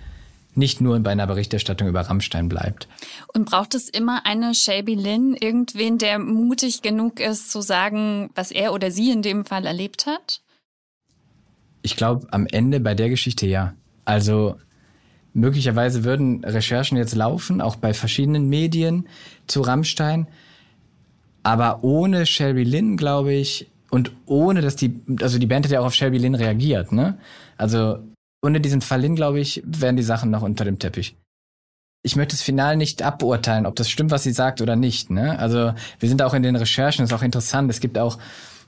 nicht 0.54 0.80
nur 0.80 0.98
bei 1.00 1.10
einer 1.10 1.26
Berichterstattung 1.26 1.88
über 1.88 2.02
Rammstein 2.02 2.48
bleibt. 2.48 2.88
Und 3.32 3.46
braucht 3.46 3.74
es 3.74 3.88
immer 3.88 4.26
eine 4.26 4.54
Shelby 4.54 4.94
Lynn, 4.94 5.34
irgendwen, 5.34 5.98
der 5.98 6.18
mutig 6.18 6.82
genug 6.82 7.20
ist 7.20 7.50
zu 7.50 7.62
sagen, 7.62 8.30
was 8.34 8.50
er 8.50 8.72
oder 8.72 8.90
sie 8.90 9.10
in 9.10 9.22
dem 9.22 9.44
Fall 9.44 9.66
erlebt 9.66 10.06
hat? 10.06 10.42
Ich 11.80 11.96
glaube, 11.96 12.26
am 12.30 12.46
Ende 12.46 12.80
bei 12.80 12.94
der 12.94 13.08
Geschichte 13.08 13.46
ja. 13.46 13.74
Also 14.04 14.56
Möglicherweise 15.34 16.04
würden 16.04 16.44
Recherchen 16.44 16.98
jetzt 16.98 17.14
laufen, 17.14 17.60
auch 17.60 17.76
bei 17.76 17.94
verschiedenen 17.94 18.48
Medien 18.48 19.08
zu 19.46 19.62
Rammstein. 19.62 20.26
Aber 21.42 21.82
ohne 21.82 22.26
Shelby 22.26 22.64
Lynn, 22.64 22.96
glaube 22.96 23.32
ich, 23.32 23.70
und 23.90 24.12
ohne, 24.26 24.60
dass 24.60 24.76
die, 24.76 25.00
also 25.20 25.38
die 25.38 25.46
Band 25.46 25.66
hat 25.66 25.72
ja 25.72 25.80
auch 25.80 25.86
auf 25.86 25.94
Shelby 25.94 26.18
Lynn 26.18 26.34
reagiert, 26.34 26.92
ne? 26.92 27.18
Also 27.56 27.98
ohne 28.42 28.60
diesen 28.60 28.80
Fall 28.80 29.02
Lynn, 29.02 29.16
glaube 29.16 29.40
ich, 29.40 29.62
wären 29.66 29.96
die 29.96 30.02
Sachen 30.02 30.30
noch 30.30 30.42
unter 30.42 30.64
dem 30.64 30.78
Teppich. 30.78 31.16
Ich 32.04 32.16
möchte 32.16 32.34
es 32.34 32.42
final 32.42 32.76
nicht 32.76 33.02
abbeurteilen, 33.02 33.66
ob 33.66 33.76
das 33.76 33.88
stimmt, 33.88 34.10
was 34.10 34.24
sie 34.24 34.32
sagt 34.32 34.60
oder 34.60 34.76
nicht, 34.76 35.10
ne? 35.10 35.38
Also 35.38 35.74
wir 35.98 36.08
sind 36.08 36.22
auch 36.22 36.34
in 36.34 36.42
den 36.42 36.56
Recherchen, 36.56 37.02
das 37.02 37.10
ist 37.10 37.16
auch 37.16 37.22
interessant. 37.22 37.70
Es 37.70 37.80
gibt 37.80 37.98
auch 37.98 38.18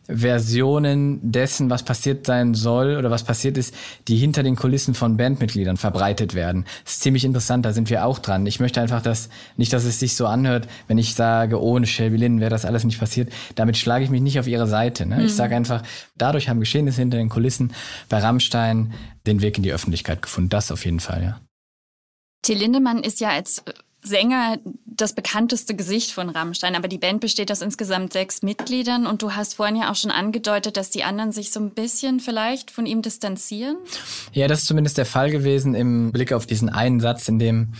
Versionen 0.06 1.32
dessen, 1.32 1.70
was 1.70 1.82
passiert 1.82 2.26
sein 2.26 2.54
soll 2.54 2.96
oder 2.96 3.10
was 3.10 3.24
passiert 3.24 3.56
ist, 3.56 3.74
die 4.06 4.16
hinter 4.16 4.42
den 4.42 4.54
Kulissen 4.54 4.94
von 4.94 5.16
Bandmitgliedern 5.16 5.76
verbreitet 5.76 6.34
werden. 6.34 6.66
Das 6.84 6.94
ist 6.94 7.02
ziemlich 7.02 7.24
interessant, 7.24 7.64
da 7.64 7.72
sind 7.72 7.88
wir 7.88 8.04
auch 8.04 8.18
dran. 8.18 8.46
Ich 8.46 8.60
möchte 8.60 8.80
einfach, 8.80 9.00
dass 9.00 9.30
nicht, 9.56 9.72
dass 9.72 9.84
es 9.84 9.98
sich 9.98 10.14
so 10.14 10.26
anhört, 10.26 10.68
wenn 10.88 10.98
ich 10.98 11.14
sage, 11.14 11.60
ohne 11.60 11.86
Shelby 11.86 12.18
Lynn 12.18 12.40
wäre 12.40 12.50
das 12.50 12.66
alles 12.66 12.84
nicht 12.84 13.00
passiert. 13.00 13.32
Damit 13.54 13.76
schlage 13.76 14.04
ich 14.04 14.10
mich 14.10 14.20
nicht 14.20 14.38
auf 14.38 14.46
ihre 14.46 14.66
Seite. 14.66 15.06
Ne? 15.06 15.16
Mhm. 15.16 15.24
Ich 15.24 15.34
sage 15.34 15.56
einfach, 15.56 15.82
dadurch 16.16 16.48
haben 16.48 16.60
Geschehnisse 16.60 17.00
hinter 17.00 17.16
den 17.16 17.30
Kulissen 17.30 17.72
bei 18.08 18.18
Rammstein 18.18 18.92
den 19.26 19.40
Weg 19.40 19.56
in 19.56 19.62
die 19.62 19.72
Öffentlichkeit 19.72 20.20
gefunden. 20.20 20.50
Das 20.50 20.70
auf 20.70 20.84
jeden 20.84 21.00
Fall, 21.00 21.22
ja. 21.22 21.40
Till 22.42 22.58
Lindemann 22.58 23.02
ist 23.02 23.20
ja 23.20 23.30
als 23.30 23.62
Sänger 24.04 24.58
das 24.86 25.14
bekannteste 25.14 25.74
Gesicht 25.74 26.12
von 26.12 26.28
Rammstein, 26.28 26.76
aber 26.76 26.88
die 26.88 26.98
Band 26.98 27.20
besteht 27.20 27.50
aus 27.50 27.62
insgesamt 27.62 28.12
sechs 28.12 28.42
Mitgliedern 28.42 29.06
und 29.06 29.22
du 29.22 29.32
hast 29.32 29.54
vorhin 29.54 29.76
ja 29.76 29.90
auch 29.90 29.96
schon 29.96 30.10
angedeutet, 30.10 30.76
dass 30.76 30.90
die 30.90 31.04
anderen 31.04 31.32
sich 31.32 31.50
so 31.50 31.58
ein 31.58 31.70
bisschen 31.70 32.20
vielleicht 32.20 32.70
von 32.70 32.86
ihm 32.86 33.02
distanzieren. 33.02 33.76
Ja, 34.32 34.46
das 34.46 34.60
ist 34.60 34.66
zumindest 34.66 34.98
der 34.98 35.06
Fall 35.06 35.30
gewesen 35.30 35.74
im 35.74 36.12
Blick 36.12 36.32
auf 36.32 36.46
diesen 36.46 36.68
einen 36.68 37.00
Satz, 37.00 37.28
in 37.28 37.38
dem 37.38 37.72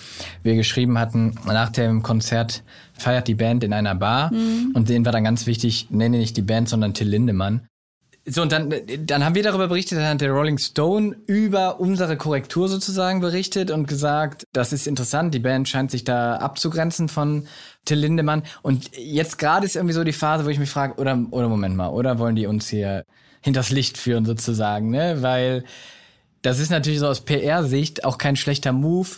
wir 0.42 0.56
geschrieben 0.56 0.98
hatten, 0.98 1.34
nach 1.46 1.70
dem 1.70 2.02
Konzert 2.02 2.62
feiert 2.94 3.28
die 3.28 3.34
Band 3.34 3.62
in 3.62 3.72
einer 3.72 3.94
Bar 3.94 4.32
mhm. 4.32 4.72
und 4.74 4.88
denen 4.88 5.04
war 5.04 5.12
dann 5.12 5.24
ganz 5.24 5.46
wichtig, 5.46 5.88
nenne 5.90 6.18
nicht 6.18 6.36
die 6.36 6.42
Band, 6.42 6.68
sondern 6.68 6.94
Till 6.94 7.08
Lindemann. 7.08 7.66
So, 8.26 8.40
und 8.40 8.52
dann, 8.52 8.72
dann 9.00 9.22
haben 9.22 9.34
wir 9.34 9.42
darüber 9.42 9.68
berichtet, 9.68 9.98
dann 9.98 10.06
hat 10.06 10.20
der 10.22 10.30
Rolling 10.30 10.56
Stone 10.56 11.14
über 11.26 11.78
unsere 11.78 12.16
Korrektur 12.16 12.68
sozusagen 12.68 13.20
berichtet 13.20 13.70
und 13.70 13.86
gesagt, 13.86 14.44
das 14.54 14.72
ist 14.72 14.86
interessant, 14.86 15.34
die 15.34 15.40
Band 15.40 15.68
scheint 15.68 15.90
sich 15.90 16.04
da 16.04 16.36
abzugrenzen 16.36 17.08
von 17.08 17.46
Till 17.84 17.98
Lindemann. 17.98 18.42
Und 18.62 18.96
jetzt 18.96 19.38
gerade 19.38 19.66
ist 19.66 19.76
irgendwie 19.76 19.92
so 19.94 20.04
die 20.04 20.12
Phase, 20.12 20.46
wo 20.46 20.48
ich 20.48 20.58
mich 20.58 20.70
frage, 20.70 20.94
oder, 20.94 21.22
oder 21.32 21.48
Moment 21.50 21.76
mal, 21.76 21.88
oder 21.88 22.18
wollen 22.18 22.34
die 22.34 22.46
uns 22.46 22.68
hier 22.68 23.04
hinters 23.42 23.68
Licht 23.68 23.98
führen 23.98 24.24
sozusagen, 24.24 24.90
ne? 24.90 25.18
Weil 25.20 25.64
das 26.40 26.60
ist 26.60 26.70
natürlich 26.70 27.00
so 27.00 27.08
aus 27.08 27.22
PR-Sicht 27.22 28.04
auch 28.04 28.16
kein 28.16 28.36
schlechter 28.36 28.72
Move, 28.72 29.08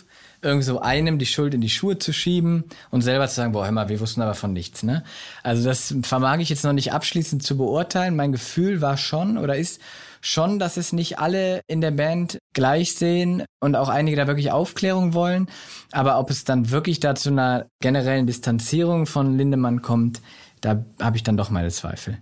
irgend 0.47 0.63
so 0.63 0.79
einem 0.79 1.19
die 1.19 1.25
Schuld 1.25 1.53
in 1.53 1.61
die 1.61 1.69
Schuhe 1.69 1.99
zu 1.99 2.13
schieben 2.13 2.63
und 2.89 3.01
selber 3.01 3.27
zu 3.27 3.35
sagen, 3.35 3.51
boah, 3.51 3.65
hör 3.65 3.71
mal, 3.71 3.89
wir 3.89 3.99
wussten 3.99 4.21
aber 4.21 4.33
von 4.33 4.53
nichts, 4.53 4.81
ne? 4.81 5.03
Also 5.43 5.63
das 5.67 5.93
vermag 6.01 6.39
ich 6.39 6.49
jetzt 6.49 6.63
noch 6.63 6.73
nicht 6.73 6.93
abschließend 6.93 7.43
zu 7.43 7.57
beurteilen. 7.57 8.15
Mein 8.15 8.31
Gefühl 8.31 8.81
war 8.81 8.97
schon 8.97 9.37
oder 9.37 9.57
ist 9.57 9.81
schon, 10.21 10.57
dass 10.57 10.77
es 10.77 10.93
nicht 10.93 11.19
alle 11.19 11.61
in 11.67 11.81
der 11.81 11.91
Band 11.91 12.39
gleich 12.53 12.95
sehen 12.95 13.43
und 13.59 13.75
auch 13.75 13.89
einige 13.89 14.17
da 14.17 14.27
wirklich 14.27 14.51
Aufklärung 14.51 15.13
wollen. 15.13 15.49
Aber 15.91 16.17
ob 16.19 16.29
es 16.29 16.43
dann 16.43 16.71
wirklich 16.71 16.99
da 16.99 17.13
zu 17.13 17.29
einer 17.29 17.67
generellen 17.81 18.25
Distanzierung 18.25 19.05
von 19.05 19.37
Lindemann 19.37 19.81
kommt, 19.81 20.21
da 20.61 20.83
habe 21.01 21.17
ich 21.17 21.23
dann 21.23 21.37
doch 21.37 21.49
meine 21.49 21.69
Zweifel. 21.69 22.17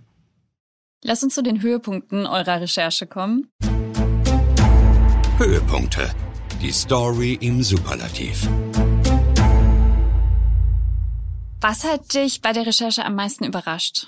Lass 1.04 1.22
uns 1.22 1.34
zu 1.34 1.42
den 1.42 1.62
Höhepunkten 1.62 2.26
eurer 2.26 2.60
Recherche 2.60 3.06
kommen. 3.06 3.48
Höhepunkte 5.38 6.10
die 6.62 6.72
Story 6.72 7.38
im 7.40 7.62
Superlativ. 7.62 8.48
Was 11.60 11.84
hat 11.84 12.14
dich 12.14 12.40
bei 12.40 12.52
der 12.52 12.66
Recherche 12.66 13.04
am 13.04 13.14
meisten 13.14 13.44
überrascht? 13.44 14.06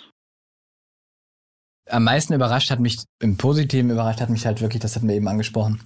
Am 1.90 2.04
meisten 2.04 2.34
überrascht 2.34 2.70
hat 2.70 2.80
mich, 2.80 2.98
im 3.22 3.36
Positiven 3.36 3.90
überrascht 3.90 4.20
hat 4.20 4.30
mich 4.30 4.46
halt 4.46 4.60
wirklich, 4.60 4.80
das 4.80 4.94
hatten 4.94 5.08
wir 5.08 5.14
eben 5.14 5.28
angesprochen, 5.28 5.80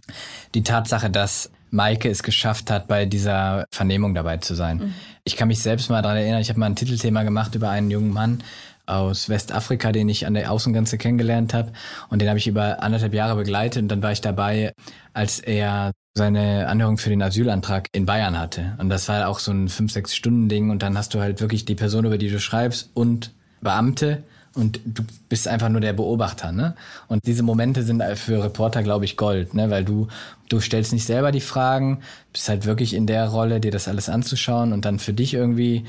die 0.54 0.62
Tatsache, 0.62 1.10
dass 1.10 1.50
Maike 1.70 2.10
es 2.10 2.22
geschafft 2.22 2.70
hat, 2.70 2.88
bei 2.88 3.06
dieser 3.06 3.64
Vernehmung 3.72 4.14
dabei 4.14 4.38
zu 4.38 4.54
sein. 4.54 4.78
Mhm. 4.78 4.94
Ich 5.24 5.36
kann 5.36 5.48
mich 5.48 5.62
selbst 5.62 5.90
mal 5.90 6.02
daran 6.02 6.18
erinnern, 6.18 6.40
ich 6.40 6.48
habe 6.48 6.58
mal 6.58 6.66
ein 6.66 6.76
Titelthema 6.76 7.22
gemacht 7.22 7.54
über 7.54 7.70
einen 7.70 7.90
jungen 7.90 8.12
Mann 8.12 8.42
aus 8.84 9.28
Westafrika, 9.28 9.92
den 9.92 10.08
ich 10.08 10.26
an 10.26 10.34
der 10.34 10.50
Außengrenze 10.50 10.98
kennengelernt 10.98 11.54
habe. 11.54 11.72
Und 12.08 12.20
den 12.20 12.28
habe 12.28 12.38
ich 12.38 12.46
über 12.46 12.82
anderthalb 12.82 13.14
Jahre 13.14 13.36
begleitet. 13.36 13.82
Und 13.82 13.88
dann 13.88 14.02
war 14.02 14.12
ich 14.12 14.20
dabei, 14.20 14.72
als 15.14 15.38
er 15.38 15.92
seine 16.14 16.68
Anhörung 16.68 16.98
für 16.98 17.10
den 17.10 17.22
Asylantrag 17.22 17.88
in 17.92 18.06
Bayern 18.06 18.38
hatte. 18.38 18.76
Und 18.78 18.88
das 18.90 19.08
war 19.08 19.28
auch 19.28 19.38
so 19.38 19.50
ein 19.50 19.68
fünf, 19.68 19.92
sechs 19.92 20.14
Stunden 20.14 20.48
Ding. 20.48 20.70
Und 20.70 20.82
dann 20.82 20.96
hast 20.98 21.14
du 21.14 21.20
halt 21.20 21.40
wirklich 21.40 21.64
die 21.64 21.74
Person, 21.74 22.04
über 22.04 22.18
die 22.18 22.28
du 22.28 22.38
schreibst 22.38 22.90
und 22.94 23.32
Beamte 23.60 24.22
und 24.54 24.80
du 24.84 25.02
bist 25.28 25.48
einfach 25.48 25.68
nur 25.68 25.80
der 25.80 25.94
Beobachter, 25.94 26.52
ne? 26.52 26.74
Und 27.08 27.26
diese 27.26 27.42
Momente 27.42 27.82
sind 27.82 28.02
für 28.16 28.44
Reporter, 28.44 28.82
glaube 28.82 29.04
ich, 29.04 29.16
Gold, 29.16 29.54
ne? 29.54 29.70
Weil 29.70 29.84
du, 29.84 30.08
du 30.48 30.60
stellst 30.60 30.92
nicht 30.92 31.06
selber 31.06 31.32
die 31.32 31.40
Fragen, 31.40 32.00
bist 32.32 32.48
halt 32.48 32.66
wirklich 32.66 32.92
in 32.92 33.06
der 33.06 33.28
Rolle, 33.28 33.60
dir 33.60 33.70
das 33.70 33.88
alles 33.88 34.08
anzuschauen 34.08 34.72
und 34.72 34.84
dann 34.84 34.98
für 34.98 35.14
dich 35.14 35.32
irgendwie 35.32 35.84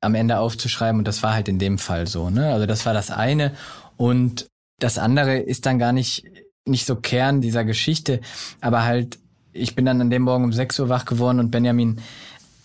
am 0.00 0.14
Ende 0.14 0.38
aufzuschreiben. 0.38 0.98
Und 0.98 1.06
das 1.06 1.22
war 1.22 1.34
halt 1.34 1.48
in 1.48 1.58
dem 1.60 1.78
Fall 1.78 2.06
so, 2.08 2.28
ne? 2.30 2.52
Also 2.52 2.66
das 2.66 2.86
war 2.86 2.94
das 2.94 3.10
eine. 3.10 3.52
Und 3.96 4.46
das 4.80 4.98
andere 4.98 5.38
ist 5.38 5.66
dann 5.66 5.78
gar 5.78 5.92
nicht, 5.92 6.24
nicht 6.64 6.86
so 6.86 6.96
Kern 6.96 7.40
dieser 7.40 7.64
Geschichte, 7.64 8.20
aber 8.60 8.84
halt, 8.84 9.18
ich 9.52 9.74
bin 9.74 9.84
dann 9.84 10.00
an 10.00 10.10
dem 10.10 10.22
Morgen 10.22 10.44
um 10.44 10.52
6 10.52 10.80
Uhr 10.80 10.88
wach 10.88 11.04
geworden 11.04 11.40
und 11.40 11.50
Benjamin 11.50 12.00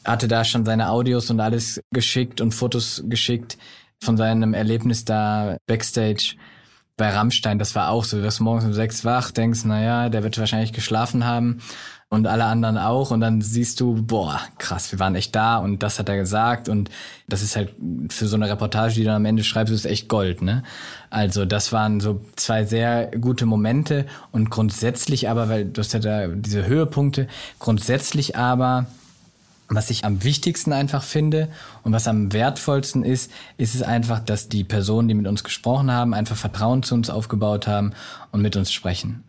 hatte 0.06 0.28
da 0.28 0.44
schon 0.44 0.66
seine 0.66 0.90
Audios 0.90 1.30
und 1.30 1.40
alles 1.40 1.82
geschickt 1.92 2.42
und 2.42 2.54
Fotos 2.54 3.04
geschickt 3.08 3.58
von 4.02 4.18
seinem 4.18 4.54
Erlebnis 4.54 5.06
da 5.06 5.58
backstage 5.66 6.36
bei 6.98 7.10
Rammstein. 7.10 7.58
Das 7.58 7.74
war 7.76 7.90
auch 7.90 8.04
so. 8.04 8.18
Du 8.18 8.24
wirst 8.24 8.42
morgens 8.42 8.66
um 8.66 8.74
sechs 8.74 9.06
wach, 9.06 9.32
denkst, 9.32 9.64
naja, 9.66 10.10
der 10.10 10.24
wird 10.24 10.38
wahrscheinlich 10.38 10.74
geschlafen 10.74 11.26
haben 11.26 11.62
und 12.14 12.28
alle 12.28 12.46
anderen 12.46 12.78
auch. 12.78 13.10
Und 13.10 13.22
dann 13.22 13.42
siehst 13.42 13.80
du, 13.80 13.96
boah, 13.96 14.40
krass, 14.60 14.92
wir 14.92 15.00
waren 15.00 15.16
echt 15.16 15.34
da 15.34 15.58
und 15.58 15.82
das 15.82 15.98
hat 15.98 16.10
er 16.10 16.18
gesagt. 16.18 16.70
Und 16.70 16.92
das 17.28 17.42
ist 17.42 17.56
halt 17.56 17.74
für 18.10 18.28
so 18.28 18.36
eine 18.36 18.48
Reportage, 18.48 18.94
die 18.94 19.04
du 19.04 19.12
am 19.12 19.26
Ende 19.26 19.44
schreibst, 19.44 19.74
ist 19.74 19.86
echt 19.86 20.10
Gold, 20.10 20.44
ne? 20.44 20.62
Also 21.10 21.46
das 21.46 21.72
waren 21.72 22.02
so 22.02 22.22
zwei 22.36 22.66
sehr 22.66 23.08
gute 23.20 23.48
Momente 23.48 24.06
und 24.32 24.52
grundsätzlich 24.52 25.28
aber, 25.28 25.50
weil 25.50 25.66
du 25.66 25.80
hast 25.80 25.94
ja 25.94 26.00
da 26.00 26.28
diese 26.28 26.68
Höhepunkte, 26.68 27.28
grundsätzlich 27.58 28.36
aber 28.36 28.86
was 29.70 29.90
ich 29.90 30.06
am 30.06 30.24
wichtigsten 30.24 30.72
einfach 30.72 31.02
finde 31.02 31.50
und 31.82 31.94
was 31.94 32.08
am 32.08 32.32
wertvollsten 32.32 33.04
ist, 33.04 33.32
ist 33.58 33.74
es 33.74 33.82
einfach, 33.82 34.20
dass 34.20 34.50
die 34.50 34.64
Personen, 34.64 35.08
die 35.08 35.16
mit 35.16 35.26
uns 35.26 35.44
gesprochen 35.44 35.90
haben, 35.90 36.14
einfach 36.14 36.36
Vertrauen 36.36 36.84
zu 36.84 36.94
uns 36.94 37.10
aufgebaut 37.10 37.66
haben 37.66 37.94
und 38.32 38.44
mit 38.44 38.56
uns 38.56 38.72
sprechen. 38.72 39.24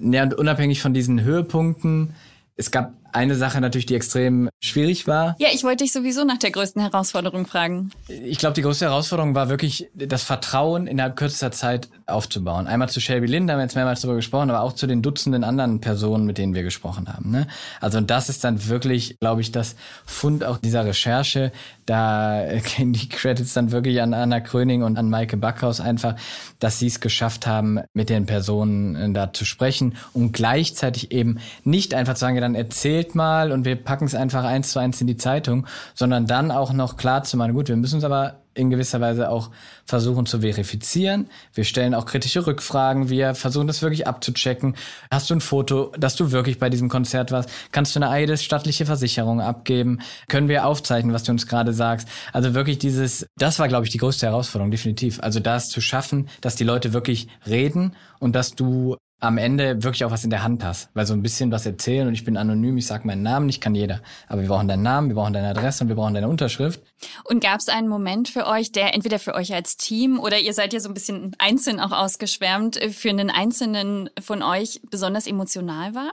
Ja, 0.00 0.22
und 0.22 0.34
unabhängig 0.34 0.80
von 0.80 0.94
diesen 0.94 1.22
Höhepunkten, 1.22 2.14
es 2.56 2.70
gab 2.70 2.92
eine 3.12 3.34
Sache 3.34 3.60
natürlich, 3.60 3.86
die 3.86 3.94
extrem 3.94 4.48
schwierig 4.60 5.06
war. 5.06 5.36
Ja, 5.38 5.48
ich 5.52 5.64
wollte 5.64 5.84
dich 5.84 5.92
sowieso 5.92 6.24
nach 6.24 6.38
der 6.38 6.50
größten 6.50 6.82
Herausforderung 6.82 7.46
fragen. 7.46 7.90
Ich 8.08 8.38
glaube, 8.38 8.54
die 8.54 8.62
größte 8.62 8.86
Herausforderung 8.86 9.34
war 9.34 9.48
wirklich, 9.48 9.88
das 9.94 10.22
Vertrauen 10.22 10.86
innerhalb 10.86 11.16
kürzester 11.16 11.52
Zeit 11.52 11.88
aufzubauen. 12.06 12.66
Einmal 12.66 12.88
zu 12.88 13.00
Shelby 13.00 13.26
Lynn, 13.26 13.46
da 13.46 13.52
haben 13.52 13.60
wir 13.60 13.64
jetzt 13.64 13.76
mehrmals 13.76 14.00
drüber 14.00 14.16
gesprochen, 14.16 14.50
aber 14.50 14.62
auch 14.62 14.72
zu 14.72 14.86
den 14.86 15.02
Dutzenden 15.02 15.44
anderen 15.44 15.80
Personen, 15.80 16.26
mit 16.26 16.38
denen 16.38 16.54
wir 16.54 16.62
gesprochen 16.62 17.12
haben. 17.12 17.30
Ne? 17.30 17.46
Also 17.80 17.98
und 17.98 18.10
das 18.10 18.28
ist 18.28 18.44
dann 18.44 18.68
wirklich, 18.68 19.18
glaube 19.20 19.40
ich, 19.40 19.52
das 19.52 19.76
Fund 20.04 20.44
auch 20.44 20.58
dieser 20.58 20.84
Recherche. 20.84 21.52
Da 21.86 22.44
gehen 22.76 22.92
die 22.92 23.08
Credits 23.08 23.54
dann 23.54 23.72
wirklich 23.72 24.02
an 24.02 24.12
Anna 24.12 24.40
Kröning 24.40 24.82
und 24.82 24.98
an 24.98 25.08
Maike 25.08 25.36
Backhaus 25.36 25.80
einfach, 25.80 26.16
dass 26.58 26.78
sie 26.78 26.88
es 26.88 27.00
geschafft 27.00 27.46
haben, 27.46 27.80
mit 27.94 28.10
den 28.10 28.26
Personen 28.26 28.96
äh, 28.96 29.12
da 29.12 29.32
zu 29.32 29.44
sprechen 29.44 29.96
und 30.12 30.32
gleichzeitig 30.32 31.12
eben 31.12 31.38
nicht 31.64 31.94
einfach 31.94 32.14
zu 32.14 32.20
sagen, 32.20 32.40
dann 32.40 32.54
erzählt 32.54 32.97
erzählt 32.98 33.14
mal 33.14 33.52
und 33.52 33.64
wir 33.64 33.76
packen 33.76 34.06
es 34.06 34.14
einfach 34.14 34.44
eins 34.44 34.72
zu 34.72 34.78
eins 34.78 35.00
in 35.00 35.06
die 35.06 35.16
Zeitung, 35.16 35.66
sondern 35.94 36.26
dann 36.26 36.50
auch 36.50 36.72
noch 36.72 36.96
klar 36.96 37.22
zu 37.22 37.36
machen, 37.36 37.54
gut, 37.54 37.68
wir 37.68 37.76
müssen 37.76 37.98
es 37.98 38.04
aber 38.04 38.42
in 38.54 38.70
gewisser 38.70 39.00
Weise 39.00 39.30
auch 39.30 39.50
versuchen 39.86 40.26
zu 40.26 40.40
verifizieren. 40.40 41.28
Wir 41.54 41.62
stellen 41.62 41.94
auch 41.94 42.06
kritische 42.06 42.44
Rückfragen. 42.44 43.08
Wir 43.08 43.36
versuchen 43.36 43.68
das 43.68 43.82
wirklich 43.82 44.08
abzuchecken. 44.08 44.74
Hast 45.12 45.30
du 45.30 45.34
ein 45.36 45.40
Foto, 45.40 45.92
dass 45.96 46.16
du 46.16 46.32
wirklich 46.32 46.58
bei 46.58 46.68
diesem 46.68 46.88
Konzert 46.88 47.30
warst? 47.30 47.50
Kannst 47.70 47.94
du 47.94 48.00
eine 48.00 48.10
eides 48.10 48.42
stattliche 48.42 48.84
Versicherung 48.84 49.40
abgeben? 49.40 50.00
Können 50.26 50.48
wir 50.48 50.66
aufzeichnen, 50.66 51.14
was 51.14 51.22
du 51.22 51.30
uns 51.30 51.46
gerade 51.46 51.72
sagst? 51.72 52.08
Also 52.32 52.54
wirklich 52.54 52.80
dieses, 52.80 53.28
das 53.36 53.60
war, 53.60 53.68
glaube 53.68 53.86
ich, 53.86 53.92
die 53.92 53.98
größte 53.98 54.26
Herausforderung, 54.26 54.72
definitiv. 54.72 55.20
Also 55.22 55.38
das 55.38 55.68
zu 55.68 55.80
schaffen, 55.80 56.28
dass 56.40 56.56
die 56.56 56.64
Leute 56.64 56.92
wirklich 56.92 57.28
reden 57.46 57.94
und 58.18 58.34
dass 58.34 58.56
du 58.56 58.96
am 59.20 59.36
Ende 59.36 59.82
wirklich 59.82 60.04
auch 60.04 60.10
was 60.10 60.22
in 60.22 60.30
der 60.30 60.44
Hand 60.44 60.64
hast. 60.64 60.90
Weil 60.94 61.06
so 61.06 61.12
ein 61.12 61.22
bisschen 61.22 61.50
was 61.50 61.66
erzählen 61.66 62.06
und 62.06 62.14
ich 62.14 62.24
bin 62.24 62.36
anonym, 62.36 62.76
ich 62.76 62.86
sag 62.86 63.04
meinen 63.04 63.22
Namen, 63.22 63.46
nicht 63.46 63.60
kann 63.60 63.74
jeder. 63.74 64.00
Aber 64.28 64.42
wir 64.42 64.48
brauchen 64.48 64.68
deinen 64.68 64.82
Namen, 64.82 65.08
wir 65.08 65.16
brauchen 65.16 65.32
deine 65.32 65.48
Adresse 65.48 65.84
und 65.84 65.88
wir 65.88 65.96
brauchen 65.96 66.14
deine 66.14 66.28
Unterschrift. 66.28 66.80
Und 67.24 67.42
gab 67.42 67.58
es 67.58 67.68
einen 67.68 67.88
Moment 67.88 68.28
für 68.28 68.46
euch, 68.46 68.70
der 68.70 68.94
entweder 68.94 69.18
für 69.18 69.34
euch 69.34 69.52
als 69.52 69.76
Team 69.76 70.20
oder 70.20 70.38
ihr 70.38 70.54
seid 70.54 70.72
ja 70.72 70.80
so 70.80 70.88
ein 70.88 70.94
bisschen 70.94 71.34
einzeln 71.38 71.80
auch 71.80 71.92
ausgeschwärmt, 71.92 72.80
äh, 72.80 72.90
für 72.90 73.10
einen 73.10 73.30
einzelnen 73.30 74.08
von 74.20 74.42
euch 74.42 74.80
besonders 74.88 75.26
emotional 75.26 75.94
war? 75.94 76.12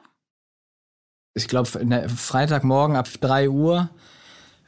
Ich 1.36 1.48
glaube, 1.48 1.70
Freitagmorgen 2.10 2.96
ab 2.96 3.10
drei 3.20 3.50
Uhr 3.50 3.90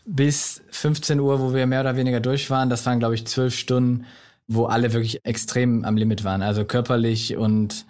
bis 0.05 0.61
15 0.69 1.19
Uhr, 1.19 1.39
wo 1.41 1.53
wir 1.53 1.65
mehr 1.65 1.81
oder 1.81 1.95
weniger 1.95 2.19
durch 2.19 2.49
waren, 2.49 2.69
das 2.69 2.85
waren, 2.85 2.99
glaube 2.99 3.15
ich, 3.15 3.25
zwölf 3.25 3.55
Stunden, 3.55 4.05
wo 4.47 4.65
alle 4.65 4.93
wirklich 4.93 5.25
extrem 5.25 5.85
am 5.85 5.97
Limit 5.97 6.23
waren. 6.23 6.41
Also 6.41 6.65
körperlich 6.65 7.35
und 7.35 7.85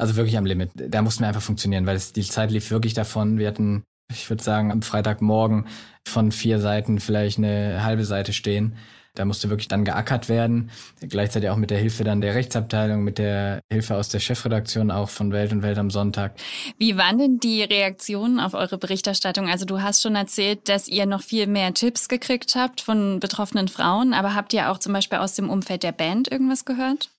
also 0.00 0.16
wirklich 0.16 0.38
am 0.38 0.46
Limit. 0.46 0.70
Da 0.74 1.02
mussten 1.02 1.22
wir 1.22 1.28
einfach 1.28 1.42
funktionieren, 1.42 1.86
weil 1.86 1.96
es, 1.96 2.12
die 2.12 2.22
Zeit 2.22 2.50
lief 2.50 2.70
wirklich 2.70 2.94
davon. 2.94 3.38
Wir 3.38 3.48
hatten, 3.48 3.84
ich 4.10 4.28
würde 4.30 4.42
sagen, 4.42 4.72
am 4.72 4.82
Freitagmorgen 4.82 5.66
von 6.08 6.32
vier 6.32 6.58
Seiten 6.58 7.00
vielleicht 7.00 7.38
eine 7.38 7.84
halbe 7.84 8.04
Seite 8.04 8.32
stehen. 8.32 8.76
Da 9.14 9.24
musste 9.24 9.50
wirklich 9.50 9.66
dann 9.66 9.84
geackert 9.84 10.28
werden. 10.28 10.70
Gleichzeitig 11.00 11.50
auch 11.50 11.56
mit 11.56 11.70
der 11.70 11.78
Hilfe 11.78 12.04
dann 12.04 12.20
der 12.20 12.34
Rechtsabteilung, 12.34 13.02
mit 13.02 13.18
der 13.18 13.60
Hilfe 13.70 13.96
aus 13.96 14.08
der 14.08 14.20
Chefredaktion 14.20 14.92
auch 14.92 15.08
von 15.08 15.32
Welt 15.32 15.52
und 15.52 15.62
Welt 15.62 15.78
am 15.78 15.90
Sonntag. 15.90 16.36
Wie 16.78 16.96
waren 16.96 17.18
denn 17.18 17.38
die 17.40 17.62
Reaktionen 17.62 18.38
auf 18.38 18.54
eure 18.54 18.78
Berichterstattung? 18.78 19.48
Also 19.48 19.64
du 19.64 19.82
hast 19.82 20.00
schon 20.00 20.14
erzählt, 20.14 20.68
dass 20.68 20.86
ihr 20.86 21.06
noch 21.06 21.22
viel 21.22 21.48
mehr 21.48 21.74
Tipps 21.74 22.08
gekriegt 22.08 22.54
habt 22.54 22.80
von 22.80 23.18
betroffenen 23.18 23.66
Frauen, 23.66 24.14
aber 24.14 24.34
habt 24.34 24.54
ihr 24.54 24.70
auch 24.70 24.78
zum 24.78 24.92
Beispiel 24.92 25.18
aus 25.18 25.34
dem 25.34 25.50
Umfeld 25.50 25.82
der 25.82 25.92
Band 25.92 26.30
irgendwas 26.30 26.64
gehört? 26.64 27.10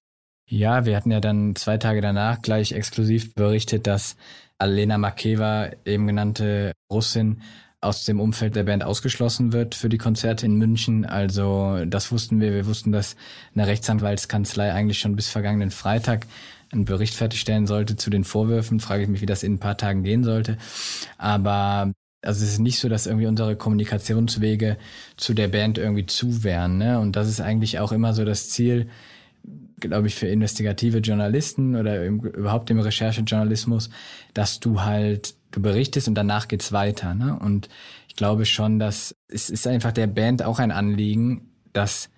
Ja, 0.52 0.86
wir 0.86 0.98
hatten 0.98 1.12
ja 1.12 1.22
dann 1.22 1.56
zwei 1.56 1.78
Tage 1.78 2.02
danach 2.02 2.42
gleich 2.42 2.74
exklusiv 2.74 3.34
berichtet, 3.36 3.88
dass 3.88 4.18
Alena 4.58 4.98
Makeva, 4.98 5.70
eben 5.86 6.08
genannte 6.08 6.74
Russin, 6.92 7.42
aus 7.80 8.04
dem 8.04 8.20
Umfeld 8.20 8.58
der 8.58 8.64
Band 8.64 8.84
ausgeschlossen 8.84 9.54
wird 9.54 9.76
für 9.76 9.88
die 9.88 9.98
Konzerte 9.98 10.46
in 10.46 10.56
München. 10.56 11.06
Also 11.06 11.86
das 11.86 12.12
wussten 12.12 12.42
wir. 12.42 12.54
Wir 12.54 12.66
wussten, 12.66 12.92
dass 12.92 13.16
eine 13.56 13.66
Rechtsanwaltskanzlei 13.66 14.74
eigentlich 14.74 15.00
schon 15.00 15.16
bis 15.16 15.30
vergangenen 15.30 15.72
Freitag 15.72 16.28
einen 16.74 16.84
Bericht 16.84 17.14
fertigstellen 17.14 17.66
sollte 17.66 17.96
zu 17.96 18.10
den 18.10 18.26
Vorwürfen. 18.26 18.82
Frage 18.82 19.04
ich 19.04 19.10
mich, 19.10 19.22
wie 19.22 19.28
das 19.28 19.44
in 19.44 19.54
ein 19.54 19.60
paar 19.60 19.78
Tagen 19.78 20.04
gehen 20.04 20.26
sollte. 20.26 20.58
Aber 21.18 21.94
also 22.22 22.44
es 22.44 22.52
ist 22.52 22.60
nicht 22.60 22.80
so, 22.80 22.90
dass 22.90 23.08
irgendwie 23.08 23.28
unsere 23.28 23.56
Kommunikationswege 23.56 24.78
zu 25.16 25.34
der 25.34 25.48
Band 25.48 25.78
irgendwie 25.78 26.08
zu 26.08 26.44
wären. 26.44 26.78
Ne? 26.78 27.00
Und 27.00 27.16
das 27.16 27.30
ist 27.30 27.40
eigentlich 27.40 27.80
auch 27.80 27.94
immer 27.94 28.14
so 28.14 28.26
das 28.26 28.50
Ziel, 28.50 28.90
glaube 29.82 30.08
ich, 30.08 30.15
für 30.15 30.28
investigative 30.28 31.00
Journalisten 31.00 31.76
oder 31.76 32.06
im, 32.06 32.20
überhaupt 32.20 32.70
im 32.70 32.80
Recherchejournalismus, 32.80 33.89
dass 34.34 34.60
du 34.60 34.82
halt, 34.82 35.36
du 35.52 35.62
berichtest 35.62 36.08
und 36.08 36.15
danach 36.15 36.48
geht's 36.48 36.72
weiter. 36.72 37.13
Ne? 37.13 37.38
Und 37.38 37.70
ich 38.08 38.15
glaube 38.15 38.46
schon, 38.46 38.80
dass 38.80 39.15
es 39.28 39.50
ist 39.50 39.67
einfach 39.67 39.91
der 39.91 40.08
Band 40.08 40.44
auch 40.44 40.60
ein 40.60 40.72
Anliegen, 40.72 41.50
dass 41.74 42.10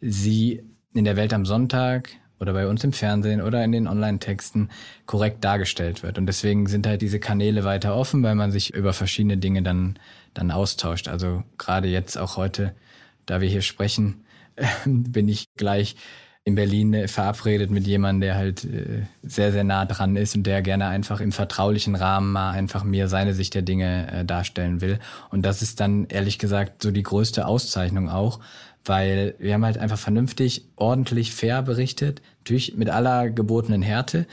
sie 0.00 0.62
in 0.94 1.04
der 1.04 1.16
Welt 1.16 1.32
am 1.32 1.44
Sonntag 1.44 2.10
oder 2.40 2.52
bei 2.52 2.66
uns 2.68 2.84
im 2.84 2.92
Fernsehen 2.92 3.42
oder 3.42 3.64
in 3.64 3.72
den 3.72 3.88
Online-Texten 3.88 4.70
korrekt 5.06 5.42
dargestellt 5.44 6.02
wird. 6.02 6.18
Und 6.18 6.26
deswegen 6.26 6.66
sind 6.66 6.86
halt 6.86 7.02
diese 7.02 7.18
Kanäle 7.18 7.64
weiter 7.64 7.96
offen, 7.96 8.22
weil 8.22 8.34
man 8.34 8.52
sich 8.52 8.74
über 8.74 8.92
verschiedene 8.92 9.36
Dinge 9.36 9.62
dann, 9.62 9.98
dann 10.34 10.50
austauscht. 10.50 11.08
Also 11.08 11.42
gerade 11.56 11.88
jetzt 11.88 12.16
auch 12.16 12.36
heute, 12.36 12.74
da 13.26 13.40
wir 13.40 13.48
hier 13.48 13.62
sprechen, 13.62 14.24
bin 14.84 15.28
ich 15.28 15.46
gleich 15.56 15.96
in 16.48 16.54
Berlin 16.54 16.94
äh, 16.94 17.08
verabredet 17.08 17.70
mit 17.70 17.86
jemandem, 17.86 18.22
der 18.22 18.34
halt 18.34 18.64
äh, 18.64 19.04
sehr, 19.22 19.52
sehr 19.52 19.64
nah 19.64 19.84
dran 19.84 20.16
ist 20.16 20.34
und 20.34 20.44
der 20.44 20.62
gerne 20.62 20.86
einfach 20.86 21.20
im 21.20 21.30
vertraulichen 21.30 21.94
Rahmen 21.94 22.32
mal 22.32 22.50
einfach 22.50 22.82
mir 22.82 23.08
seine 23.08 23.34
Sicht 23.34 23.54
der 23.54 23.62
Dinge 23.62 24.10
äh, 24.10 24.24
darstellen 24.24 24.80
will. 24.80 24.98
Und 25.30 25.42
das 25.42 25.62
ist 25.62 25.80
dann 25.80 26.06
ehrlich 26.06 26.38
gesagt 26.38 26.82
so 26.82 26.90
die 26.90 27.02
größte 27.02 27.46
Auszeichnung 27.46 28.08
auch, 28.08 28.40
weil 28.84 29.34
wir 29.38 29.54
haben 29.54 29.64
halt 29.64 29.78
einfach 29.78 29.98
vernünftig, 29.98 30.64
ordentlich, 30.76 31.32
fair 31.32 31.62
berichtet, 31.62 32.22
natürlich 32.40 32.74
mit 32.76 32.88
aller 32.88 33.28
gebotenen 33.30 33.82
Härte, 33.82 34.26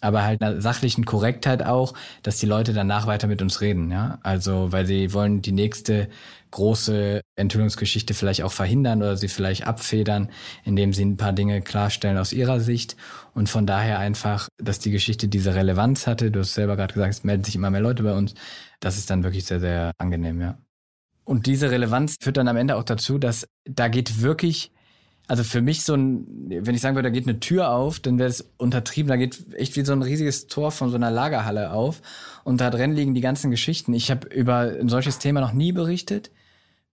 aber 0.00 0.22
halt 0.24 0.40
einer 0.40 0.60
sachlichen 0.62 1.04
Korrektheit 1.04 1.62
auch, 1.62 1.92
dass 2.22 2.38
die 2.38 2.46
Leute 2.46 2.72
danach 2.72 3.06
weiter 3.06 3.26
mit 3.26 3.42
uns 3.42 3.60
reden, 3.60 3.90
ja. 3.90 4.18
Also, 4.22 4.72
weil 4.72 4.86
sie 4.86 5.12
wollen 5.12 5.42
die 5.42 5.52
nächste 5.52 6.08
große 6.50 7.20
Enthüllungsgeschichte 7.36 8.14
vielleicht 8.14 8.42
auch 8.42 8.52
verhindern 8.52 9.02
oder 9.02 9.16
sie 9.16 9.28
vielleicht 9.28 9.66
abfedern, 9.66 10.30
indem 10.64 10.92
sie 10.92 11.04
ein 11.04 11.16
paar 11.16 11.32
Dinge 11.32 11.62
klarstellen 11.62 12.18
aus 12.18 12.32
ihrer 12.32 12.60
Sicht 12.60 12.96
und 13.34 13.48
von 13.48 13.66
daher 13.66 13.98
einfach, 13.98 14.48
dass 14.58 14.78
die 14.78 14.90
Geschichte 14.90 15.28
diese 15.28 15.54
Relevanz 15.54 16.06
hatte. 16.06 16.30
Du 16.30 16.40
hast 16.40 16.54
selber 16.54 16.76
gerade 16.76 16.94
gesagt, 16.94 17.14
es 17.14 17.24
melden 17.24 17.44
sich 17.44 17.54
immer 17.54 17.70
mehr 17.70 17.80
Leute 17.80 18.02
bei 18.02 18.12
uns. 18.12 18.34
Das 18.80 18.98
ist 18.98 19.10
dann 19.10 19.22
wirklich 19.22 19.44
sehr, 19.44 19.60
sehr 19.60 19.92
angenehm, 19.98 20.40
ja. 20.40 20.58
Und 21.24 21.46
diese 21.46 21.70
Relevanz 21.70 22.16
führt 22.20 22.38
dann 22.38 22.48
am 22.48 22.56
Ende 22.56 22.76
auch 22.76 22.82
dazu, 22.82 23.18
dass 23.18 23.46
da 23.64 23.88
geht 23.88 24.20
wirklich 24.20 24.72
also 25.30 25.44
für 25.44 25.62
mich 25.62 25.84
so 25.84 25.94
ein, 25.94 26.26
wenn 26.48 26.74
ich 26.74 26.80
sagen 26.80 26.96
würde, 26.96 27.08
da 27.08 27.12
geht 27.12 27.28
eine 27.28 27.38
Tür 27.38 27.70
auf, 27.70 28.00
dann 28.00 28.18
wäre 28.18 28.28
es 28.28 28.50
untertrieben. 28.56 29.08
Da 29.08 29.16
geht 29.16 29.54
echt 29.54 29.76
wie 29.76 29.84
so 29.84 29.92
ein 29.92 30.02
riesiges 30.02 30.48
Tor 30.48 30.72
von 30.72 30.90
so 30.90 30.96
einer 30.96 31.12
Lagerhalle 31.12 31.70
auf 31.70 32.02
und 32.42 32.60
da 32.60 32.68
drin 32.68 32.96
liegen 32.96 33.14
die 33.14 33.20
ganzen 33.20 33.52
Geschichten. 33.52 33.94
Ich 33.94 34.10
habe 34.10 34.26
über 34.26 34.74
ein 34.80 34.88
solches 34.88 35.20
Thema 35.20 35.40
noch 35.40 35.52
nie 35.52 35.70
berichtet 35.70 36.32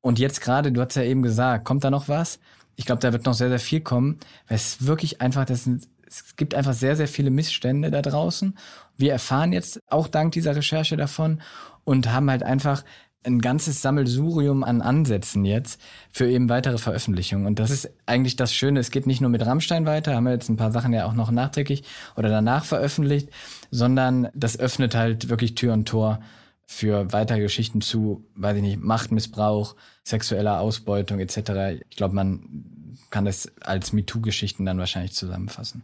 und 0.07 0.19
jetzt 0.19 0.39
gerade, 0.39 0.71
du 0.71 0.79
hast 0.79 0.95
ja 0.95 1.03
eben 1.03 1.21
gesagt, 1.21 1.65
kommt 1.65 1.83
da 1.83 1.91
noch 1.91 2.07
was? 2.07 2.39
Ich 2.77 2.85
glaube, 2.85 3.01
da 3.01 3.11
wird 3.11 3.25
noch 3.25 3.33
sehr, 3.33 3.49
sehr 3.49 3.59
viel 3.59 3.81
kommen, 3.81 4.19
weil 4.47 4.55
es 4.55 4.87
wirklich 4.87 5.19
einfach, 5.19 5.43
das 5.43 5.65
sind, 5.65 5.85
es 6.07 6.37
gibt 6.37 6.55
einfach 6.55 6.71
sehr, 6.71 6.95
sehr 6.95 7.09
viele 7.09 7.29
Missstände 7.29 7.91
da 7.91 8.01
draußen. 8.01 8.57
Wir 8.95 9.11
erfahren 9.11 9.51
jetzt 9.51 9.81
auch 9.89 10.07
dank 10.07 10.31
dieser 10.31 10.55
Recherche 10.55 10.95
davon 10.95 11.41
und 11.83 12.09
haben 12.09 12.29
halt 12.29 12.41
einfach 12.41 12.85
ein 13.25 13.39
ganzes 13.39 13.81
Sammelsurium 13.81 14.63
an 14.63 14.81
Ansätzen 14.81 15.43
jetzt 15.43 15.81
für 16.09 16.29
eben 16.29 16.47
weitere 16.47 16.77
Veröffentlichungen. 16.77 17.45
Und 17.45 17.59
das 17.59 17.69
ist 17.69 17.89
eigentlich 18.05 18.37
das 18.37 18.53
Schöne. 18.53 18.79
Es 18.79 18.91
geht 18.91 19.07
nicht 19.07 19.19
nur 19.19 19.29
mit 19.29 19.45
Rammstein 19.45 19.85
weiter, 19.85 20.15
haben 20.15 20.23
wir 20.23 20.31
jetzt 20.31 20.47
ein 20.47 20.55
paar 20.55 20.71
Sachen 20.71 20.93
ja 20.93 21.05
auch 21.05 21.15
noch 21.15 21.31
nachträglich 21.31 21.83
oder 22.15 22.29
danach 22.29 22.63
veröffentlicht, 22.63 23.27
sondern 23.71 24.29
das 24.33 24.57
öffnet 24.57 24.95
halt 24.95 25.27
wirklich 25.27 25.55
Tür 25.55 25.73
und 25.73 25.85
Tor 25.85 26.21
für 26.67 27.11
weitere 27.11 27.39
Geschichten 27.39 27.81
zu, 27.81 28.23
weiß 28.35 28.57
ich 28.57 28.61
nicht, 28.61 28.79
Machtmissbrauch, 28.79 29.75
sexueller 30.03 30.59
Ausbeutung 30.59 31.19
etc. 31.19 31.81
Ich 31.89 31.97
glaube, 31.97 32.13
man 32.13 32.93
kann 33.09 33.25
das 33.25 33.51
als 33.61 33.93
MeToo-Geschichten 33.93 34.65
dann 34.65 34.77
wahrscheinlich 34.77 35.13
zusammenfassen. 35.13 35.81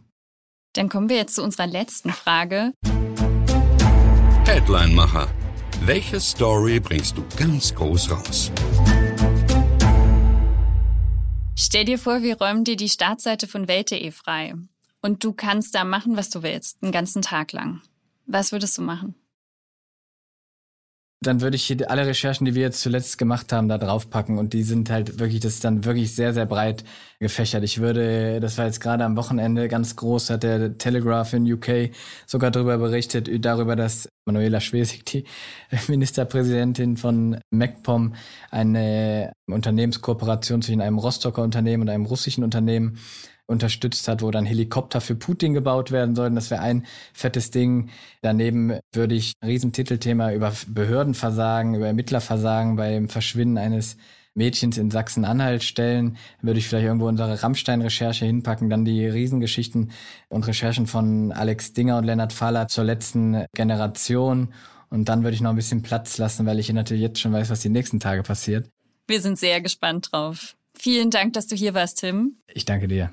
Dann 0.74 0.88
kommen 0.88 1.08
wir 1.08 1.16
jetzt 1.16 1.34
zu 1.34 1.42
unserer 1.42 1.66
letzten 1.66 2.10
Frage. 2.10 2.72
Headline-Macher 4.46 5.28
welche 5.86 6.18
Story 6.18 6.80
bringst 6.80 7.18
du 7.18 7.24
ganz 7.36 7.74
groß 7.74 8.10
raus? 8.10 8.50
Stell 11.56 11.84
dir 11.84 11.98
vor, 11.98 12.22
wir 12.22 12.38
räumen 12.38 12.64
dir 12.64 12.76
die 12.76 12.88
Startseite 12.88 13.46
von 13.46 13.68
Welt.de 13.68 14.10
frei. 14.10 14.54
Und 15.02 15.22
du 15.24 15.34
kannst 15.34 15.74
da 15.74 15.84
machen, 15.84 16.16
was 16.16 16.30
du 16.30 16.42
willst, 16.42 16.82
einen 16.82 16.92
ganzen 16.92 17.20
Tag 17.20 17.52
lang. 17.52 17.82
Was 18.26 18.50
würdest 18.50 18.78
du 18.78 18.82
machen? 18.82 19.14
Dann 21.20 21.40
würde 21.40 21.56
ich 21.56 21.64
hier 21.64 21.90
alle 21.90 22.06
Recherchen, 22.06 22.44
die 22.44 22.54
wir 22.54 22.62
jetzt 22.62 22.80
zuletzt 22.80 23.18
gemacht 23.18 23.52
haben, 23.52 23.68
da 23.68 23.78
draufpacken 23.78 24.38
und 24.38 24.52
die 24.52 24.62
sind 24.62 24.90
halt 24.90 25.18
wirklich, 25.18 25.40
das 25.40 25.54
ist 25.54 25.64
dann 25.64 25.84
wirklich 25.84 26.14
sehr, 26.14 26.34
sehr 26.34 26.46
breit 26.46 26.84
gefächert. 27.18 27.64
Ich 27.64 27.80
würde, 27.80 28.40
das 28.40 28.58
war 28.58 28.66
jetzt 28.66 28.80
gerade 28.80 29.04
am 29.04 29.16
Wochenende 29.16 29.68
ganz 29.68 29.96
groß, 29.96 30.30
hat 30.30 30.42
der 30.42 30.76
Telegraph 30.76 31.32
in 31.32 31.50
UK 31.50 31.90
sogar 32.26 32.50
darüber 32.50 32.78
berichtet, 32.78 33.28
darüber, 33.44 33.76
dass 33.76 34.08
Manuela 34.26 34.60
Schwesig, 34.60 35.04
die 35.06 35.24
Ministerpräsidentin 35.88 36.96
von 36.96 37.38
MacPom, 37.50 38.14
eine 38.50 39.32
Unternehmenskooperation 39.46 40.62
zwischen 40.62 40.80
einem 40.80 40.98
Rostocker 40.98 41.42
Unternehmen 41.42 41.82
und 41.84 41.88
einem 41.88 42.06
russischen 42.06 42.44
Unternehmen 42.44 42.98
unterstützt 43.46 44.08
hat, 44.08 44.22
wo 44.22 44.30
dann 44.30 44.46
Helikopter 44.46 45.00
für 45.00 45.14
Putin 45.14 45.54
gebaut 45.54 45.90
werden 45.90 46.14
sollen. 46.14 46.34
Das 46.34 46.50
wäre 46.50 46.62
ein 46.62 46.86
fettes 47.12 47.50
Ding. 47.50 47.90
Daneben 48.22 48.78
würde 48.92 49.14
ich 49.14 49.34
ein 49.40 49.48
Riesentitelthema 49.48 50.32
über 50.32 50.52
Behördenversagen, 50.66 51.74
über 51.74 51.86
Ermittlerversagen 51.86 52.76
beim 52.76 53.08
Verschwinden 53.08 53.58
eines 53.58 53.96
Mädchens 54.34 54.78
in 54.78 54.90
Sachsen-Anhalt 54.90 55.62
stellen, 55.62 56.16
würde 56.42 56.58
ich 56.58 56.66
vielleicht 56.66 56.86
irgendwo 56.86 57.06
unsere 57.06 57.42
Rammstein-Recherche 57.42 58.24
hinpacken, 58.24 58.68
dann 58.68 58.84
die 58.84 59.06
Riesengeschichten 59.06 59.92
und 60.28 60.46
Recherchen 60.46 60.86
von 60.86 61.32
Alex 61.32 61.72
Dinger 61.72 61.98
und 61.98 62.04
Lennart 62.04 62.32
Fahler 62.32 62.66
zur 62.66 62.84
letzten 62.84 63.44
Generation. 63.54 64.52
Und 64.90 65.08
dann 65.08 65.22
würde 65.22 65.34
ich 65.34 65.40
noch 65.40 65.50
ein 65.50 65.56
bisschen 65.56 65.82
Platz 65.82 66.18
lassen, 66.18 66.46
weil 66.46 66.58
ich 66.58 66.72
natürlich 66.72 67.02
jetzt 67.02 67.20
schon 67.20 67.32
weiß, 67.32 67.50
was 67.50 67.60
die 67.60 67.68
nächsten 67.68 68.00
Tage 68.00 68.22
passiert. 68.22 68.68
Wir 69.06 69.20
sind 69.20 69.38
sehr 69.38 69.60
gespannt 69.60 70.08
drauf. 70.12 70.56
Vielen 70.76 71.10
Dank, 71.10 71.34
dass 71.34 71.46
du 71.46 71.54
hier 71.54 71.74
warst, 71.74 72.00
Tim. 72.00 72.38
Ich 72.52 72.64
danke 72.64 72.88
dir. 72.88 73.12